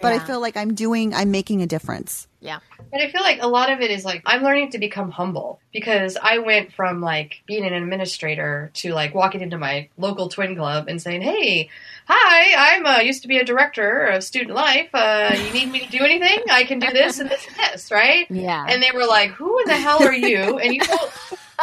but 0.00 0.12
I 0.12 0.18
feel 0.20 0.40
like 0.40 0.56
I'm 0.56 0.74
doing, 0.74 1.14
I'm 1.14 1.30
making 1.30 1.60
a 1.60 1.66
difference. 1.66 2.26
Yeah. 2.40 2.60
But 2.90 3.02
I 3.02 3.10
feel 3.10 3.20
like 3.20 3.42
a 3.42 3.48
lot 3.48 3.70
of 3.70 3.80
it 3.80 3.90
is 3.90 4.04
like 4.04 4.22
I'm 4.24 4.42
learning 4.42 4.70
to 4.70 4.78
become 4.78 5.10
humble 5.10 5.60
because 5.72 6.16
I 6.20 6.38
went 6.38 6.72
from 6.72 7.00
like 7.00 7.42
being 7.46 7.64
an 7.66 7.74
administrator 7.74 8.70
to 8.74 8.92
like 8.92 9.14
walking 9.14 9.42
into 9.42 9.58
my 9.58 9.88
local 9.98 10.28
twin 10.28 10.56
club 10.56 10.86
and 10.88 11.00
saying, 11.00 11.20
"Hey, 11.20 11.68
hi, 12.06 12.76
I'm 12.76 12.86
uh, 12.86 13.00
used 13.00 13.22
to 13.22 13.28
be 13.28 13.38
a 13.38 13.44
director 13.44 14.06
of 14.06 14.24
student 14.24 14.54
life. 14.54 14.88
Uh, 14.94 15.34
you 15.36 15.52
need 15.52 15.70
me 15.70 15.80
to 15.80 15.90
do 15.90 16.02
anything? 16.02 16.44
I 16.50 16.64
can 16.64 16.78
do 16.78 16.90
this 16.92 17.20
and 17.20 17.30
this 17.30 17.46
and 17.46 17.56
this, 17.56 17.90
right?" 17.90 18.26
Yeah. 18.30 18.64
And 18.68 18.82
they 18.82 18.90
were 18.94 19.06
like, 19.06 19.30
"Who 19.32 19.58
in 19.60 19.66
the 19.66 19.76
hell 19.76 20.02
are 20.02 20.12
you?" 20.12 20.58
And 20.58 20.74
you 20.74 20.80
don't. 20.84 21.12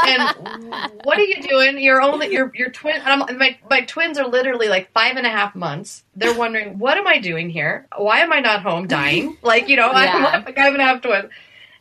And 0.06 1.02
what 1.04 1.18
are 1.18 1.24
you 1.24 1.42
doing? 1.42 1.80
You're 1.80 2.02
only 2.02 2.32
your 2.32 2.52
your 2.54 2.70
twin. 2.70 2.96
And 3.02 3.24
I'm, 3.24 3.38
my 3.38 3.58
my 3.70 3.82
twins 3.82 4.18
are 4.18 4.28
literally 4.28 4.68
like 4.68 4.92
five 4.92 5.18
and 5.18 5.26
a 5.26 5.30
half 5.30 5.56
months. 5.56 6.04
They're 6.16 6.34
wondering, 6.34 6.80
what 6.80 6.98
am 6.98 7.08
I 7.08 7.20
doing 7.20 7.50
here? 7.50 7.88
Why 7.96 8.20
am 8.20 8.32
I 8.34 8.40
not 8.40 8.62
home 8.64 8.88
dying? 8.88 9.38
Like 9.42 9.70
you 9.70 9.76
know, 9.78 9.90
I'm 9.90 10.06
Yeah. 10.06 10.42
like 10.46 10.56
five 10.56 10.74
and 10.74 10.82
a 10.82 10.86
half 10.86 11.02
twins. 11.02 11.30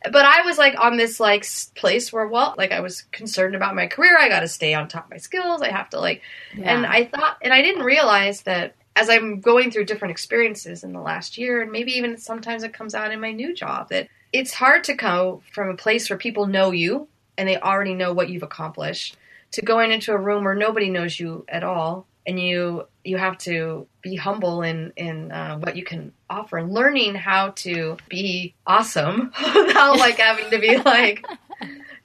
But 0.03 0.25
I 0.25 0.43
was 0.43 0.57
like 0.57 0.79
on 0.79 0.95
this 0.97 1.19
like 1.19 1.45
place 1.75 2.13
where, 2.13 2.27
well, 2.27 2.55
like 2.57 2.71
I 2.71 2.79
was 2.79 3.01
concerned 3.11 3.55
about 3.55 3.75
my 3.75 3.87
career. 3.87 4.17
I 4.17 4.29
got 4.29 4.41
to 4.41 4.47
stay 4.47 4.73
on 4.73 4.87
top 4.87 5.05
of 5.05 5.11
my 5.11 5.17
skills. 5.17 5.61
I 5.61 5.69
have 5.71 5.89
to 5.89 5.99
like, 5.99 6.21
and 6.55 6.85
I 6.85 7.05
thought, 7.05 7.37
and 7.41 7.51
I 7.51 7.61
didn't 7.61 7.83
realize 7.83 8.43
that 8.43 8.75
as 8.95 9.09
I'm 9.09 9.41
going 9.41 9.71
through 9.71 9.85
different 9.85 10.11
experiences 10.11 10.83
in 10.83 10.93
the 10.93 11.01
last 11.01 11.37
year, 11.37 11.61
and 11.61 11.71
maybe 11.71 11.91
even 11.93 12.17
sometimes 12.17 12.63
it 12.63 12.73
comes 12.73 12.95
out 12.95 13.11
in 13.11 13.19
my 13.19 13.31
new 13.31 13.53
job, 13.53 13.89
that 13.89 14.07
it's 14.31 14.53
hard 14.53 14.83
to 14.85 14.93
go 14.93 15.41
from 15.51 15.69
a 15.69 15.75
place 15.75 16.09
where 16.09 16.17
people 16.17 16.47
know 16.47 16.71
you 16.71 17.07
and 17.37 17.47
they 17.47 17.57
already 17.57 17.93
know 17.93 18.13
what 18.13 18.29
you've 18.29 18.43
accomplished 18.43 19.17
to 19.51 19.61
going 19.61 19.91
into 19.91 20.11
a 20.11 20.17
room 20.17 20.43
where 20.43 20.55
nobody 20.55 20.89
knows 20.89 21.19
you 21.19 21.45
at 21.47 21.63
all 21.63 22.07
and 22.25 22.39
you 22.39 22.85
you 23.03 23.17
have 23.17 23.37
to 23.37 23.87
be 24.01 24.15
humble 24.15 24.61
in 24.61 24.91
in 24.97 25.31
uh, 25.31 25.57
what 25.57 25.75
you 25.75 25.83
can 25.83 26.11
offer 26.29 26.61
learning 26.61 27.15
how 27.15 27.49
to 27.51 27.97
be 28.09 28.53
awesome 28.67 29.31
without 29.55 29.97
like 29.97 30.17
having 30.17 30.49
to 30.49 30.59
be 30.59 30.77
like 30.77 31.25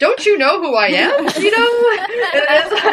don't 0.02 0.26
you 0.26 0.36
know 0.36 0.60
who 0.60 0.74
I 0.74 0.88
am? 0.88 1.12
You 1.42 1.50
know, 1.50 1.68
it's 2.34 2.84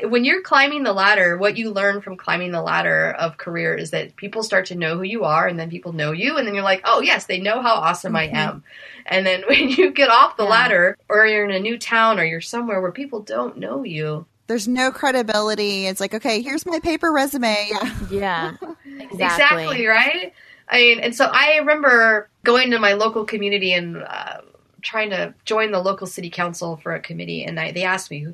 like, 0.00 0.10
when 0.10 0.24
you're 0.24 0.42
climbing 0.42 0.84
the 0.84 0.92
ladder, 0.92 1.36
what 1.36 1.56
you 1.56 1.70
learn 1.72 2.00
from 2.00 2.16
climbing 2.16 2.52
the 2.52 2.62
ladder 2.62 3.10
of 3.18 3.38
career 3.38 3.74
is 3.74 3.90
that 3.90 4.14
people 4.14 4.42
start 4.44 4.66
to 4.66 4.76
know 4.76 4.96
who 4.96 5.02
you 5.02 5.24
are, 5.24 5.48
and 5.48 5.58
then 5.58 5.68
people 5.68 5.92
know 5.92 6.12
you, 6.12 6.36
and 6.36 6.46
then 6.46 6.54
you're 6.54 6.62
like, 6.62 6.82
oh 6.84 7.00
yes, 7.00 7.26
they 7.26 7.40
know 7.40 7.60
how 7.60 7.74
awesome 7.74 8.14
I 8.14 8.28
am. 8.28 8.62
And 9.04 9.26
then 9.26 9.42
when 9.48 9.68
you 9.68 9.90
get 9.90 10.08
off 10.08 10.36
the 10.36 10.44
Yeah. 10.44 10.50
ladder, 10.50 10.96
or 11.08 11.26
you're 11.26 11.44
in 11.44 11.50
a 11.50 11.58
new 11.60 11.76
town, 11.78 12.20
or 12.20 12.24
you're 12.24 12.40
somewhere 12.40 12.80
where 12.80 12.92
people 12.92 13.20
don't 13.20 13.58
know 13.58 13.82
you, 13.82 14.26
There's 14.46 14.68
no 14.68 14.92
credibility. 14.92 15.86
It's 15.86 16.00
like, 16.00 16.14
okay, 16.14 16.40
here's 16.40 16.64
my 16.66 16.78
paper 16.78 17.10
resume. 17.12 17.68
Yeah. 17.72 17.90
Yeah. 18.10 18.52
Exactly. 19.00 19.10
Exactly, 19.10 19.86
right? 19.86 20.32
I 20.68 20.76
mean, 20.78 21.00
and 21.00 21.14
so 21.14 21.24
I 21.26 21.56
remember 21.58 22.28
going 22.44 22.70
to 22.70 22.78
my 22.78 22.92
local 22.94 23.24
community 23.24 23.72
and 23.72 23.96
uh, 23.96 24.40
trying 24.86 25.10
to 25.10 25.34
join 25.44 25.72
the 25.72 25.80
local 25.80 26.06
city 26.06 26.30
council 26.30 26.76
for 26.76 26.94
a 26.94 27.00
committee, 27.00 27.44
and 27.44 27.58
I, 27.58 27.72
they 27.72 27.84
asked 27.84 28.10
me, 28.10 28.26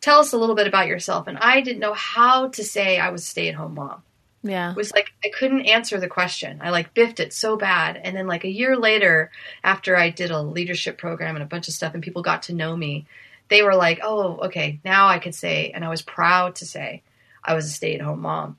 "Tell 0.00 0.18
us 0.18 0.32
a 0.32 0.36
little 0.36 0.56
bit 0.56 0.66
about 0.66 0.88
yourself." 0.88 1.26
And 1.26 1.38
I 1.38 1.60
didn't 1.60 1.80
know 1.80 1.94
how 1.94 2.48
to 2.48 2.64
say 2.64 2.98
I 2.98 3.10
was 3.10 3.22
a 3.22 3.26
stay-at-home 3.26 3.74
mom. 3.74 4.02
Yeah. 4.42 4.70
It 4.70 4.76
was 4.76 4.92
like 4.92 5.12
I 5.24 5.28
couldn't 5.28 5.66
answer 5.66 6.00
the 6.00 6.08
question. 6.08 6.60
I 6.62 6.70
like 6.70 6.94
biffed 6.94 7.20
it 7.20 7.32
so 7.32 7.56
bad, 7.56 8.00
and 8.02 8.16
then 8.16 8.26
like 8.26 8.44
a 8.44 8.50
year 8.50 8.76
later, 8.76 9.30
after 9.62 9.96
I 9.96 10.10
did 10.10 10.30
a 10.30 10.42
leadership 10.42 10.98
program 10.98 11.36
and 11.36 11.42
a 11.42 11.46
bunch 11.46 11.68
of 11.68 11.74
stuff, 11.74 11.94
and 11.94 12.02
people 12.02 12.22
got 12.22 12.42
to 12.44 12.54
know 12.54 12.76
me, 12.76 13.06
they 13.48 13.62
were 13.62 13.76
like, 13.76 14.00
"Oh, 14.02 14.38
okay, 14.46 14.80
now 14.84 15.06
I 15.08 15.18
could 15.18 15.34
say," 15.34 15.70
and 15.70 15.84
I 15.84 15.88
was 15.88 16.02
proud 16.02 16.56
to 16.56 16.66
say 16.66 17.02
I 17.44 17.54
was 17.54 17.66
a 17.66 17.70
stay-at-home 17.70 18.20
mom. 18.20 18.58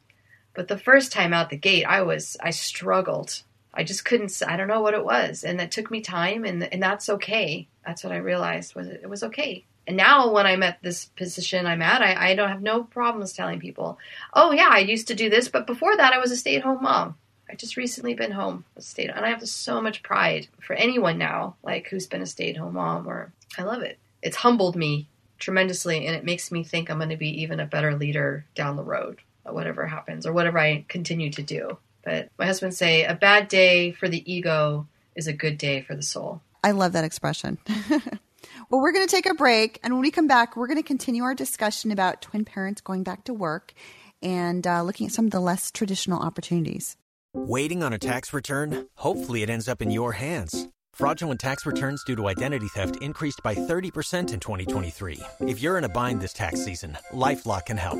But 0.53 0.67
the 0.67 0.77
first 0.77 1.11
time 1.11 1.33
out 1.33 1.49
the 1.49 1.57
gate, 1.57 1.85
I 1.85 2.01
was 2.01 2.37
I 2.39 2.51
struggled. 2.51 3.43
I 3.73 3.83
just 3.83 4.05
couldn't. 4.05 4.41
I 4.45 4.57
don't 4.57 4.67
know 4.67 4.81
what 4.81 4.93
it 4.93 5.05
was, 5.05 5.43
and 5.43 5.59
that 5.59 5.71
took 5.71 5.89
me 5.89 6.01
time, 6.01 6.43
and 6.45 6.63
and 6.73 6.81
that's 6.83 7.09
okay. 7.09 7.67
That's 7.85 8.03
what 8.03 8.13
I 8.13 8.17
realized 8.17 8.75
was 8.75 8.87
it 8.87 9.09
was 9.09 9.23
okay. 9.23 9.65
And 9.87 9.97
now 9.97 10.31
when 10.31 10.45
I'm 10.45 10.61
at 10.63 10.81
this 10.83 11.05
position 11.05 11.65
I'm 11.65 11.81
at, 11.81 12.01
I, 12.01 12.31
I 12.31 12.35
don't 12.35 12.49
have 12.49 12.61
no 12.61 12.83
problems 12.83 13.33
telling 13.33 13.59
people, 13.59 13.97
oh 14.33 14.51
yeah, 14.51 14.69
I 14.69 14.79
used 14.79 15.07
to 15.07 15.15
do 15.15 15.29
this, 15.29 15.47
but 15.47 15.65
before 15.65 15.97
that 15.97 16.13
I 16.13 16.19
was 16.19 16.31
a 16.31 16.37
stay-at-home 16.37 16.83
mom. 16.83 17.15
I 17.49 17.55
just 17.55 17.75
recently 17.75 18.13
been 18.13 18.31
home, 18.31 18.63
a 18.77 18.81
stay, 18.81 19.07
and 19.07 19.25
I 19.25 19.29
have 19.29 19.45
so 19.47 19.81
much 19.81 20.03
pride 20.03 20.47
for 20.61 20.73
anyone 20.73 21.17
now, 21.17 21.55
like 21.63 21.87
who's 21.87 22.07
been 22.07 22.21
a 22.21 22.25
stay-at-home 22.25 22.75
mom. 22.75 23.07
Or 23.07 23.33
I 23.57 23.63
love 23.63 23.81
it. 23.81 23.99
It's 24.21 24.37
humbled 24.37 24.77
me 24.77 25.07
tremendously, 25.37 26.07
and 26.07 26.15
it 26.15 26.23
makes 26.23 26.51
me 26.51 26.63
think 26.63 26.89
I'm 26.89 26.99
going 26.99 27.09
to 27.09 27.17
be 27.17 27.41
even 27.41 27.59
a 27.59 27.65
better 27.65 27.97
leader 27.97 28.45
down 28.55 28.77
the 28.77 28.83
road, 28.83 29.19
whatever 29.43 29.85
happens 29.87 30.25
or 30.25 30.31
whatever 30.31 30.59
I 30.59 30.85
continue 30.87 31.31
to 31.31 31.41
do. 31.41 31.77
But 32.03 32.29
my 32.37 32.45
husband 32.45 32.73
say 32.73 33.03
a 33.03 33.15
bad 33.15 33.47
day 33.47 33.91
for 33.91 34.09
the 34.09 34.31
ego 34.31 34.87
is 35.15 35.27
a 35.27 35.33
good 35.33 35.57
day 35.57 35.81
for 35.81 35.95
the 35.95 36.03
soul. 36.03 36.41
I 36.63 36.71
love 36.71 36.93
that 36.93 37.03
expression. 37.03 37.57
well, 37.89 38.81
we're 38.81 38.91
going 38.91 39.07
to 39.07 39.11
take 39.11 39.25
a 39.25 39.33
break. 39.33 39.79
And 39.83 39.93
when 39.93 40.01
we 40.01 40.11
come 40.11 40.27
back, 40.27 40.55
we're 40.55 40.67
going 40.67 40.77
to 40.77 40.83
continue 40.83 41.23
our 41.23 41.35
discussion 41.35 41.91
about 41.91 42.21
twin 42.21 42.45
parents 42.45 42.81
going 42.81 43.03
back 43.03 43.23
to 43.25 43.33
work 43.33 43.73
and 44.21 44.65
uh, 44.65 44.83
looking 44.83 45.07
at 45.07 45.13
some 45.13 45.25
of 45.25 45.31
the 45.31 45.39
less 45.39 45.71
traditional 45.71 46.21
opportunities. 46.21 46.97
Waiting 47.33 47.81
on 47.81 47.93
a 47.93 47.99
tax 47.99 48.33
return? 48.33 48.87
Hopefully, 48.95 49.41
it 49.41 49.49
ends 49.49 49.67
up 49.67 49.81
in 49.81 49.89
your 49.89 50.11
hands. 50.11 50.67
Fraudulent 50.93 51.39
tax 51.39 51.65
returns 51.65 52.03
due 52.03 52.15
to 52.17 52.27
identity 52.27 52.67
theft 52.67 52.97
increased 53.01 53.41
by 53.43 53.55
30% 53.55 54.33
in 54.33 54.39
2023. 54.39 55.19
If 55.39 55.61
you're 55.61 55.77
in 55.77 55.85
a 55.85 55.89
bind 55.89 56.21
this 56.21 56.33
tax 56.33 56.63
season, 56.63 56.97
LifeLock 57.13 57.67
can 57.67 57.77
help. 57.77 57.99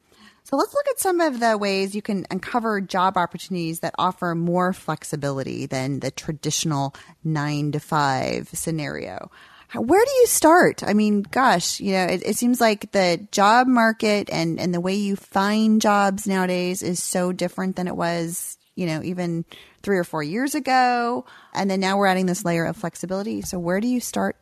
So 0.43 0.57
let's 0.57 0.73
look 0.73 0.87
at 0.89 0.99
some 0.99 1.21
of 1.21 1.39
the 1.39 1.57
ways 1.57 1.95
you 1.95 2.01
can 2.01 2.25
uncover 2.31 2.81
job 2.81 3.15
opportunities 3.15 3.81
that 3.81 3.95
offer 3.97 4.35
more 4.35 4.73
flexibility 4.73 5.65
than 5.65 5.99
the 5.99 6.11
traditional 6.11 6.95
nine 7.23 7.71
to 7.73 7.79
five 7.79 8.49
scenario. 8.49 9.31
Where 9.73 10.03
do 10.03 10.11
you 10.11 10.27
start? 10.27 10.83
I 10.83 10.93
mean, 10.93 11.21
gosh, 11.21 11.79
you 11.79 11.93
know, 11.93 12.03
it, 12.03 12.23
it 12.25 12.35
seems 12.35 12.59
like 12.59 12.91
the 12.91 13.25
job 13.31 13.67
market 13.67 14.29
and, 14.29 14.59
and 14.59 14.73
the 14.73 14.81
way 14.81 14.95
you 14.95 15.15
find 15.15 15.79
jobs 15.81 16.27
nowadays 16.27 16.83
is 16.83 17.01
so 17.01 17.31
different 17.31 17.77
than 17.77 17.87
it 17.87 17.95
was, 17.95 18.57
you 18.75 18.85
know, 18.85 19.01
even 19.01 19.45
three 19.81 19.97
or 19.97 20.03
four 20.03 20.23
years 20.23 20.55
ago. 20.55 21.25
And 21.53 21.71
then 21.71 21.79
now 21.79 21.97
we're 21.97 22.07
adding 22.07 22.25
this 22.25 22.43
layer 22.43 22.65
of 22.65 22.75
flexibility. 22.75 23.41
So 23.43 23.59
where 23.59 23.79
do 23.79 23.87
you 23.87 24.01
start 24.01 24.35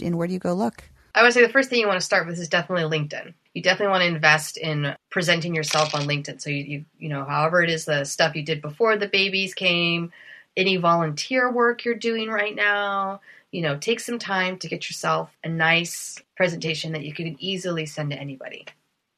and 0.00 0.16
where 0.16 0.28
do 0.28 0.34
you 0.34 0.38
go 0.38 0.54
look? 0.54 0.84
I 1.16 1.22
would 1.22 1.32
say 1.32 1.42
the 1.42 1.52
first 1.52 1.70
thing 1.70 1.80
you 1.80 1.88
want 1.88 1.98
to 1.98 2.06
start 2.06 2.28
with 2.28 2.38
is 2.38 2.48
definitely 2.48 2.96
LinkedIn. 2.96 3.34
You 3.56 3.62
definitely 3.62 3.92
want 3.92 4.02
to 4.02 4.08
invest 4.08 4.58
in 4.58 4.94
presenting 5.08 5.54
yourself 5.54 5.94
on 5.94 6.02
LinkedIn. 6.02 6.42
So 6.42 6.50
you, 6.50 6.62
you, 6.62 6.84
you 6.98 7.08
know, 7.08 7.24
however 7.24 7.62
it 7.62 7.70
is 7.70 7.86
the 7.86 8.04
stuff 8.04 8.36
you 8.36 8.42
did 8.42 8.60
before 8.60 8.98
the 8.98 9.08
babies 9.08 9.54
came, 9.54 10.12
any 10.58 10.76
volunteer 10.76 11.50
work 11.50 11.82
you're 11.82 11.94
doing 11.94 12.28
right 12.28 12.54
now, 12.54 13.22
you 13.50 13.62
know, 13.62 13.78
take 13.78 14.00
some 14.00 14.18
time 14.18 14.58
to 14.58 14.68
get 14.68 14.90
yourself 14.90 15.30
a 15.42 15.48
nice 15.48 16.20
presentation 16.36 16.92
that 16.92 17.04
you 17.04 17.14
can 17.14 17.34
easily 17.42 17.86
send 17.86 18.10
to 18.10 18.20
anybody. 18.20 18.66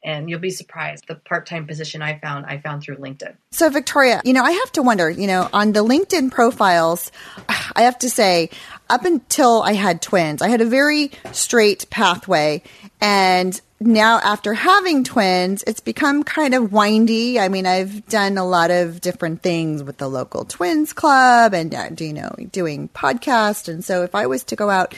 And 0.05 0.31
you'll 0.31 0.39
be 0.39 0.51
surprised. 0.51 1.09
The 1.09 1.17
part 1.17 1.45
time 1.47 1.67
position 1.67 2.01
I 2.01 2.21
found, 2.21 2.47
I 2.47 2.59
found 2.59 2.85
through 2.85 2.99
LinkedIn. 2.99 3.35
So, 3.51 3.69
Victoria, 3.71 4.23
you 4.25 4.35
know, 4.35 4.45
I 4.45 4.53
have 4.53 4.71
to 4.75 4.83
wonder, 4.83 5.11
you 5.11 5.27
know, 5.27 5.49
on 5.53 5.73
the 5.73 5.85
LinkedIn 5.85 6.31
profiles, 6.31 7.11
I 7.49 7.83
have 7.83 7.99
to 7.99 8.09
say, 8.09 8.51
up 8.89 9.05
until 9.05 9.63
I 9.63 9.73
had 9.73 10.01
twins, 10.01 10.43
I 10.43 10.49
had 10.49 10.61
a 10.61 10.65
very 10.65 11.11
straight 11.33 11.91
pathway. 11.91 12.63
And 13.01 13.61
now 13.81 14.19
after 14.19 14.55
having 14.55 15.05
twins, 15.05 15.63
it's 15.67 15.81
become 15.81 16.25
kind 16.25 16.55
of 16.55 16.73
windy. 16.73 17.39
I 17.39 17.49
mean, 17.49 17.67
I've 17.67 18.07
done 18.07 18.37
a 18.37 18.45
lot 18.45 18.71
of 18.71 19.01
different 19.01 19.43
things 19.43 19.83
with 19.83 19.99
the 19.99 20.09
local 20.09 20.45
twins 20.45 20.93
club 20.93 21.55
and, 21.55 21.75
uh, 21.75 21.91
you 21.99 22.13
know, 22.13 22.35
doing 22.51 22.89
podcast. 22.89 23.69
And 23.69 23.85
so 23.85 24.03
if 24.03 24.15
I 24.15 24.27
was 24.27 24.45
to 24.45 24.57
go 24.57 24.69
out 24.69 24.95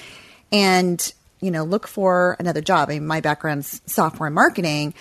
and, 0.50 1.12
you 1.40 1.50
know, 1.50 1.64
look 1.64 1.86
for 1.86 2.36
another 2.38 2.62
job, 2.62 2.88
I 2.88 2.94
mean, 2.94 3.06
my 3.06 3.20
background's 3.20 3.82
software 3.86 4.30
marketing, 4.30 4.94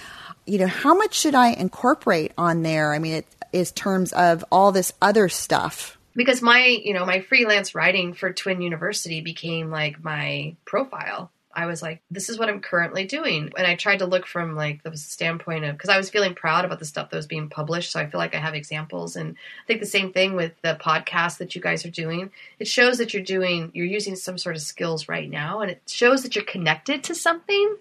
you 0.45 0.57
know, 0.57 0.67
how 0.67 0.95
much 0.95 1.13
should 1.13 1.35
I 1.35 1.49
incorporate 1.49 2.33
on 2.37 2.63
there? 2.63 2.93
I 2.93 2.99
mean, 2.99 3.13
it 3.13 3.27
is 3.53 3.71
terms 3.71 4.11
of 4.13 4.43
all 4.51 4.71
this 4.71 4.91
other 5.01 5.29
stuff 5.29 5.97
because 6.15 6.41
my 6.41 6.65
you 6.65 6.93
know 6.93 7.05
my 7.05 7.21
freelance 7.21 7.73
writing 7.73 8.13
for 8.13 8.33
Twiniversity 8.33 9.23
became 9.23 9.71
like 9.71 10.03
my 10.03 10.55
profile 10.65 11.31
I 11.59 11.65
was 11.65 11.81
like, 11.81 12.01
this 12.09 12.29
is 12.29 12.39
what 12.39 12.47
I'm 12.47 12.61
currently 12.61 13.03
doing. 13.03 13.51
And 13.57 13.67
I 13.67 13.75
tried 13.75 13.99
to 13.99 14.05
look 14.05 14.25
from 14.25 14.55
like 14.55 14.81
the 14.81 14.95
standpoint 14.95 15.65
of, 15.65 15.75
because 15.75 15.89
I 15.89 15.97
was 15.97 16.09
feeling 16.09 16.33
proud 16.33 16.63
about 16.63 16.79
the 16.79 16.85
stuff 16.85 17.09
that 17.09 17.17
was 17.17 17.27
being 17.27 17.49
published. 17.49 17.91
So 17.91 17.99
I 17.99 18.09
feel 18.09 18.17
like 18.17 18.33
I 18.33 18.39
have 18.39 18.55
examples. 18.55 19.17
And 19.17 19.35
I 19.35 19.67
think 19.67 19.81
the 19.81 19.85
same 19.85 20.13
thing 20.13 20.37
with 20.37 20.53
the 20.61 20.79
podcast 20.79 21.39
that 21.39 21.55
you 21.55 21.61
guys 21.61 21.85
are 21.85 21.91
doing. 21.91 22.31
It 22.59 22.67
shows 22.69 22.97
that 22.99 23.13
you're 23.13 23.23
doing, 23.23 23.71
you're 23.73 23.85
using 23.85 24.15
some 24.15 24.37
sort 24.37 24.55
of 24.55 24.61
skills 24.61 25.09
right 25.09 25.29
now. 25.29 25.59
And 25.59 25.69
it 25.69 25.81
shows 25.85 26.23
that 26.23 26.33
you're 26.35 26.45
connected 26.45 27.03
to 27.05 27.15
something. 27.15 27.75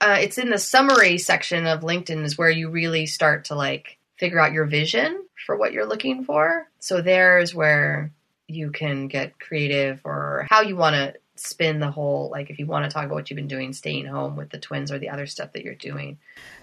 Uh, 0.00 0.16
it's 0.20 0.38
in 0.38 0.48
the 0.48 0.58
summary 0.58 1.18
section 1.18 1.66
of 1.66 1.80
LinkedIn 1.80 2.24
is 2.24 2.38
where 2.38 2.50
you 2.50 2.70
really 2.70 3.04
start 3.04 3.44
to 3.46 3.54
like 3.54 3.98
figure 4.16 4.40
out 4.40 4.52
your 4.52 4.64
vision 4.64 5.22
for 5.44 5.54
what 5.54 5.74
you're 5.74 5.86
looking 5.86 6.24
for. 6.24 6.66
So 6.78 7.02
there's 7.02 7.54
where 7.54 8.10
you 8.46 8.70
can 8.70 9.08
get 9.08 9.38
creative 9.38 10.00
or 10.04 10.46
how 10.48 10.62
you 10.62 10.74
want 10.74 10.94
to 10.94 11.14
spin 11.38 11.80
the 11.80 11.90
whole 11.90 12.28
like 12.30 12.50
if 12.50 12.58
you 12.58 12.66
want 12.66 12.84
to 12.84 12.90
talk 12.90 13.04
about 13.04 13.14
what 13.14 13.30
you've 13.30 13.36
been 13.36 13.48
doing 13.48 13.72
staying 13.72 14.06
home 14.06 14.36
with 14.36 14.50
the 14.50 14.58
twins 14.58 14.90
or 14.90 14.98
the 14.98 15.08
other 15.08 15.26
stuff 15.26 15.52
that 15.52 15.64
you're 15.64 15.74
doing. 15.74 16.18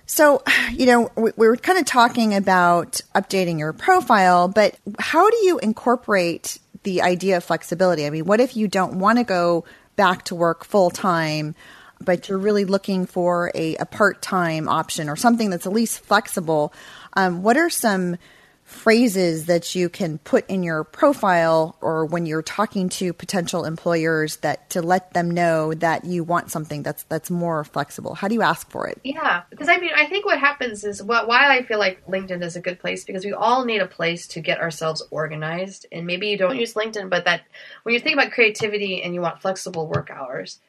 So 0.05 0.43
you 0.71 0.85
know 0.85 1.11
we, 1.15 1.31
we 1.35 1.47
were 1.47 1.57
kind 1.57 1.79
of 1.79 1.85
talking 1.85 2.33
about 2.33 3.01
updating 3.13 3.59
your 3.59 3.73
profile 3.73 4.47
but 4.47 4.77
how 4.99 5.29
do 5.29 5.37
you 5.37 5.59
incorporate 5.59 6.59
the 6.83 7.01
idea 7.01 7.37
of 7.37 7.43
flexibility? 7.43 8.05
I 8.05 8.09
mean 8.09 8.25
what 8.25 8.39
if 8.39 8.55
you 8.55 8.67
don't 8.67 8.99
want 8.99 9.17
to 9.19 9.23
go 9.23 9.65
back 9.95 10.25
to 10.25 10.35
work 10.35 10.65
full 10.65 10.89
time 10.89 11.55
but 12.01 12.27
you're 12.27 12.37
really 12.37 12.65
looking 12.65 13.05
for 13.05 13.51
a, 13.55 13.77
a 13.77 13.85
part-time 13.85 14.67
option 14.67 15.07
or 15.07 15.15
something 15.15 15.49
that's 15.49 15.65
at 15.65 15.71
least 15.71 16.01
flexible? 16.01 16.73
Um, 17.13 17.41
what 17.41 17.55
are 17.55 17.69
some 17.69 18.17
phrases 18.65 19.45
that 19.45 19.73
you 19.75 19.87
can 19.87 20.17
put 20.19 20.47
in 20.49 20.61
your 20.61 20.83
profile 20.83 21.77
or 21.81 22.05
when 22.05 22.25
you're 22.25 22.41
talking 22.41 22.89
to 22.89 23.13
potential 23.13 23.63
employers 23.63 24.37
that 24.37 24.69
to 24.71 24.81
let 24.81 25.13
them 25.13 25.31
know 25.31 25.73
that 25.73 26.03
you 26.03 26.23
want 26.23 26.51
something 26.51 26.83
that's 26.83 27.03
that's 27.03 27.31
more 27.31 27.63
flexible. 27.63 28.15
How 28.15 28.27
do 28.27 28.33
you 28.33 28.41
ask 28.41 28.69
for 28.69 28.87
it? 28.87 28.99
Yeah 29.03 29.43
because 29.55 29.69
i 29.69 29.77
mean 29.77 29.91
i 29.95 30.05
think 30.05 30.25
what 30.25 30.39
happens 30.39 30.83
is 30.83 31.01
what 31.01 31.27
why 31.27 31.55
i 31.55 31.63
feel 31.63 31.79
like 31.79 32.05
linkedin 32.07 32.43
is 32.43 32.55
a 32.55 32.61
good 32.61 32.79
place 32.79 33.03
because 33.03 33.25
we 33.25 33.33
all 33.33 33.65
need 33.65 33.81
a 33.81 33.87
place 33.87 34.27
to 34.27 34.41
get 34.41 34.59
ourselves 34.59 35.01
organized 35.11 35.85
and 35.91 36.05
maybe 36.05 36.27
you 36.27 36.37
don't 36.37 36.57
use 36.57 36.73
linkedin 36.73 37.09
but 37.09 37.25
that 37.25 37.41
when 37.83 37.93
you 37.93 37.99
think 37.99 38.17
about 38.17 38.31
creativity 38.31 39.01
and 39.01 39.13
you 39.13 39.21
want 39.21 39.41
flexible 39.41 39.87
work 39.87 40.09
hours 40.09 40.59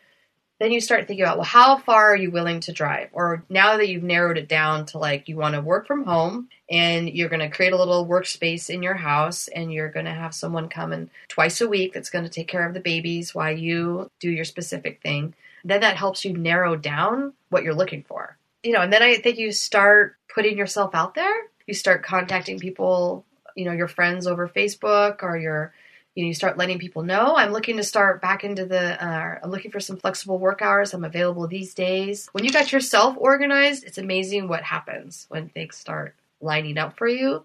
then 0.59 0.73
you 0.73 0.81
start 0.81 1.07
thinking 1.07 1.25
about 1.25 1.37
well 1.37 1.45
how 1.45 1.77
far 1.79 2.13
are 2.13 2.17
you 2.17 2.31
willing 2.31 2.61
to 2.61 2.73
drive? 2.73 3.09
Or 3.13 3.45
now 3.49 3.77
that 3.77 3.89
you've 3.89 4.03
narrowed 4.03 4.39
it 4.39 4.49
down 4.49 4.87
to 4.87 4.99
like 4.99 5.29
you 5.29 5.37
want 5.37 5.55
to 5.55 5.61
work 5.61 5.87
from 5.87 6.05
home 6.05 6.49
and 6.71 7.09
you're 7.09 7.29
going 7.29 7.41
to 7.41 7.55
create 7.55 7.73
a 7.73 7.77
little 7.77 8.07
workspace 8.07 8.71
in 8.71 8.83
your 8.83 8.95
house 8.95 9.49
and 9.49 9.73
you're 9.73 9.91
going 9.91 10.07
to 10.07 10.13
have 10.13 10.35
someone 10.35 10.69
come 10.69 10.93
in 10.93 11.11
twice 11.29 11.61
a 11.61 11.69
week 11.69 11.93
that's 11.93 12.11
going 12.11 12.25
to 12.25 12.31
take 12.31 12.49
care 12.49 12.67
of 12.67 12.75
the 12.75 12.81
babies 12.81 13.35
while 13.35 13.57
you 13.57 14.11
do 14.21 14.31
your 14.31 14.45
specific 14.45 15.01
thing 15.03 15.35
then 15.65 15.81
that 15.81 15.97
helps 15.97 16.25
you 16.25 16.37
narrow 16.37 16.77
down 16.77 17.33
what 17.49 17.65
you're 17.65 17.75
looking 17.75 18.05
for. 18.05 18.37
You 18.63 18.73
know 18.73 18.81
and 18.81 18.93
then 18.93 19.03
i 19.03 19.17
think 19.17 19.39
you 19.39 19.53
start 19.53 20.17
putting 20.33 20.59
yourself 20.59 20.95
out 20.95 21.15
there. 21.15 21.35
You 21.67 21.75
start 21.75 22.03
contacting 22.03 22.59
people 22.59 23.25
you 23.57 23.65
know 23.65 23.73
your 23.73 23.89
friends 23.89 24.27
over 24.27 24.49
facebook 24.49 25.23
or 25.23 25.37
your 25.37 25.73
you 26.17 26.25
know, 26.25 26.29
you 26.29 26.35
start 26.35 26.57
letting 26.57 26.79
people 26.79 27.03
know 27.03 27.37
I'm 27.37 27.53
looking 27.53 27.77
to 27.77 27.85
start 27.85 28.23
back 28.23 28.43
into 28.43 28.65
the. 28.65 29.05
Uh, 29.05 29.39
I'm 29.45 29.51
looking 29.51 29.71
for 29.71 29.81
some 29.81 29.99
flexible 29.99 30.39
work 30.39 30.63
hours. 30.63 30.95
I'm 30.95 31.05
available 31.05 31.47
these 31.47 31.75
days. 31.75 32.29
When 32.33 32.43
you 32.43 32.51
got 32.51 32.73
yourself 32.73 33.17
organized, 33.19 33.85
it's 33.85 33.99
amazing 33.99 34.49
what 34.49 34.63
happens 34.63 35.27
when 35.29 35.51
things 35.51 35.77
start 35.77 36.15
lining 36.41 36.79
up 36.79 36.97
for 36.97 37.07
you. 37.07 37.45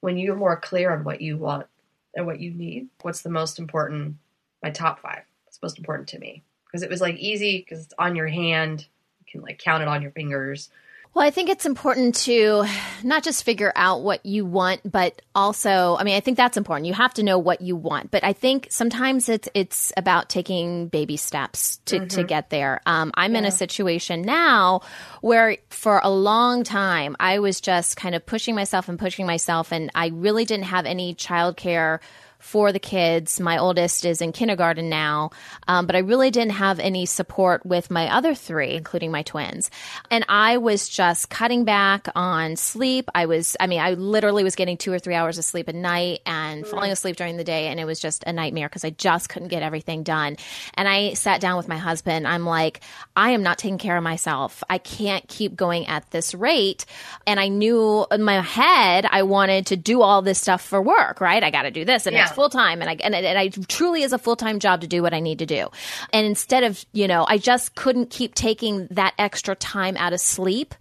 When 0.00 0.16
you're 0.16 0.36
more 0.36 0.56
clear 0.56 0.92
on 0.92 1.02
what 1.02 1.20
you 1.22 1.36
want 1.36 1.66
and 2.14 2.24
what 2.24 2.38
you 2.38 2.52
need. 2.52 2.88
What's 3.02 3.22
the 3.22 3.30
most 3.30 3.58
important? 3.58 4.16
My 4.62 4.70
top 4.70 5.00
five. 5.00 5.22
What's 5.44 5.60
most 5.60 5.78
important 5.78 6.08
to 6.10 6.18
me? 6.20 6.44
Because 6.66 6.82
it 6.82 6.90
was 6.90 7.00
like 7.00 7.16
easy 7.16 7.58
because 7.58 7.84
it's 7.84 7.94
on 7.98 8.14
your 8.14 8.28
hand. 8.28 8.86
You 9.18 9.32
can 9.32 9.42
like 9.42 9.58
count 9.58 9.82
it 9.82 9.88
on 9.88 10.02
your 10.02 10.12
fingers. 10.12 10.70
Well, 11.14 11.24
I 11.24 11.30
think 11.30 11.48
it's 11.48 11.64
important 11.64 12.16
to 12.26 12.64
not 13.04 13.22
just 13.22 13.44
figure 13.44 13.72
out 13.76 14.02
what 14.02 14.26
you 14.26 14.44
want, 14.44 14.80
but 14.90 15.22
also, 15.32 15.96
I 15.96 16.02
mean, 16.02 16.16
I 16.16 16.20
think 16.20 16.36
that's 16.36 16.56
important. 16.56 16.88
You 16.88 16.94
have 16.94 17.14
to 17.14 17.22
know 17.22 17.38
what 17.38 17.60
you 17.60 17.76
want, 17.76 18.10
but 18.10 18.24
I 18.24 18.32
think 18.32 18.66
sometimes 18.70 19.28
it's 19.28 19.48
it's 19.54 19.92
about 19.96 20.28
taking 20.28 20.88
baby 20.88 21.16
steps 21.16 21.76
to 21.84 21.98
mm-hmm. 21.98 22.06
to 22.08 22.24
get 22.24 22.50
there. 22.50 22.80
Um, 22.84 23.12
I'm 23.14 23.34
yeah. 23.34 23.38
in 23.38 23.44
a 23.44 23.52
situation 23.52 24.22
now 24.22 24.80
where, 25.20 25.56
for 25.70 26.00
a 26.02 26.10
long 26.10 26.64
time, 26.64 27.14
I 27.20 27.38
was 27.38 27.60
just 27.60 27.96
kind 27.96 28.16
of 28.16 28.26
pushing 28.26 28.56
myself 28.56 28.88
and 28.88 28.98
pushing 28.98 29.24
myself, 29.24 29.70
and 29.70 29.92
I 29.94 30.08
really 30.08 30.44
didn't 30.44 30.66
have 30.66 30.84
any 30.84 31.14
childcare 31.14 32.00
for 32.44 32.72
the 32.72 32.78
kids. 32.78 33.40
My 33.40 33.56
oldest 33.56 34.04
is 34.04 34.20
in 34.20 34.30
kindergarten 34.30 34.90
now, 34.90 35.30
um, 35.66 35.86
but 35.86 35.96
I 35.96 36.00
really 36.00 36.30
didn't 36.30 36.52
have 36.52 36.78
any 36.78 37.06
support 37.06 37.64
with 37.64 37.90
my 37.90 38.14
other 38.14 38.34
three, 38.34 38.74
including 38.74 39.10
my 39.10 39.22
twins. 39.22 39.70
And 40.10 40.26
I 40.28 40.58
was 40.58 40.86
just 40.86 41.30
cutting 41.30 41.64
back 41.64 42.06
on 42.14 42.56
sleep. 42.56 43.08
I 43.14 43.24
was, 43.24 43.56
I 43.58 43.66
mean, 43.66 43.80
I 43.80 43.94
literally 43.94 44.44
was 44.44 44.56
getting 44.56 44.76
two 44.76 44.92
or 44.92 44.98
three 44.98 45.14
hours 45.14 45.38
of 45.38 45.44
sleep 45.44 45.68
a 45.68 45.72
night 45.72 46.20
and 46.26 46.66
falling 46.66 46.92
asleep 46.92 47.16
during 47.16 47.38
the 47.38 47.44
day. 47.44 47.68
And 47.68 47.80
it 47.80 47.86
was 47.86 47.98
just 47.98 48.22
a 48.26 48.32
nightmare 48.32 48.68
because 48.68 48.84
I 48.84 48.90
just 48.90 49.30
couldn't 49.30 49.48
get 49.48 49.62
everything 49.62 50.02
done. 50.02 50.36
And 50.74 50.86
I 50.86 51.14
sat 51.14 51.40
down 51.40 51.56
with 51.56 51.66
my 51.66 51.78
husband. 51.78 52.28
I'm 52.28 52.44
like, 52.44 52.82
I 53.16 53.30
am 53.30 53.42
not 53.42 53.56
taking 53.56 53.78
care 53.78 53.96
of 53.96 54.04
myself. 54.04 54.62
I 54.68 54.76
can't 54.76 55.26
keep 55.28 55.56
going 55.56 55.86
at 55.86 56.10
this 56.10 56.34
rate. 56.34 56.84
And 57.26 57.40
I 57.40 57.48
knew 57.48 58.06
in 58.12 58.22
my 58.22 58.42
head, 58.42 59.06
I 59.10 59.22
wanted 59.22 59.66
to 59.68 59.76
do 59.76 60.02
all 60.02 60.20
this 60.20 60.38
stuff 60.38 60.60
for 60.62 60.82
work, 60.82 61.22
right? 61.22 61.42
I 61.42 61.50
got 61.50 61.62
to 61.62 61.70
do 61.70 61.86
this 61.86 62.06
and 62.06 62.14
yeah. 62.14 62.33
Full 62.34 62.50
time 62.50 62.80
and 62.80 62.90
I, 62.90 62.96
and, 63.02 63.14
and 63.14 63.38
I 63.38 63.48
truly 63.68 64.02
is 64.02 64.12
a 64.12 64.18
full 64.18 64.36
time 64.36 64.58
job 64.58 64.80
to 64.82 64.86
do 64.86 65.02
what 65.02 65.14
I 65.14 65.20
need 65.20 65.38
to 65.38 65.46
do. 65.46 65.68
And 66.12 66.26
instead 66.26 66.64
of, 66.64 66.84
you 66.92 67.08
know, 67.08 67.24
I 67.28 67.38
just 67.38 67.74
couldn't 67.74 68.10
keep 68.10 68.34
taking 68.34 68.86
that 68.90 69.14
extra 69.18 69.54
time 69.54 69.96
out 69.96 70.12
of 70.12 70.20
sleep 70.20 70.74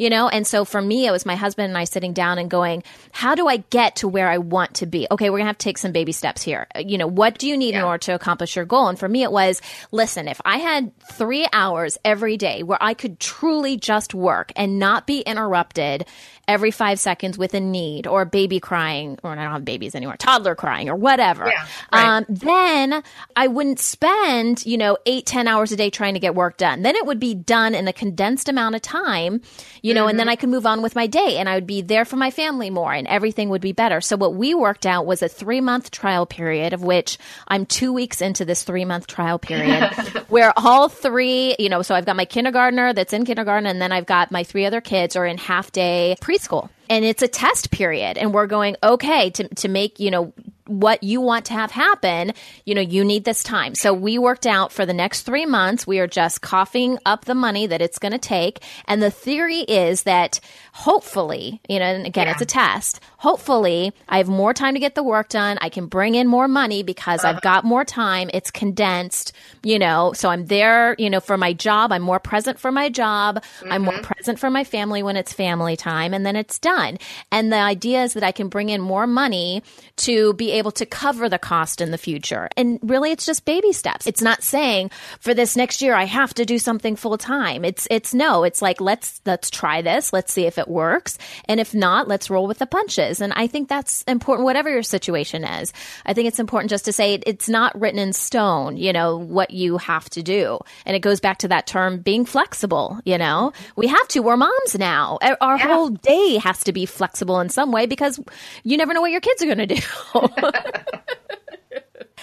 you 0.00 0.08
know? 0.08 0.30
And 0.30 0.46
so 0.46 0.64
for 0.64 0.80
me, 0.80 1.06
it 1.06 1.10
was 1.10 1.26
my 1.26 1.36
husband 1.36 1.68
and 1.68 1.76
I 1.76 1.84
sitting 1.84 2.14
down 2.14 2.38
and 2.38 2.50
going, 2.50 2.82
how 3.12 3.34
do 3.34 3.46
I 3.46 3.58
get 3.58 3.96
to 3.96 4.08
where 4.08 4.30
I 4.30 4.38
want 4.38 4.76
to 4.76 4.86
be? 4.86 5.06
Okay, 5.10 5.28
we're 5.28 5.36
gonna 5.36 5.50
have 5.50 5.58
to 5.58 5.64
take 5.64 5.76
some 5.76 5.92
baby 5.92 6.12
steps 6.12 6.42
here. 6.42 6.66
You 6.74 6.96
know, 6.96 7.06
what 7.06 7.38
do 7.38 7.46
you 7.46 7.54
need 7.54 7.74
yeah. 7.74 7.80
in 7.80 7.84
order 7.84 7.98
to 7.98 8.14
accomplish 8.14 8.56
your 8.56 8.64
goal? 8.64 8.88
And 8.88 8.98
for 8.98 9.08
me, 9.08 9.22
it 9.22 9.30
was, 9.30 9.60
listen, 9.92 10.26
if 10.26 10.40
I 10.42 10.56
had 10.56 10.98
three 11.12 11.46
hours 11.52 11.98
every 12.02 12.38
day 12.38 12.62
where 12.62 12.78
I 12.80 12.94
could 12.94 13.20
truly 13.20 13.76
just 13.76 14.14
work 14.14 14.52
and 14.56 14.78
not 14.78 15.06
be 15.06 15.20
interrupted 15.20 16.06
every 16.48 16.72
five 16.72 16.98
seconds 16.98 17.38
with 17.38 17.54
a 17.54 17.60
need 17.60 18.08
or 18.08 18.22
a 18.22 18.26
baby 18.26 18.58
crying, 18.58 19.16
or 19.22 19.30
I 19.30 19.36
don't 19.36 19.52
have 19.52 19.64
babies 19.64 19.94
anymore, 19.94 20.16
toddler 20.16 20.56
crying 20.56 20.88
or 20.88 20.96
whatever, 20.96 21.46
yeah, 21.46 21.66
right. 21.92 22.04
um, 22.04 22.26
then 22.28 23.04
I 23.36 23.46
wouldn't 23.46 23.78
spend, 23.78 24.66
you 24.66 24.76
know, 24.76 24.98
eight, 25.06 25.26
ten 25.26 25.46
hours 25.46 25.70
a 25.70 25.76
day 25.76 25.90
trying 25.90 26.14
to 26.14 26.20
get 26.20 26.34
work 26.34 26.56
done. 26.56 26.82
Then 26.82 26.96
it 26.96 27.06
would 27.06 27.20
be 27.20 27.34
done 27.34 27.76
in 27.76 27.86
a 27.86 27.92
condensed 27.92 28.48
amount 28.48 28.74
of 28.74 28.82
time, 28.82 29.42
you 29.82 29.89
know, 29.94 30.02
mm-hmm. 30.02 30.10
and 30.10 30.18
then 30.18 30.26
mm-hmm. 30.26 30.32
I 30.32 30.36
could 30.36 30.48
move 30.48 30.66
on 30.66 30.82
with 30.82 30.94
my 30.94 31.06
day 31.06 31.36
and 31.38 31.48
I 31.48 31.54
would 31.54 31.66
be 31.66 31.82
there 31.82 32.04
for 32.04 32.16
my 32.16 32.30
family 32.30 32.70
more 32.70 32.92
and 32.92 33.06
everything 33.06 33.48
would 33.50 33.60
be 33.60 33.72
better. 33.72 34.00
So 34.00 34.16
what 34.16 34.34
we 34.34 34.54
worked 34.54 34.86
out 34.86 35.06
was 35.06 35.22
a 35.22 35.28
three 35.28 35.60
month 35.60 35.90
trial 35.90 36.26
period 36.26 36.72
of 36.72 36.82
which 36.82 37.18
I'm 37.48 37.66
two 37.66 37.92
weeks 37.92 38.20
into 38.20 38.44
this 38.44 38.62
three 38.64 38.84
month 38.84 39.06
trial 39.06 39.38
period 39.38 39.92
where 40.28 40.52
all 40.56 40.88
three, 40.88 41.56
you 41.58 41.68
know, 41.68 41.82
so 41.82 41.94
I've 41.94 42.06
got 42.06 42.16
my 42.16 42.24
kindergartner 42.24 42.92
that's 42.92 43.12
in 43.12 43.24
kindergarten 43.24 43.66
and 43.66 43.80
then 43.80 43.92
I've 43.92 44.06
got 44.06 44.30
my 44.30 44.44
three 44.44 44.66
other 44.66 44.80
kids 44.80 45.16
are 45.16 45.26
in 45.26 45.38
half 45.38 45.72
day 45.72 46.16
preschool 46.20 46.68
and 46.90 47.04
it's 47.04 47.22
a 47.22 47.28
test 47.28 47.70
period 47.70 48.18
and 48.18 48.34
we're 48.34 48.48
going 48.48 48.76
okay 48.82 49.30
to, 49.30 49.48
to 49.48 49.68
make 49.68 50.00
you 50.00 50.10
know 50.10 50.32
what 50.70 51.02
you 51.02 51.20
want 51.20 51.46
to 51.46 51.52
have 51.52 51.72
happen, 51.72 52.32
you 52.64 52.74
know, 52.74 52.80
you 52.80 53.04
need 53.04 53.24
this 53.24 53.42
time. 53.42 53.74
So 53.74 53.92
we 53.92 54.18
worked 54.18 54.46
out 54.46 54.72
for 54.72 54.86
the 54.86 54.94
next 54.94 55.22
three 55.22 55.46
months, 55.46 55.86
we 55.86 55.98
are 55.98 56.06
just 56.06 56.40
coughing 56.40 56.98
up 57.04 57.24
the 57.24 57.34
money 57.34 57.66
that 57.66 57.82
it's 57.82 57.98
going 57.98 58.12
to 58.12 58.18
take. 58.18 58.60
And 58.86 59.02
the 59.02 59.10
theory 59.10 59.60
is 59.60 60.04
that 60.04 60.40
hopefully, 60.72 61.60
you 61.68 61.78
know, 61.80 61.86
and 61.86 62.06
again, 62.06 62.26
yeah. 62.26 62.32
it's 62.32 62.42
a 62.42 62.46
test. 62.46 63.00
Hopefully, 63.20 63.94
I 64.08 64.18
have 64.18 64.28
more 64.28 64.52
time 64.52 64.74
to 64.74 64.80
get 64.80 64.94
the 64.94 65.02
work 65.02 65.30
done. 65.30 65.56
I 65.60 65.70
can 65.70 65.86
bring 65.86 66.16
in 66.16 66.26
more 66.26 66.48
money 66.48 66.82
because. 66.82 67.20
I've 67.30 67.40
got 67.42 67.64
more 67.64 67.84
time. 67.84 68.30
It's 68.32 68.50
condensed, 68.50 69.32
you 69.62 69.78
know, 69.78 70.12
so 70.12 70.28
I'm 70.28 70.46
there, 70.46 70.94
you 70.98 71.10
know, 71.10 71.20
for 71.20 71.36
my 71.36 71.52
job. 71.52 71.92
I'm 71.92 72.02
more 72.02 72.18
present 72.18 72.58
for 72.58 72.70
my 72.72 72.88
job. 72.88 73.36
Mm-hmm. 73.36 73.72
I'm 73.72 73.82
more 73.82 73.94
mm-hmm. 73.94 74.02
present 74.04 74.38
for 74.38 74.50
my 74.50 74.64
family 74.64 75.02
when 75.02 75.16
it's 75.16 75.32
family 75.32 75.76
time 75.76 76.14
and 76.14 76.24
then 76.24 76.36
it's 76.36 76.58
done. 76.58 76.98
And 77.30 77.52
the 77.52 77.56
idea 77.56 78.02
is 78.04 78.14
that 78.14 78.22
I 78.22 78.32
can 78.32 78.48
bring 78.48 78.68
in 78.68 78.80
more 78.80 79.06
money 79.06 79.62
to 79.96 80.34
be 80.34 80.52
able 80.52 80.72
to 80.72 80.86
cover 80.86 81.28
the 81.28 81.38
cost 81.38 81.80
in 81.80 81.90
the 81.90 81.98
future. 81.98 82.48
And 82.56 82.78
really, 82.82 83.10
it's 83.10 83.26
just 83.26 83.44
baby 83.44 83.72
steps. 83.72 84.06
It's 84.06 84.22
not 84.22 84.42
saying 84.42 84.90
for 85.20 85.34
this 85.34 85.56
next 85.56 85.82
year, 85.82 85.94
I 85.94 86.04
have 86.04 86.34
to 86.34 86.44
do 86.44 86.58
something 86.58 86.96
full 86.96 87.18
time. 87.18 87.64
It's, 87.64 87.86
it's 87.90 88.14
no, 88.14 88.44
it's 88.44 88.62
like, 88.62 88.80
let's, 88.80 89.20
let's 89.26 89.50
try 89.50 89.82
this. 89.82 90.12
Let's 90.12 90.32
see 90.32 90.46
if 90.46 90.58
it 90.58 90.68
works. 90.68 91.18
And 91.46 91.60
if 91.60 91.74
not, 91.74 92.08
let's 92.08 92.30
roll 92.30 92.46
with 92.46 92.58
the 92.58 92.66
punches. 92.66 93.09
And 93.18 93.32
I 93.32 93.46
think 93.46 93.68
that's 93.68 94.02
important, 94.02 94.44
whatever 94.44 94.70
your 94.70 94.82
situation 94.82 95.42
is. 95.42 95.72
I 96.06 96.12
think 96.12 96.28
it's 96.28 96.38
important 96.38 96.70
just 96.70 96.84
to 96.84 96.92
say 96.92 97.14
it's 97.14 97.48
not 97.48 97.78
written 97.80 97.98
in 97.98 98.12
stone, 98.12 98.76
you 98.76 98.92
know, 98.92 99.16
what 99.16 99.50
you 99.50 99.78
have 99.78 100.08
to 100.10 100.22
do. 100.22 100.58
And 100.84 100.94
it 100.94 101.00
goes 101.00 101.18
back 101.18 101.38
to 101.38 101.48
that 101.48 101.66
term 101.66 102.00
being 102.00 102.24
flexible, 102.24 103.00
you 103.04 103.18
know, 103.18 103.52
we 103.76 103.86
have 103.88 104.06
to. 104.08 104.20
We're 104.20 104.36
moms 104.36 104.78
now. 104.78 105.18
Our 105.40 105.56
yeah. 105.56 105.66
whole 105.66 105.88
day 105.88 106.36
has 106.36 106.62
to 106.64 106.72
be 106.72 106.86
flexible 106.86 107.40
in 107.40 107.48
some 107.48 107.72
way 107.72 107.86
because 107.86 108.20
you 108.62 108.76
never 108.76 108.92
know 108.92 109.00
what 109.00 109.10
your 109.10 109.20
kids 109.20 109.42
are 109.42 109.46
going 109.46 109.66
to 109.66 109.66
do. 109.66 109.80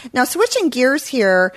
now, 0.14 0.24
switching 0.24 0.70
gears 0.70 1.08
here, 1.08 1.54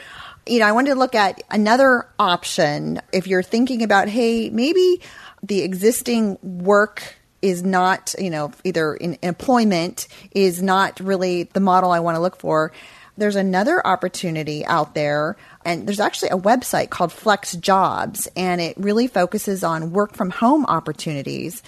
you 0.46 0.58
know, 0.58 0.66
I 0.66 0.72
wanted 0.72 0.90
to 0.90 0.98
look 0.98 1.14
at 1.14 1.42
another 1.50 2.08
option 2.18 3.00
if 3.12 3.26
you're 3.26 3.42
thinking 3.42 3.82
about, 3.82 4.08
hey, 4.08 4.50
maybe 4.50 5.00
the 5.42 5.62
existing 5.62 6.38
work 6.42 7.19
is 7.42 7.62
not, 7.62 8.14
you 8.18 8.30
know, 8.30 8.52
either 8.64 8.94
in 8.94 9.18
employment 9.22 10.08
is 10.32 10.62
not 10.62 11.00
really 11.00 11.44
the 11.44 11.60
model 11.60 11.90
I 11.90 12.00
want 12.00 12.16
to 12.16 12.20
look 12.20 12.36
for. 12.36 12.72
There's 13.16 13.36
another 13.36 13.86
opportunity 13.86 14.64
out 14.64 14.94
there, 14.94 15.36
and 15.64 15.86
there's 15.86 16.00
actually 16.00 16.30
a 16.30 16.38
website 16.38 16.90
called 16.90 17.10
FlexJobs, 17.10 18.28
and 18.36 18.60
it 18.60 18.76
really 18.78 19.08
focuses 19.08 19.62
on 19.62 19.92
work 19.92 20.14
from 20.14 20.30
home 20.30 20.64
opportunities. 20.66 21.62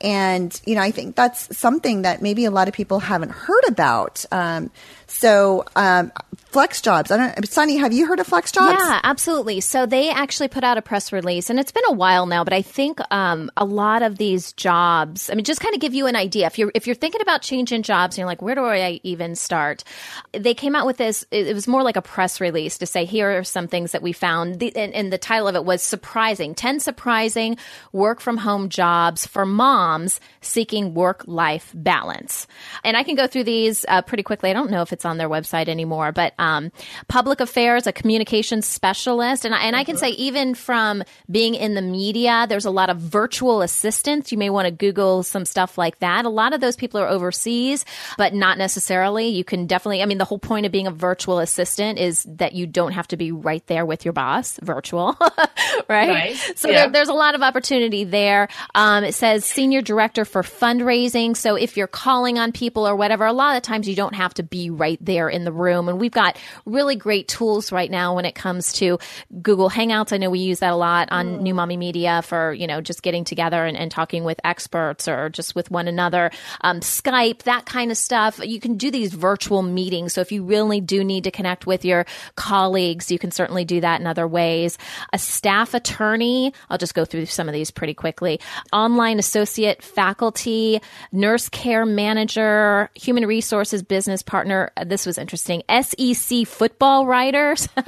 And, 0.00 0.60
you 0.66 0.74
know, 0.74 0.82
I 0.82 0.90
think 0.90 1.16
that's 1.16 1.56
something 1.56 2.02
that 2.02 2.20
maybe 2.22 2.44
a 2.44 2.50
lot 2.50 2.68
of 2.68 2.74
people 2.74 2.98
haven't 2.98 3.30
heard 3.30 3.64
about. 3.68 4.24
Um, 4.30 4.70
so, 5.06 5.64
um, 5.76 6.12
FlexJobs. 6.56 7.10
I 7.10 7.34
don't, 7.34 7.48
Sunny, 7.48 7.76
have 7.76 7.92
you 7.92 8.06
heard 8.06 8.18
of 8.18 8.26
FlexJobs? 8.26 8.78
Yeah, 8.78 9.00
absolutely. 9.04 9.60
So 9.60 9.84
they 9.84 10.08
actually 10.10 10.48
put 10.48 10.64
out 10.64 10.78
a 10.78 10.82
press 10.82 11.12
release, 11.12 11.50
and 11.50 11.60
it's 11.60 11.70
been 11.70 11.84
a 11.86 11.92
while 11.92 12.24
now, 12.24 12.44
but 12.44 12.54
I 12.54 12.62
think 12.62 12.98
um, 13.10 13.50
a 13.58 13.64
lot 13.66 14.02
of 14.02 14.16
these 14.16 14.54
jobs. 14.54 15.28
I 15.28 15.34
mean, 15.34 15.44
just 15.44 15.60
kind 15.60 15.74
of 15.74 15.82
give 15.82 15.92
you 15.92 16.06
an 16.06 16.16
idea. 16.16 16.46
If 16.46 16.58
you're 16.58 16.72
if 16.74 16.86
you're 16.86 16.96
thinking 16.96 17.20
about 17.20 17.42
changing 17.42 17.82
jobs, 17.82 18.14
and 18.14 18.20
you're 18.20 18.26
like, 18.26 18.40
where 18.40 18.54
do 18.54 18.64
I 18.64 19.00
even 19.02 19.34
start? 19.34 19.84
They 20.32 20.54
came 20.54 20.74
out 20.74 20.86
with 20.86 20.96
this. 20.96 21.26
It 21.30 21.52
was 21.52 21.68
more 21.68 21.82
like 21.82 21.96
a 21.96 22.02
press 22.02 22.40
release 22.40 22.78
to 22.78 22.86
say, 22.86 23.04
here 23.04 23.38
are 23.38 23.44
some 23.44 23.68
things 23.68 23.92
that 23.92 24.00
we 24.00 24.12
found, 24.12 24.58
the, 24.58 24.74
and, 24.76 24.94
and 24.94 25.12
the 25.12 25.18
title 25.18 25.48
of 25.48 25.56
it 25.56 25.64
was 25.64 25.82
"Surprising: 25.82 26.54
Ten 26.54 26.80
Surprising 26.80 27.58
Work 27.92 28.20
from 28.20 28.38
Home 28.38 28.70
Jobs 28.70 29.26
for 29.26 29.44
Moms 29.44 30.20
Seeking 30.40 30.94
Work 30.94 31.24
Life 31.26 31.70
Balance." 31.74 32.46
And 32.82 32.96
I 32.96 33.02
can 33.02 33.14
go 33.14 33.26
through 33.26 33.44
these 33.44 33.84
uh, 33.88 34.00
pretty 34.00 34.22
quickly. 34.22 34.48
I 34.48 34.54
don't 34.54 34.70
know 34.70 34.80
if 34.80 34.92
it's 34.96 35.04
on 35.04 35.18
their 35.18 35.28
website 35.28 35.68
anymore, 35.68 36.10
but 36.10 36.32
um, 36.38 36.72
public 37.06 37.40
affairs, 37.40 37.86
a 37.86 37.92
communications 37.92 38.66
specialist. 38.66 39.44
And, 39.44 39.54
I, 39.54 39.60
and 39.60 39.76
I 39.76 39.84
can 39.84 39.98
say, 39.98 40.08
even 40.10 40.54
from 40.54 41.02
being 41.30 41.54
in 41.54 41.74
the 41.74 41.82
media, 41.82 42.46
there's 42.48 42.64
a 42.64 42.70
lot 42.70 42.88
of 42.88 42.96
virtual 42.96 43.60
assistants. 43.60 44.32
You 44.32 44.38
may 44.38 44.48
want 44.48 44.64
to 44.64 44.70
Google 44.70 45.22
some 45.22 45.44
stuff 45.44 45.76
like 45.76 45.98
that. 45.98 46.24
A 46.24 46.30
lot 46.30 46.54
of 46.54 46.62
those 46.62 46.76
people 46.76 46.98
are 46.98 47.06
overseas, 47.06 47.84
but 48.16 48.32
not 48.32 48.56
necessarily. 48.56 49.28
You 49.28 49.44
can 49.44 49.66
definitely, 49.66 50.02
I 50.02 50.06
mean, 50.06 50.16
the 50.16 50.24
whole 50.24 50.38
point 50.38 50.64
of 50.64 50.72
being 50.72 50.86
a 50.86 50.90
virtual 50.90 51.40
assistant 51.40 51.98
is 51.98 52.24
that 52.24 52.54
you 52.54 52.66
don't 52.66 52.92
have 52.92 53.08
to 53.08 53.18
be 53.18 53.32
right 53.32 53.66
there 53.66 53.84
with 53.84 54.06
your 54.06 54.12
boss, 54.12 54.58
virtual, 54.62 55.14
right? 55.20 56.08
right? 56.08 56.36
So 56.56 56.68
yeah. 56.70 56.84
there, 56.84 56.90
there's 56.90 57.08
a 57.08 57.14
lot 57.14 57.34
of 57.34 57.42
opportunity 57.42 58.04
there. 58.04 58.48
Um, 58.74 59.04
it 59.04 59.14
says 59.14 59.44
senior 59.44 59.82
director 59.82 60.24
for 60.24 60.42
fundraising. 60.42 61.36
So 61.36 61.54
if 61.54 61.76
you're 61.76 61.86
calling 61.86 62.38
on 62.38 62.52
people 62.52 62.88
or 62.88 62.96
whatever, 62.96 63.26
a 63.26 63.34
lot 63.34 63.56
of 63.56 63.62
times 63.62 63.86
you 63.86 63.94
don't 63.94 64.14
have 64.14 64.32
to 64.34 64.42
be 64.42 64.70
right 64.70 64.85
there 65.00 65.28
in 65.28 65.44
the 65.44 65.52
room. 65.52 65.88
And 65.88 66.00
we've 66.00 66.12
got 66.12 66.36
really 66.64 66.96
great 66.96 67.28
tools 67.28 67.72
right 67.72 67.90
now 67.90 68.14
when 68.14 68.24
it 68.24 68.34
comes 68.34 68.72
to 68.74 68.98
Google 69.42 69.70
Hangouts. 69.70 70.12
I 70.12 70.18
know 70.18 70.30
we 70.30 70.38
use 70.38 70.60
that 70.60 70.72
a 70.72 70.76
lot 70.76 71.08
on 71.10 71.26
mm. 71.26 71.40
New 71.40 71.54
Mommy 71.54 71.76
Media 71.76 72.22
for, 72.22 72.52
you 72.52 72.66
know, 72.66 72.80
just 72.80 73.02
getting 73.02 73.24
together 73.24 73.64
and, 73.64 73.76
and 73.76 73.90
talking 73.90 74.24
with 74.24 74.40
experts 74.44 75.08
or 75.08 75.28
just 75.28 75.54
with 75.54 75.70
one 75.70 75.88
another. 75.88 76.30
Um, 76.60 76.80
Skype, 76.80 77.42
that 77.44 77.66
kind 77.66 77.90
of 77.90 77.96
stuff. 77.96 78.40
You 78.42 78.60
can 78.60 78.76
do 78.76 78.90
these 78.90 79.12
virtual 79.12 79.62
meetings. 79.62 80.12
So 80.14 80.20
if 80.20 80.32
you 80.32 80.44
really 80.44 80.80
do 80.80 81.04
need 81.04 81.24
to 81.24 81.30
connect 81.30 81.66
with 81.66 81.84
your 81.84 82.06
colleagues, 82.36 83.10
you 83.10 83.18
can 83.18 83.30
certainly 83.30 83.64
do 83.64 83.80
that 83.80 84.00
in 84.00 84.06
other 84.06 84.28
ways. 84.28 84.78
A 85.12 85.18
staff 85.18 85.74
attorney, 85.74 86.52
I'll 86.70 86.78
just 86.78 86.94
go 86.94 87.04
through 87.04 87.26
some 87.26 87.48
of 87.48 87.52
these 87.52 87.70
pretty 87.70 87.94
quickly. 87.94 88.40
Online 88.72 89.18
associate 89.18 89.82
faculty, 89.82 90.80
nurse 91.12 91.48
care 91.48 91.86
manager, 91.86 92.90
human 92.94 93.26
resources 93.26 93.82
business 93.82 94.22
partner. 94.22 94.70
Uh, 94.76 94.84
this 94.84 95.06
was 95.06 95.18
interesting. 95.18 95.62
SEC 95.82 96.46
football 96.46 97.06
writers. 97.06 97.68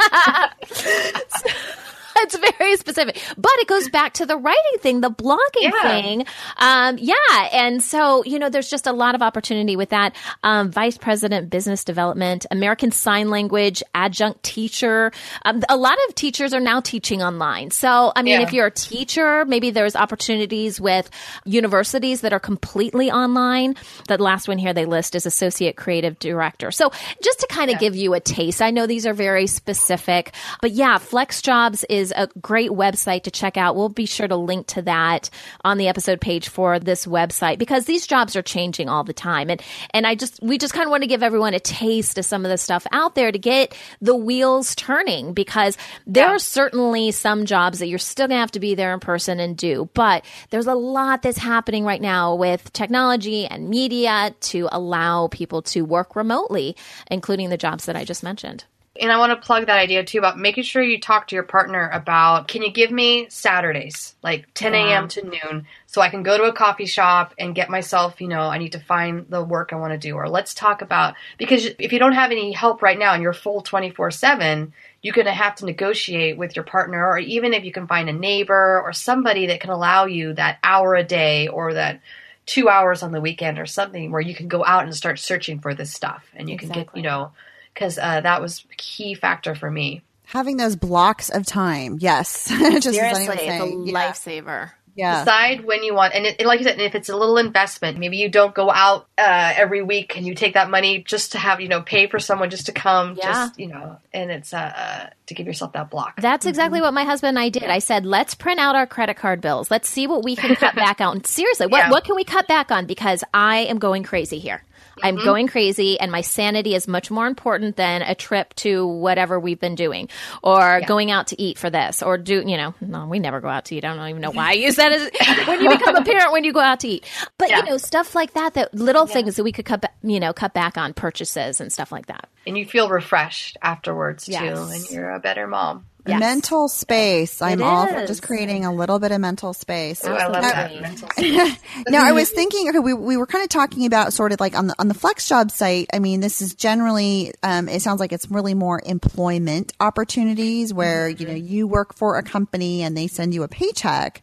it's 2.22 2.38
very 2.58 2.76
specific, 2.76 3.20
but 3.36 3.52
it 3.58 3.68
goes 3.68 3.88
back 3.88 4.14
to 4.14 4.26
the 4.26 4.36
writing 4.36 4.78
thing, 4.80 5.00
the 5.00 5.10
blogging 5.10 5.38
yeah. 5.60 5.82
thing. 5.82 6.26
Um, 6.56 6.98
yeah. 6.98 7.14
And 7.52 7.82
so, 7.82 8.24
you 8.24 8.38
know, 8.38 8.48
there's 8.48 8.70
just 8.70 8.86
a 8.86 8.92
lot 8.92 9.14
of 9.14 9.22
opportunity 9.22 9.76
with 9.76 9.90
that. 9.90 10.14
Um, 10.42 10.70
Vice 10.70 10.98
President 10.98 11.50
Business 11.50 11.84
Development, 11.84 12.44
American 12.50 12.90
Sign 12.90 13.30
Language, 13.30 13.82
adjunct 13.94 14.42
teacher. 14.42 15.12
Um, 15.44 15.62
a 15.68 15.76
lot 15.76 15.96
of 16.08 16.14
teachers 16.14 16.54
are 16.54 16.60
now 16.60 16.80
teaching 16.80 17.22
online. 17.22 17.70
So, 17.70 18.12
I 18.14 18.22
mean, 18.22 18.40
yeah. 18.40 18.46
if 18.46 18.52
you're 18.52 18.66
a 18.66 18.70
teacher, 18.70 19.44
maybe 19.44 19.70
there's 19.70 19.96
opportunities 19.96 20.80
with 20.80 21.10
universities 21.44 22.20
that 22.22 22.32
are 22.32 22.40
completely 22.40 23.10
online. 23.10 23.74
The 24.08 24.18
last 24.18 24.48
one 24.48 24.58
here 24.58 24.72
they 24.72 24.84
list 24.84 25.14
is 25.14 25.26
Associate 25.26 25.76
Creative 25.76 26.18
Director. 26.18 26.70
So 26.70 26.90
just 27.22 27.40
to 27.40 27.46
kind 27.48 27.70
of 27.70 27.74
yeah. 27.74 27.80
give 27.80 27.96
you 27.96 28.14
a 28.14 28.20
taste, 28.20 28.62
I 28.62 28.70
know 28.70 28.86
these 28.86 29.06
are 29.06 29.14
very 29.14 29.46
specific, 29.46 30.32
but 30.60 30.72
yeah, 30.72 30.98
FlexJobs 30.98 31.84
is 31.88 32.07
is 32.08 32.12
a 32.16 32.28
great 32.40 32.70
website 32.70 33.22
to 33.24 33.30
check 33.30 33.56
out. 33.56 33.76
We'll 33.76 33.88
be 33.88 34.06
sure 34.06 34.28
to 34.28 34.36
link 34.36 34.66
to 34.68 34.82
that 34.82 35.30
on 35.64 35.78
the 35.78 35.88
episode 35.88 36.20
page 36.20 36.48
for 36.48 36.78
this 36.78 37.06
website 37.06 37.58
because 37.58 37.84
these 37.84 38.06
jobs 38.06 38.36
are 38.36 38.42
changing 38.42 38.88
all 38.88 39.04
the 39.04 39.12
time. 39.12 39.50
And, 39.50 39.62
and 39.90 40.06
I 40.06 40.14
just, 40.14 40.42
we 40.42 40.58
just 40.58 40.74
kind 40.74 40.86
of 40.86 40.90
want 40.90 41.02
to 41.02 41.06
give 41.06 41.22
everyone 41.22 41.54
a 41.54 41.60
taste 41.60 42.18
of 42.18 42.24
some 42.24 42.44
of 42.44 42.50
the 42.50 42.58
stuff 42.58 42.86
out 42.92 43.14
there 43.14 43.30
to 43.32 43.38
get 43.38 43.76
the 44.00 44.16
wheels 44.16 44.74
turning 44.74 45.34
because 45.34 45.76
there 46.06 46.26
yeah. 46.26 46.34
are 46.34 46.38
certainly 46.38 47.10
some 47.10 47.46
jobs 47.46 47.78
that 47.78 47.88
you're 47.88 47.98
still 47.98 48.28
going 48.28 48.36
to 48.36 48.40
have 48.40 48.52
to 48.52 48.60
be 48.60 48.74
there 48.74 48.94
in 48.94 49.00
person 49.00 49.40
and 49.40 49.56
do. 49.56 49.88
But 49.94 50.24
there's 50.50 50.66
a 50.66 50.74
lot 50.74 51.22
that's 51.22 51.38
happening 51.38 51.84
right 51.84 52.00
now 52.00 52.34
with 52.34 52.72
technology 52.72 53.46
and 53.46 53.68
media 53.68 54.34
to 54.40 54.68
allow 54.72 55.28
people 55.28 55.62
to 55.62 55.82
work 55.82 56.16
remotely, 56.16 56.76
including 57.10 57.50
the 57.50 57.56
jobs 57.56 57.86
that 57.86 57.96
I 57.96 58.04
just 58.04 58.22
mentioned. 58.22 58.64
And 59.00 59.12
I 59.12 59.18
want 59.18 59.30
to 59.30 59.46
plug 59.46 59.66
that 59.66 59.78
idea 59.78 60.04
too 60.04 60.18
about 60.18 60.38
making 60.38 60.64
sure 60.64 60.82
you 60.82 61.00
talk 61.00 61.28
to 61.28 61.34
your 61.34 61.44
partner 61.44 61.88
about 61.90 62.48
can 62.48 62.62
you 62.62 62.70
give 62.70 62.90
me 62.90 63.28
Saturdays, 63.28 64.16
like 64.22 64.52
10 64.54 64.74
a.m. 64.74 65.08
to 65.08 65.22
noon, 65.22 65.66
so 65.86 66.00
I 66.00 66.08
can 66.08 66.22
go 66.22 66.36
to 66.36 66.44
a 66.44 66.52
coffee 66.52 66.86
shop 66.86 67.32
and 67.38 67.54
get 67.54 67.70
myself, 67.70 68.20
you 68.20 68.28
know, 68.28 68.42
I 68.42 68.58
need 68.58 68.72
to 68.72 68.80
find 68.80 69.26
the 69.28 69.42
work 69.42 69.72
I 69.72 69.76
want 69.76 69.92
to 69.92 69.98
do. 69.98 70.14
Or 70.14 70.28
let's 70.28 70.52
talk 70.52 70.82
about, 70.82 71.14
because 71.38 71.66
if 71.78 71.92
you 71.92 71.98
don't 71.98 72.12
have 72.12 72.32
any 72.32 72.52
help 72.52 72.82
right 72.82 72.98
now 72.98 73.14
and 73.14 73.22
you're 73.22 73.32
full 73.32 73.60
24 73.60 74.10
7, 74.10 74.72
you're 75.02 75.14
going 75.14 75.26
to 75.26 75.32
have 75.32 75.54
to 75.56 75.64
negotiate 75.64 76.36
with 76.36 76.56
your 76.56 76.64
partner, 76.64 77.06
or 77.06 77.18
even 77.18 77.54
if 77.54 77.64
you 77.64 77.72
can 77.72 77.86
find 77.86 78.08
a 78.08 78.12
neighbor 78.12 78.80
or 78.82 78.92
somebody 78.92 79.46
that 79.46 79.60
can 79.60 79.70
allow 79.70 80.06
you 80.06 80.32
that 80.34 80.58
hour 80.62 80.94
a 80.94 81.04
day 81.04 81.46
or 81.48 81.74
that 81.74 82.00
two 82.46 82.68
hours 82.68 83.02
on 83.02 83.12
the 83.12 83.20
weekend 83.20 83.58
or 83.58 83.66
something 83.66 84.10
where 84.10 84.22
you 84.22 84.34
can 84.34 84.48
go 84.48 84.64
out 84.64 84.84
and 84.84 84.96
start 84.96 85.18
searching 85.18 85.60
for 85.60 85.74
this 85.74 85.92
stuff 85.92 86.24
and 86.34 86.48
you 86.48 86.54
exactly. 86.54 86.84
can 86.84 86.84
get, 86.84 86.96
you 86.96 87.02
know, 87.02 87.30
because 87.78 87.96
uh, 87.98 88.20
that 88.20 88.42
was 88.42 88.64
a 88.70 88.74
key 88.76 89.14
factor 89.14 89.54
for 89.54 89.70
me. 89.70 90.02
Having 90.24 90.56
those 90.56 90.76
blocks 90.76 91.30
of 91.30 91.46
time, 91.46 91.98
yes, 92.00 92.48
Just 92.48 92.82
seriously, 92.90 93.28
it's 93.30 93.42
a 93.42 93.46
yeah. 93.46 94.10
lifesaver. 94.10 94.72
Yeah. 94.94 95.20
Decide 95.20 95.64
when 95.64 95.84
you 95.84 95.94
want, 95.94 96.12
and 96.12 96.26
it, 96.26 96.44
like 96.44 96.58
you 96.58 96.64
said, 96.64 96.80
if 96.80 96.96
it's 96.96 97.08
a 97.08 97.16
little 97.16 97.38
investment, 97.38 97.98
maybe 97.98 98.16
you 98.16 98.28
don't 98.28 98.52
go 98.52 98.68
out 98.68 99.06
uh, 99.16 99.52
every 99.56 99.80
week 99.80 100.16
and 100.16 100.26
you 100.26 100.34
take 100.34 100.54
that 100.54 100.68
money 100.68 101.04
just 101.04 101.32
to 101.32 101.38
have 101.38 101.60
you 101.60 101.68
know 101.68 101.82
pay 101.82 102.08
for 102.08 102.18
someone 102.18 102.50
just 102.50 102.66
to 102.66 102.72
come, 102.72 103.14
yeah. 103.14 103.26
just 103.26 103.60
you 103.60 103.68
know, 103.68 103.98
and 104.12 104.32
it's 104.32 104.52
uh, 104.52 105.08
to 105.26 105.34
give 105.34 105.46
yourself 105.46 105.72
that 105.74 105.88
block. 105.88 106.20
That's 106.20 106.42
mm-hmm. 106.42 106.48
exactly 106.48 106.80
what 106.80 106.92
my 106.92 107.04
husband 107.04 107.38
and 107.38 107.38
I 107.38 107.48
did. 107.48 107.62
I 107.62 107.78
said, 107.78 108.04
let's 108.04 108.34
print 108.34 108.58
out 108.58 108.74
our 108.74 108.88
credit 108.88 109.16
card 109.16 109.40
bills. 109.40 109.70
Let's 109.70 109.88
see 109.88 110.08
what 110.08 110.24
we 110.24 110.34
can 110.34 110.56
cut 110.56 110.74
back 110.74 111.00
on. 111.00 111.22
Seriously, 111.22 111.68
what 111.68 111.78
yeah. 111.78 111.90
what 111.90 112.02
can 112.02 112.16
we 112.16 112.24
cut 112.24 112.48
back 112.48 112.72
on? 112.72 112.86
Because 112.86 113.22
I 113.32 113.58
am 113.58 113.78
going 113.78 114.02
crazy 114.02 114.40
here. 114.40 114.64
I'm 115.02 115.18
Mhm. 115.18 115.24
going 115.24 115.46
crazy 115.48 115.98
and 116.00 116.10
my 116.12 116.20
sanity 116.20 116.74
is 116.74 116.88
much 116.88 117.10
more 117.10 117.26
important 117.26 117.76
than 117.76 118.02
a 118.02 118.14
trip 118.14 118.54
to 118.56 118.86
whatever 118.86 119.38
we've 119.40 119.60
been 119.60 119.74
doing 119.74 120.08
or 120.42 120.80
going 120.86 121.10
out 121.10 121.28
to 121.28 121.40
eat 121.40 121.58
for 121.58 121.70
this 121.70 122.02
or 122.02 122.18
do, 122.18 122.42
you 122.46 122.56
know, 122.56 122.74
no, 122.80 123.06
we 123.06 123.18
never 123.18 123.40
go 123.40 123.48
out 123.48 123.66
to 123.66 123.74
eat. 123.76 123.84
I 123.84 123.94
don't 123.94 124.08
even 124.08 124.22
know 124.22 124.30
why 124.30 124.50
I 124.50 124.52
use 124.52 124.76
that 124.76 124.92
as 124.92 125.46
when 125.46 125.62
you 125.62 125.68
become 125.70 125.96
a 125.96 126.04
parent 126.04 126.32
when 126.32 126.44
you 126.44 126.52
go 126.52 126.60
out 126.60 126.80
to 126.80 126.88
eat. 126.88 127.04
But, 127.38 127.50
you 127.50 127.62
know, 127.64 127.76
stuff 127.76 128.14
like 128.14 128.34
that, 128.34 128.54
that 128.54 128.74
little 128.74 129.06
things 129.06 129.36
that 129.36 129.44
we 129.44 129.52
could 129.52 129.64
cut, 129.64 129.90
you 130.02 130.20
know, 130.20 130.32
cut 130.32 130.54
back 130.54 130.76
on 130.78 130.94
purchases 130.94 131.60
and 131.60 131.72
stuff 131.72 131.92
like 131.92 132.06
that. 132.06 132.28
And 132.46 132.56
you 132.56 132.66
feel 132.66 132.88
refreshed 132.88 133.56
afterwards 133.62 134.24
too, 134.26 134.34
and 134.34 134.90
you're 134.90 135.10
a 135.10 135.20
better 135.20 135.46
mom. 135.46 135.84
Mental 136.16 136.68
space. 136.68 137.42
I'm 137.42 137.60
It 137.60 137.64
all 137.64 137.86
for 137.86 138.06
just 138.06 138.22
creating 138.22 138.64
a 138.64 138.72
little 138.72 138.98
bit 138.98 139.12
of 139.12 139.20
mental 139.20 139.52
space. 139.52 140.04
Ooh, 140.04 140.08
I 140.08 140.26
love 140.28 140.42
Now- 140.42 140.50
that. 140.52 140.80
Mental 140.80 141.08
now 141.88 142.04
I 142.06 142.12
was 142.12 142.30
thinking, 142.30 142.68
okay, 142.68 142.78
we, 142.78 142.94
we 142.94 143.16
were 143.16 143.26
kind 143.26 143.42
of 143.42 143.50
talking 143.50 143.84
about 143.84 144.12
sort 144.12 144.32
of 144.32 144.40
like 144.40 144.56
on 144.56 144.68
the 144.68 144.74
on 144.78 144.88
the 144.88 144.94
flex 144.94 145.28
job 145.28 145.50
site. 145.50 145.88
I 145.92 145.98
mean, 145.98 146.20
this 146.20 146.40
is 146.40 146.54
generally, 146.54 147.32
um, 147.42 147.68
it 147.68 147.82
sounds 147.82 148.00
like 148.00 148.12
it's 148.12 148.30
really 148.30 148.54
more 148.54 148.80
employment 148.86 149.72
opportunities 149.80 150.72
where 150.72 151.08
you 151.08 151.26
know 151.26 151.34
you 151.34 151.66
work 151.66 151.94
for 151.94 152.16
a 152.16 152.22
company 152.22 152.82
and 152.82 152.96
they 152.96 153.06
send 153.08 153.34
you 153.34 153.42
a 153.42 153.48
paycheck. 153.48 154.22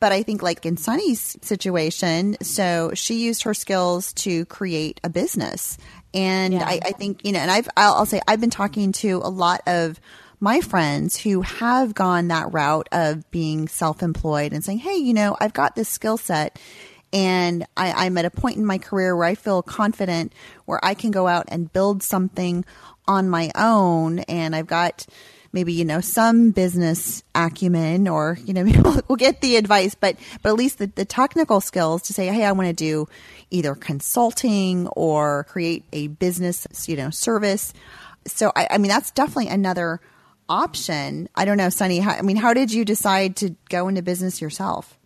But 0.00 0.12
I 0.12 0.22
think 0.22 0.42
like 0.42 0.64
in 0.64 0.78
Sunny's 0.78 1.36
situation, 1.42 2.36
so 2.40 2.92
she 2.94 3.22
used 3.22 3.42
her 3.42 3.52
skills 3.52 4.14
to 4.14 4.46
create 4.46 4.98
a 5.04 5.10
business, 5.10 5.76
and 6.14 6.54
I, 6.54 6.80
I 6.82 6.92
think 6.92 7.22
you 7.22 7.32
know, 7.32 7.38
and 7.40 7.50
I've 7.50 7.68
I'll, 7.76 7.92
I'll 7.94 8.06
say 8.06 8.22
I've 8.26 8.40
been 8.40 8.48
talking 8.48 8.92
to 8.92 9.18
a 9.22 9.28
lot 9.28 9.60
of 9.66 10.00
my 10.40 10.60
friends 10.60 11.18
who 11.18 11.42
have 11.42 11.94
gone 11.94 12.28
that 12.28 12.52
route 12.52 12.88
of 12.92 13.30
being 13.30 13.68
self-employed 13.68 14.52
and 14.52 14.64
saying, 14.64 14.78
"Hey, 14.78 14.96
you 14.96 15.14
know, 15.14 15.36
I've 15.40 15.52
got 15.52 15.74
this 15.76 15.88
skill 15.88 16.16
set." 16.16 16.58
And 17.12 17.66
I, 17.76 18.06
I'm 18.06 18.16
at 18.18 18.24
a 18.24 18.30
point 18.30 18.56
in 18.56 18.64
my 18.64 18.78
career 18.78 19.16
where 19.16 19.26
I 19.26 19.34
feel 19.34 19.62
confident 19.62 20.32
where 20.64 20.82
I 20.84 20.94
can 20.94 21.10
go 21.10 21.26
out 21.26 21.46
and 21.48 21.72
build 21.72 22.02
something 22.02 22.64
on 23.06 23.28
my 23.28 23.50
own. 23.56 24.20
And 24.20 24.54
I've 24.54 24.68
got 24.68 25.06
maybe, 25.52 25.72
you 25.72 25.84
know, 25.84 26.00
some 26.00 26.50
business 26.50 27.24
acumen 27.34 28.06
or, 28.06 28.38
you 28.44 28.54
know, 28.54 28.64
we'll, 28.82 29.00
we'll 29.08 29.16
get 29.16 29.40
the 29.40 29.56
advice, 29.56 29.94
but, 29.94 30.16
but 30.42 30.50
at 30.50 30.54
least 30.54 30.78
the, 30.78 30.86
the 30.86 31.04
technical 31.04 31.60
skills 31.60 32.02
to 32.02 32.12
say, 32.12 32.28
Hey, 32.28 32.44
I 32.44 32.52
want 32.52 32.68
to 32.68 32.72
do 32.72 33.08
either 33.50 33.74
consulting 33.74 34.86
or 34.88 35.44
create 35.44 35.84
a 35.92 36.06
business, 36.06 36.66
you 36.86 36.96
know, 36.96 37.10
service. 37.10 37.72
So, 38.26 38.52
I, 38.54 38.68
I 38.70 38.78
mean, 38.78 38.90
that's 38.90 39.10
definitely 39.10 39.48
another 39.48 40.00
option. 40.50 41.28
I 41.34 41.46
don't 41.46 41.56
know, 41.56 41.70
Sunny. 41.70 42.00
How, 42.00 42.12
I 42.12 42.22
mean, 42.22 42.36
how 42.36 42.52
did 42.52 42.72
you 42.72 42.84
decide 42.84 43.36
to 43.36 43.56
go 43.70 43.88
into 43.88 44.02
business 44.02 44.42
yourself? 44.42 44.98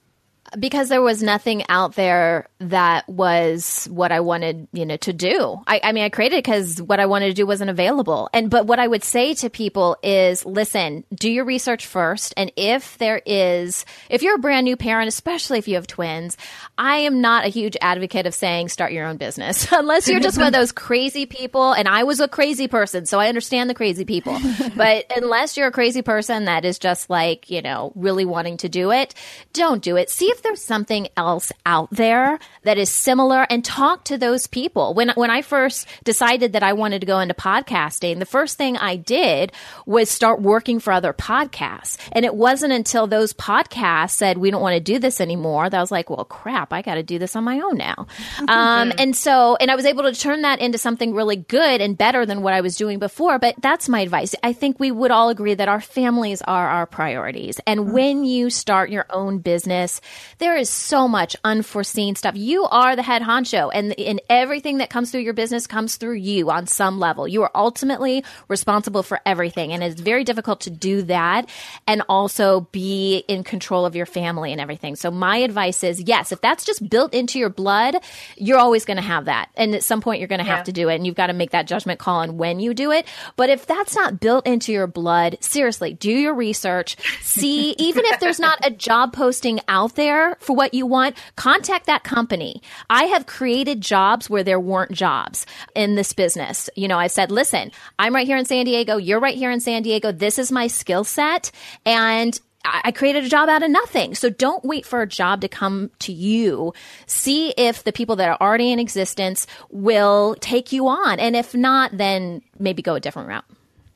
Because 0.59 0.89
there 0.89 1.03
was 1.03 1.23
nothing 1.23 1.65
out 1.69 1.95
there 1.95 2.49
that 2.61 3.09
was 3.09 3.87
what 3.91 4.13
I 4.13 4.21
wanted, 4.21 4.69
you 4.73 4.87
know, 4.87 4.97
to 4.99 5.13
do. 5.13 5.61
I, 5.67 5.81
I 5.83 5.93
mean, 5.93 6.05
I 6.05 6.09
created 6.09 6.37
it 6.37 6.45
because 6.45 6.81
what 6.81 7.01
I 7.01 7.07
wanted 7.07 7.29
to 7.29 7.35
do 7.35 7.47
wasn't 7.47 7.71
available. 7.71 8.29
And 8.33 8.51
but 8.51 8.67
what 8.67 8.79
I 8.79 8.87
would 8.87 9.05
say 9.05 9.35
to 9.35 9.51
people 9.51 9.97
is, 10.03 10.45
listen, 10.45 11.05
do 11.15 11.31
your 11.31 11.45
research 11.45 11.87
first, 11.87 12.35
and 12.37 12.53
if 12.57 12.99
there 12.99 13.21
is, 13.27 13.85
if 14.09 14.23
you're 14.23 14.37
a 14.37 14.39
brand 14.39 14.65
new 14.65 14.77
parent, 14.77 15.09
especially 15.09 15.59
if 15.59 15.69
you 15.69 15.75
have 15.75 15.87
twins, 15.87 16.37
I 16.79 16.99
am 16.99 17.21
not 17.21 17.45
a 17.45 17.49
huge 17.49 17.77
advocate 17.81 18.27
of 18.27 18.35
saying 18.35 18.69
start 18.69 18.93
your 18.93 19.07
own 19.07 19.17
business 19.17 19.67
unless 19.73 20.09
you're 20.09 20.21
just 20.21 20.39
one 20.39 20.47
of 20.47 20.53
those 20.53 20.73
crazy 20.85 21.27
people. 21.27 21.73
And 21.73 21.89
I 21.89 22.05
was 22.05 22.21
a 22.21 22.29
crazy 22.29 22.69
person, 22.69 23.07
so 23.07 23.19
I 23.19 23.29
understand 23.29 23.69
the 23.69 23.75
crazy 23.75 24.05
people. 24.05 24.39
but 24.77 25.07
unless 25.17 25.57
you're 25.57 25.69
a 25.69 25.73
crazy 25.73 26.03
person 26.03 26.45
that 26.45 26.65
is 26.65 26.79
just 26.79 27.11
like 27.11 27.51
you 27.51 27.63
know 27.63 27.93
really 27.97 28.25
wanting 28.25 28.57
to 28.59 28.69
do 28.69 28.93
it, 28.93 29.15
don't 29.53 29.83
do 29.83 29.97
it. 29.97 30.11
See 30.11 30.27
if 30.27 30.44
there's 30.45 30.63
something 30.63 31.09
else 31.17 31.51
out 31.67 31.91
there 31.91 32.39
that 32.63 32.79
is 32.79 32.89
similar 32.91 33.47
and 33.51 33.65
talk 33.65 34.05
to 34.05 34.19
those 34.19 34.47
people. 34.47 34.95
When 34.95 35.11
when 35.17 35.31
I 35.31 35.43
first 35.43 35.89
decided 36.05 36.53
that 36.53 36.63
I 36.63 36.75
wanted 36.75 37.01
to 37.01 37.07
go 37.07 37.19
into 37.19 37.35
podcasting, 37.35 38.19
the 38.21 38.27
first 38.27 38.57
thing 38.57 38.77
I 38.77 38.97
did 38.97 39.53
was 39.87 40.09
start 40.09 40.41
working 40.41 40.79
for 40.79 40.93
other 40.93 41.13
podcasts. 41.13 41.99
And 42.13 42.25
it 42.25 42.35
wasn't 42.35 42.73
until 42.73 43.07
those 43.07 43.33
podcasts 43.33 44.11
said 44.11 44.39
we 44.39 44.51
don't 44.51 44.63
want 44.63 44.75
to 44.75 44.81
do 44.81 44.99
this 44.99 45.21
anymore 45.21 45.69
that 45.69 45.77
I 45.77 45.81
was 45.81 45.91
like, 45.91 46.11
well, 46.11 46.25
crap, 46.25 46.73
I 46.73 46.83
got 46.83 46.95
to 46.95 47.03
do 47.03 47.19
this 47.19 47.35
on 47.35 47.45
my 47.45 47.61
own 47.61 47.77
now. 47.77 48.07
Um, 48.55 48.93
and 48.99 49.17
so, 49.17 49.57
and 49.57 49.71
I 49.71 49.75
was 49.75 49.87
able 49.87 50.03
to 50.05 50.13
turn 50.13 50.43
that 50.43 50.61
into 50.61 50.77
something 50.77 51.15
really 51.15 51.37
good 51.37 51.81
and 51.81 51.97
better 51.97 52.27
than 52.27 52.43
what 52.43 52.53
I 52.53 52.61
was 52.61 52.77
doing 52.77 52.99
before. 52.99 53.39
But 53.39 53.55
that's 53.61 53.89
my 53.89 54.01
advice. 54.01 54.35
I 54.43 54.53
think 54.53 54.79
we 54.79 54.93
would 54.93 55.11
all 55.11 55.29
agree 55.29 55.55
that 55.55 55.69
our 55.69 55.81
families 55.81 56.43
are 56.43 56.69
our 56.69 56.87
priorities. 56.87 57.61
And 57.67 57.93
when 57.93 58.25
you 58.25 58.51
start 58.51 58.91
your 58.91 59.07
own 59.11 59.39
business, 59.39 60.01
there 60.39 60.57
is 60.57 60.71
so 60.71 61.09
much 61.09 61.37
unforeseen 61.45 62.17
stuff. 62.17 62.35
You 62.37 62.65
are 62.65 62.97
the 62.97 63.03
head 63.03 63.23
honcho, 63.23 63.71
and 63.73 63.93
in 63.93 64.21
everything 64.29 64.79
that 64.79 64.91
comes 64.91 65.11
through 65.11 65.23
your 65.23 65.35
business 65.35 65.67
comes 65.67 65.97
through 65.97 66.15
you 66.15 66.51
on 66.51 66.67
some 66.67 66.99
level. 66.99 67.27
You 67.27 67.43
are 67.43 67.51
ultimately 67.55 68.25
responsible 68.49 69.03
for 69.03 69.21
everything, 69.27 69.73
and 69.73 69.83
it's 69.83 70.01
very 70.01 70.25
difficult 70.25 70.63
to 70.63 70.71
do 70.71 71.03
that 71.03 71.49
and 71.87 72.03
also 72.09 72.69
be 72.73 73.25
in 73.29 73.45
control 73.45 73.87
of 73.87 73.97
your 73.97 74.07
family 74.07 74.53
and 74.53 74.61
everything. 74.61 74.97
So 74.97 75.11
my 75.11 75.39
advice 75.39 75.83
is, 75.83 76.01
yes, 76.01 76.33
if 76.33 76.41
that's 76.41 76.65
just 76.65 76.89
built 76.89 77.15
into 77.15 77.39
your 77.39 77.51
blood, 77.51 77.97
you're 78.37 78.59
always 78.59 78.85
going 78.85 78.97
to 78.99 79.03
have 79.03 79.27
that, 79.27 79.51
and 79.57 79.75
at 79.75 79.85
some 79.85 80.01
point 80.01 80.21
you're 80.21 80.29
going 80.29 80.39
to 80.39 80.45
have 80.45 80.65
to 80.65 80.73
do 80.73 80.89
it, 80.89 80.97
and 80.97 81.07
you've 81.07 81.15
got 81.15 81.29
to 81.29 81.33
make 81.33 81.51
that 81.51 81.67
judgment 81.67 81.99
call 81.99 82.21
on 82.21 82.37
when 82.37 82.61
you 82.61 82.75
do 82.75 82.91
it. 82.91 83.07
But 83.37 83.51
if 83.51 83.67
that's 83.67 83.95
not 83.95 84.21
built 84.21 84.47
into 84.47 84.73
your 84.73 84.87
blood, 84.87 85.39
seriously, 85.41 85.95
do 85.95 86.11
your 86.11 86.35
research. 86.35 86.97
See, 87.23 87.75
even 87.79 88.05
if 88.07 88.21
there's 88.21 88.41
not 88.41 88.65
a 88.65 88.71
job 88.71 89.13
posting 89.13 89.61
out 89.69 89.95
there 89.97 90.14
for 90.41 90.55
what 90.55 90.75
you 90.75 90.87
want, 90.87 91.17
contact 91.37 91.87
that 91.87 92.05
company. 92.05 92.63
I 92.91 93.05
have 93.05 93.27
created 93.27 93.81
jobs 93.81 94.31
where 94.31 94.45
there 94.45 94.61
weren't 94.61 94.93
jobs 94.93 95.47
in 95.75 95.95
this 95.95 96.13
business. 96.13 96.71
You 96.77 96.89
know, 96.89 96.99
I 96.99 97.09
said, 97.09 97.31
listen, 97.31 97.73
I'm 97.99 98.15
right 98.15 98.27
here 98.27 98.37
in 98.37 98.45
San 98.45 98.65
Diego. 98.65 98.97
You're 98.97 99.21
right 99.21 99.37
here 99.37 99.51
in 99.51 99.61
San 99.61 99.83
Diego. 99.83 100.13
This 100.13 100.39
is 100.39 100.53
my 100.53 100.67
skill 100.67 101.05
set. 101.05 101.51
And 101.85 102.39
I 102.65 102.81
I 102.85 102.93
created 102.93 103.25
a 103.25 103.29
job 103.29 103.49
out 103.49 103.63
of 103.63 103.71
nothing. 103.71 104.15
So 104.15 104.31
don't 104.31 104.65
wait 104.65 104.87
for 104.87 105.03
a 105.03 105.07
job 105.07 105.43
to 105.43 105.49
come 105.49 105.91
to 106.01 106.13
you. 106.13 106.73
See 107.07 107.53
if 107.57 107.85
the 107.85 107.93
people 107.93 108.17
that 108.17 108.29
are 108.29 108.39
already 108.41 108.73
in 108.73 108.79
existence 108.79 109.47
will 109.71 110.35
take 110.41 110.73
you 110.73 110.89
on. 110.89 111.21
And 111.21 111.37
if 111.37 111.55
not, 111.55 111.97
then 111.97 112.43
maybe 112.59 112.83
go 112.83 112.95
a 112.95 113.01
different 113.01 113.29
route. 113.29 113.45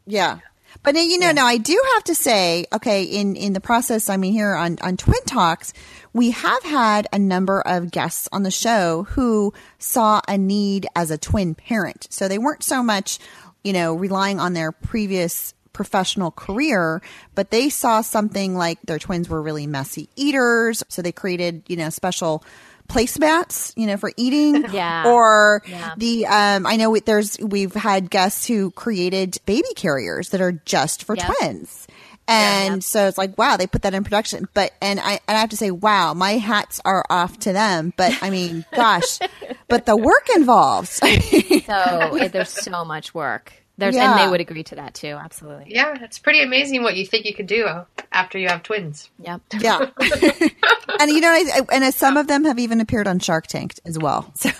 Yeah. 0.06 0.38
But 0.82 0.94
you 0.94 1.18
know, 1.18 1.32
now 1.32 1.46
I 1.46 1.58
do 1.58 1.80
have 1.94 2.04
to 2.04 2.14
say, 2.14 2.66
okay, 2.72 3.04
in 3.04 3.36
in 3.36 3.52
the 3.52 3.60
process, 3.60 4.08
I 4.08 4.16
mean, 4.16 4.32
here 4.32 4.54
on 4.54 4.78
on 4.82 4.96
Twin 4.96 5.22
Talks, 5.26 5.72
we 6.12 6.30
have 6.30 6.62
had 6.62 7.06
a 7.12 7.18
number 7.18 7.60
of 7.60 7.90
guests 7.90 8.28
on 8.32 8.42
the 8.42 8.50
show 8.50 9.04
who 9.10 9.52
saw 9.78 10.20
a 10.28 10.38
need 10.38 10.86
as 10.94 11.10
a 11.10 11.18
twin 11.18 11.54
parent. 11.54 12.06
So 12.10 12.28
they 12.28 12.38
weren't 12.38 12.62
so 12.62 12.82
much, 12.82 13.18
you 13.64 13.72
know, 13.72 13.94
relying 13.94 14.40
on 14.40 14.52
their 14.52 14.72
previous 14.72 15.54
professional 15.72 16.32
career, 16.32 17.00
but 17.34 17.50
they 17.50 17.68
saw 17.68 18.00
something 18.00 18.56
like 18.56 18.80
their 18.82 18.98
twins 18.98 19.28
were 19.28 19.40
really 19.40 19.66
messy 19.66 20.08
eaters, 20.16 20.82
so 20.88 21.02
they 21.02 21.12
created, 21.12 21.62
you 21.68 21.76
know, 21.76 21.88
special 21.88 22.42
placemats, 22.88 23.72
you 23.76 23.86
know, 23.86 23.96
for 23.96 24.12
eating. 24.16 24.64
Yeah. 24.72 25.04
Or 25.06 25.62
Yeah. 25.66 25.94
the 25.96 26.26
um 26.26 26.66
I 26.66 26.76
know 26.76 26.96
there's 26.98 27.38
we've 27.38 27.74
had 27.74 28.10
guests 28.10 28.46
who 28.46 28.70
created 28.72 29.38
baby 29.46 29.68
carriers 29.76 30.30
that 30.30 30.40
are 30.40 30.52
just 30.52 31.04
for 31.04 31.16
Yep. 31.16 31.26
twins. 31.38 31.86
And 32.30 32.84
so 32.84 33.08
it's 33.08 33.16
like, 33.16 33.38
wow, 33.38 33.56
they 33.56 33.66
put 33.66 33.82
that 33.82 33.94
in 33.94 34.04
production. 34.04 34.48
But 34.52 34.72
and 34.82 35.00
I 35.00 35.12
and 35.26 35.36
I 35.36 35.40
have 35.40 35.48
to 35.50 35.56
say, 35.56 35.70
wow, 35.70 36.12
my 36.12 36.32
hats 36.32 36.78
are 36.84 37.02
off 37.08 37.38
to 37.40 37.54
them. 37.54 37.94
But 37.96 38.18
I 38.22 38.28
mean, 38.28 38.66
gosh, 38.76 39.18
but 39.68 39.86
the 39.86 39.96
work 39.96 40.28
involves. 40.36 40.90
So 41.64 42.18
there's 42.32 42.50
so 42.50 42.84
much 42.84 43.14
work. 43.14 43.54
There's, 43.78 43.94
and 43.94 44.18
they 44.18 44.28
would 44.28 44.40
agree 44.40 44.64
to 44.64 44.74
that 44.74 44.94
too. 44.94 45.16
Absolutely. 45.20 45.66
Yeah, 45.68 45.96
it's 46.02 46.18
pretty 46.18 46.42
amazing 46.42 46.82
what 46.82 46.96
you 46.96 47.06
think 47.06 47.24
you 47.26 47.34
could 47.34 47.46
do 47.46 47.66
after 48.10 48.36
you 48.36 48.48
have 48.48 48.64
twins. 48.64 49.08
Yep. 49.20 49.40
yeah. 49.60 49.78
and 51.00 51.10
you 51.10 51.20
know, 51.20 51.30
I, 51.30 51.60
and 51.72 51.84
uh, 51.84 51.90
some 51.92 52.16
of 52.16 52.26
them 52.26 52.44
have 52.44 52.58
even 52.58 52.80
appeared 52.80 53.06
on 53.06 53.20
Shark 53.20 53.46
Tank 53.46 53.74
as 53.84 53.96
well. 53.98 54.32
So 54.38 54.50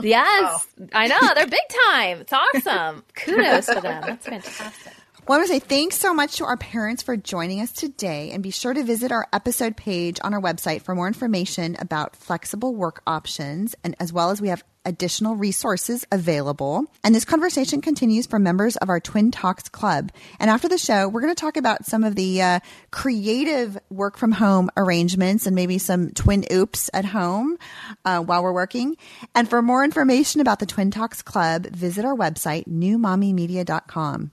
Yes. 0.00 0.66
I 0.92 1.06
know. 1.06 1.18
They're 1.34 1.46
big 1.46 1.60
time. 1.88 2.20
It's 2.20 2.32
awesome. 2.32 3.04
Kudos 3.14 3.66
to 3.66 3.80
them. 3.80 4.02
That's 4.06 4.26
fantastic. 4.26 4.92
Well, 5.26 5.36
I 5.36 5.40
want 5.40 5.48
to 5.48 5.54
say 5.54 5.60
thanks 5.60 5.96
so 5.96 6.12
much 6.12 6.36
to 6.36 6.44
our 6.44 6.58
parents 6.58 7.02
for 7.02 7.16
joining 7.16 7.62
us 7.62 7.72
today. 7.72 8.32
And 8.32 8.42
be 8.42 8.50
sure 8.50 8.74
to 8.74 8.82
visit 8.82 9.10
our 9.10 9.26
episode 9.32 9.74
page 9.74 10.18
on 10.22 10.34
our 10.34 10.40
website 10.40 10.82
for 10.82 10.94
more 10.94 11.06
information 11.06 11.76
about 11.80 12.14
flexible 12.14 12.74
work 12.74 13.00
options. 13.06 13.74
And 13.82 13.96
as 13.98 14.12
well 14.12 14.28
as 14.28 14.42
we 14.42 14.48
have 14.48 14.62
additional 14.84 15.34
resources 15.34 16.04
available. 16.12 16.84
And 17.02 17.14
this 17.14 17.24
conversation 17.24 17.80
continues 17.80 18.26
for 18.26 18.38
members 18.38 18.76
of 18.76 18.90
our 18.90 19.00
Twin 19.00 19.30
Talks 19.30 19.66
Club. 19.70 20.12
And 20.38 20.50
after 20.50 20.68
the 20.68 20.76
show, 20.76 21.08
we're 21.08 21.22
going 21.22 21.34
to 21.34 21.40
talk 21.40 21.56
about 21.56 21.86
some 21.86 22.04
of 22.04 22.16
the 22.16 22.42
uh, 22.42 22.60
creative 22.90 23.78
work 23.88 24.18
from 24.18 24.30
home 24.30 24.68
arrangements 24.76 25.46
and 25.46 25.56
maybe 25.56 25.78
some 25.78 26.10
twin 26.10 26.44
oops 26.52 26.90
at 26.92 27.06
home 27.06 27.56
uh, 28.04 28.20
while 28.20 28.42
we're 28.42 28.52
working. 28.52 28.98
And 29.34 29.48
for 29.48 29.62
more 29.62 29.84
information 29.84 30.42
about 30.42 30.58
the 30.58 30.66
Twin 30.66 30.90
Talks 30.90 31.22
Club, 31.22 31.66
visit 31.68 32.04
our 32.04 32.14
website, 32.14 32.68
newmommymedia.com. 32.68 34.32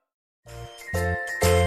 Thank 0.93 1.17
you. 1.43 1.60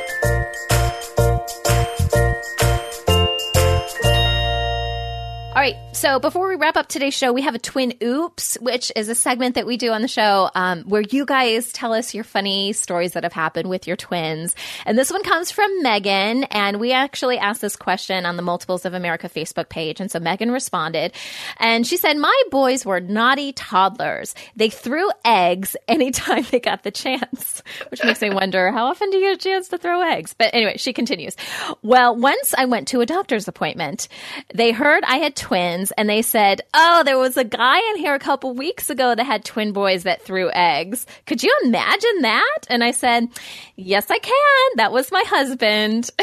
All 5.55 5.61
right. 5.61 5.76
So 5.92 6.18
before 6.18 6.48
we 6.48 6.57
wrap 6.57 6.76
up 6.76 6.88
today's 6.88 7.14
show, 7.14 7.32
we 7.32 7.42
have 7.42 7.55
a 7.55 7.61
twin 7.61 7.94
oops, 8.02 8.59
which 8.61 8.90
is 8.96 9.09
a 9.09 9.14
segment 9.14 9.55
that 9.55 9.66
we 9.66 9.76
do 9.76 9.92
on 9.92 10.02
the 10.02 10.09
show 10.09 10.50
um, 10.57 10.82
where 10.82 11.02
you 11.02 11.24
guys 11.24 11.72
tell 11.72 11.92
us 11.92 12.12
your 12.12 12.24
funny 12.24 12.72
stories 12.72 13.12
that 13.12 13.22
have 13.22 13.32
happened 13.32 13.68
with 13.68 13.86
your 13.86 13.96
twins. 13.96 14.57
And 14.84 14.98
this 14.98 15.12
one 15.12 15.22
comes 15.22 15.52
from 15.52 15.70
Megan. 15.80 16.42
And 16.44 16.80
we 16.80 16.90
actually 16.90 17.38
asked 17.38 17.61
this 17.61 17.76
question 17.76 18.26
on 18.26 18.34
the 18.34 18.42
Multiples 18.42 18.84
of 18.84 18.94
America 18.94 19.28
Facebook 19.28 19.68
page. 19.68 20.00
And 20.00 20.11
so 20.11 20.18
Megan 20.18 20.50
responded 20.50 21.12
and 21.59 21.86
she 21.86 21.98
said, 21.98 22.16
My 22.16 22.42
boys 22.50 22.84
were 22.84 22.98
naughty 22.98 23.52
toddlers. 23.52 24.34
They 24.57 24.70
threw 24.70 25.09
eggs 25.24 25.76
anytime 25.86 26.44
they 26.50 26.59
got 26.59 26.82
the 26.82 26.90
chance, 26.90 27.62
which 27.92 28.02
makes 28.02 28.20
me 28.20 28.30
wonder 28.30 28.72
how 28.72 28.86
often 28.86 29.09
do 29.11 29.18
you 29.18 29.30
get 29.30 29.36
a 29.36 29.48
chance 29.48 29.68
to 29.68 29.78
throw 29.78 30.02
eggs? 30.02 30.34
But 30.36 30.52
anyway, 30.52 30.78
she 30.78 30.92
continues. 30.92 31.36
Well, 31.82 32.16
once 32.16 32.55
I 32.59 32.64
went 32.64 32.88
to 32.88 33.02
a 33.02 33.07
doctor's 33.07 33.46
appointment, 33.46 34.09
they 34.52 34.72
heard 34.72 35.05
I 35.05 35.18
had 35.18 35.36
twins 35.45 35.92
and 35.92 36.09
they 36.09 36.22
said, 36.22 36.62
Oh, 36.72 37.03
there 37.05 37.18
was 37.18 37.36
a 37.36 37.45
guy 37.45 37.78
in 37.90 37.97
here 37.99 38.14
a 38.14 38.18
couple 38.18 38.55
weeks 38.55 38.88
ago 38.88 39.14
that 39.14 39.24
had 39.24 39.45
twin 39.45 39.72
boys 39.72 40.05
that 40.05 40.22
threw 40.22 40.51
eggs. 40.51 41.07
Could 41.26 41.42
you 41.42 41.55
imagine 41.64 42.22
that? 42.22 42.59
And 42.70 42.82
I 42.82 42.92
said, 42.92 43.28
Yes, 43.76 44.11
I 44.11 44.18
can. 44.18 44.76
That 44.76 44.90
was 44.90 45.12
my 45.12 45.22
husband. 45.26 46.11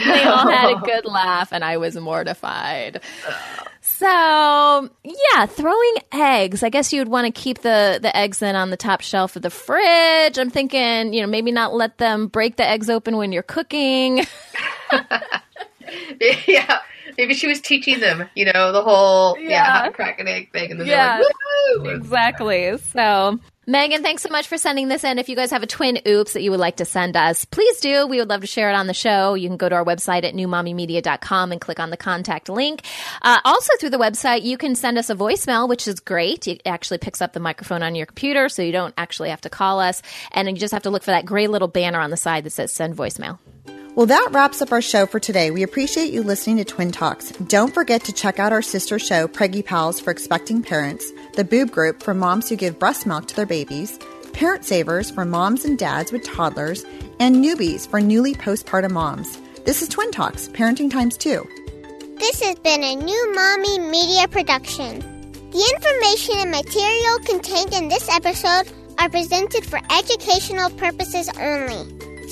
And 0.00 0.10
they 0.10 0.24
all 0.24 0.48
had 0.48 0.72
a 0.72 0.80
good 0.80 1.04
laugh 1.04 1.52
and 1.52 1.62
I 1.62 1.76
was 1.76 1.94
mortified. 1.94 3.00
So 3.82 4.88
yeah, 5.04 5.46
throwing 5.46 5.94
eggs. 6.10 6.62
I 6.62 6.70
guess 6.70 6.92
you 6.92 7.00
would 7.00 7.08
want 7.08 7.26
to 7.26 7.30
keep 7.30 7.58
the 7.58 7.98
the 8.00 8.16
eggs 8.16 8.38
then 8.38 8.56
on 8.56 8.70
the 8.70 8.78
top 8.78 9.02
shelf 9.02 9.36
of 9.36 9.42
the 9.42 9.50
fridge. 9.50 10.38
I'm 10.38 10.50
thinking, 10.50 11.12
you 11.12 11.20
know, 11.20 11.28
maybe 11.28 11.52
not 11.52 11.74
let 11.74 11.98
them 11.98 12.28
break 12.28 12.56
the 12.56 12.66
eggs 12.66 12.88
open 12.88 13.18
when 13.18 13.30
you're 13.30 13.42
cooking. 13.42 14.24
yeah. 16.48 16.80
Maybe 17.18 17.34
she 17.34 17.46
was 17.46 17.60
teaching 17.60 18.00
them, 18.00 18.28
you 18.34 18.46
know, 18.52 18.72
the 18.72 18.82
whole 18.82 19.38
yeah, 19.38 19.48
Yeah. 19.50 19.64
how 19.72 19.82
to 19.84 19.90
crack 19.92 20.20
an 20.20 20.28
egg 20.28 20.52
thing, 20.52 20.70
and 20.70 20.80
then 20.80 20.86
Yeah. 20.86 21.18
they're 21.18 21.26
like, 21.26 21.86
"Woohoo!" 21.86 21.96
Exactly. 21.96 22.78
So, 22.92 23.38
Megan, 23.66 24.02
thanks 24.02 24.22
so 24.22 24.28
much 24.28 24.46
for 24.46 24.58
sending 24.58 24.88
this 24.88 25.04
in. 25.04 25.18
If 25.18 25.30
you 25.30 25.36
guys 25.36 25.50
have 25.50 25.62
a 25.62 25.66
twin 25.66 25.98
oops 26.06 26.34
that 26.34 26.42
you 26.42 26.50
would 26.50 26.60
like 26.60 26.76
to 26.76 26.84
send 26.84 27.16
us, 27.16 27.46
please 27.46 27.80
do. 27.80 28.06
We 28.06 28.18
would 28.18 28.28
love 28.28 28.42
to 28.42 28.46
share 28.46 28.68
it 28.68 28.74
on 28.74 28.86
the 28.88 28.92
show. 28.94 29.32
You 29.32 29.48
can 29.48 29.56
go 29.56 29.70
to 29.70 29.74
our 29.74 29.84
website 29.84 30.24
at 30.24 30.34
newmommymedia.com 30.34 31.50
and 31.50 31.60
click 31.60 31.80
on 31.80 31.88
the 31.88 31.96
contact 31.96 32.50
link. 32.50 32.82
Uh, 33.22 33.40
also, 33.44 33.72
through 33.80 33.88
the 33.90 33.98
website, 33.98 34.42
you 34.42 34.58
can 34.58 34.74
send 34.74 34.98
us 34.98 35.08
a 35.08 35.14
voicemail, 35.14 35.66
which 35.66 35.88
is 35.88 36.00
great. 36.00 36.46
It 36.46 36.60
actually 36.66 36.98
picks 36.98 37.22
up 37.22 37.32
the 37.32 37.40
microphone 37.40 37.82
on 37.82 37.94
your 37.94 38.04
computer, 38.04 38.50
so 38.50 38.60
you 38.60 38.72
don't 38.72 38.92
actually 38.98 39.30
have 39.30 39.40
to 39.42 39.48
call 39.50 39.80
us. 39.80 40.02
And 40.32 40.46
you 40.48 40.56
just 40.56 40.74
have 40.74 40.82
to 40.82 40.90
look 40.90 41.02
for 41.02 41.12
that 41.12 41.24
gray 41.24 41.46
little 41.46 41.68
banner 41.68 42.00
on 42.00 42.10
the 42.10 42.18
side 42.18 42.44
that 42.44 42.50
says 42.50 42.70
send 42.70 42.94
voicemail. 42.96 43.38
Well, 43.96 44.06
that 44.06 44.30
wraps 44.32 44.60
up 44.60 44.72
our 44.72 44.82
show 44.82 45.06
for 45.06 45.20
today. 45.20 45.52
We 45.52 45.62
appreciate 45.62 46.12
you 46.12 46.24
listening 46.24 46.56
to 46.56 46.64
Twin 46.64 46.90
Talks. 46.90 47.30
Don't 47.30 47.72
forget 47.72 48.02
to 48.04 48.12
check 48.12 48.40
out 48.40 48.50
our 48.50 48.60
sister 48.60 48.98
show, 48.98 49.28
Preggy 49.28 49.64
Pals 49.64 50.00
for 50.00 50.10
Expecting 50.10 50.62
Parents, 50.64 51.12
the 51.34 51.44
Boob 51.44 51.70
Group 51.70 52.02
for 52.02 52.12
moms 52.12 52.48
who 52.48 52.56
give 52.56 52.76
breast 52.76 53.06
milk 53.06 53.26
to 53.26 53.36
their 53.36 53.46
babies, 53.46 54.00
Parent 54.32 54.64
Savers 54.64 55.12
for 55.12 55.24
moms 55.24 55.64
and 55.64 55.78
dads 55.78 56.10
with 56.10 56.24
toddlers, 56.24 56.84
and 57.20 57.36
Newbies 57.36 57.88
for 57.88 58.00
newly 58.00 58.34
postpartum 58.34 58.90
moms. 58.90 59.38
This 59.64 59.80
is 59.80 59.88
Twin 59.88 60.10
Talks, 60.10 60.48
Parenting 60.48 60.90
Times 60.90 61.16
2. 61.16 62.16
This 62.18 62.42
has 62.42 62.56
been 62.56 62.82
a 62.82 62.96
new 62.96 63.32
Mommy 63.32 63.78
Media 63.78 64.26
production. 64.26 64.98
The 65.52 65.72
information 65.72 66.40
and 66.40 66.50
material 66.50 67.18
contained 67.20 67.72
in 67.72 67.88
this 67.88 68.08
episode 68.08 68.72
are 68.98 69.08
presented 69.08 69.64
for 69.64 69.78
educational 69.88 70.70
purposes 70.70 71.30
only. 71.38 72.13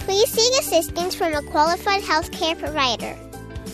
please 0.00 0.30
seek 0.30 0.52
assistance 0.58 1.14
from 1.14 1.34
a 1.34 1.42
qualified 1.42 2.02
healthcare 2.02 2.58
provider. 2.58 3.16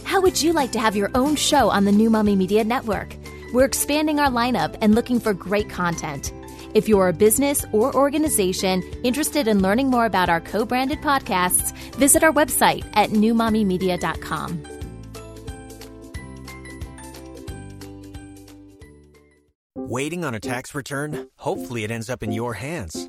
How 0.05 0.21
would 0.21 0.41
you 0.41 0.53
like 0.53 0.73
to 0.73 0.79
have 0.79 0.95
your 0.95 1.11
own 1.15 1.37
show 1.37 1.69
on 1.71 1.85
the 1.85 1.93
New 1.93 2.11
Mommy 2.11 2.37
Media 2.37 2.63
Network? 2.63 3.17
We're 3.53 3.65
expanding 3.65 4.21
our 4.21 4.31
lineup 4.31 4.77
and 4.81 4.95
looking 4.95 5.19
for 5.19 5.35
great 5.35 5.69
content. 5.69 6.33
If 6.75 6.89
you're 6.89 7.09
a 7.09 7.13
business 7.13 7.65
or 7.73 7.95
organization 7.97 8.83
interested 9.03 9.49
in 9.49 9.63
learning 9.63 9.89
more 9.89 10.05
about 10.05 10.29
our 10.29 10.41
co 10.41 10.65
branded 10.65 11.01
podcasts, 11.01 11.75
visit 11.95 12.23
our 12.23 12.33
website 12.33 12.85
at 12.95 13.11
newmommymedia.com. 13.11 14.63
Waiting 19.75 20.25
on 20.25 20.35
a 20.35 20.41
tax 20.41 20.75
return? 20.75 21.29
Hopefully, 21.37 21.85
it 21.85 21.91
ends 21.91 22.11
up 22.11 22.23
in 22.23 22.33
your 22.33 22.55
hands. 22.55 23.09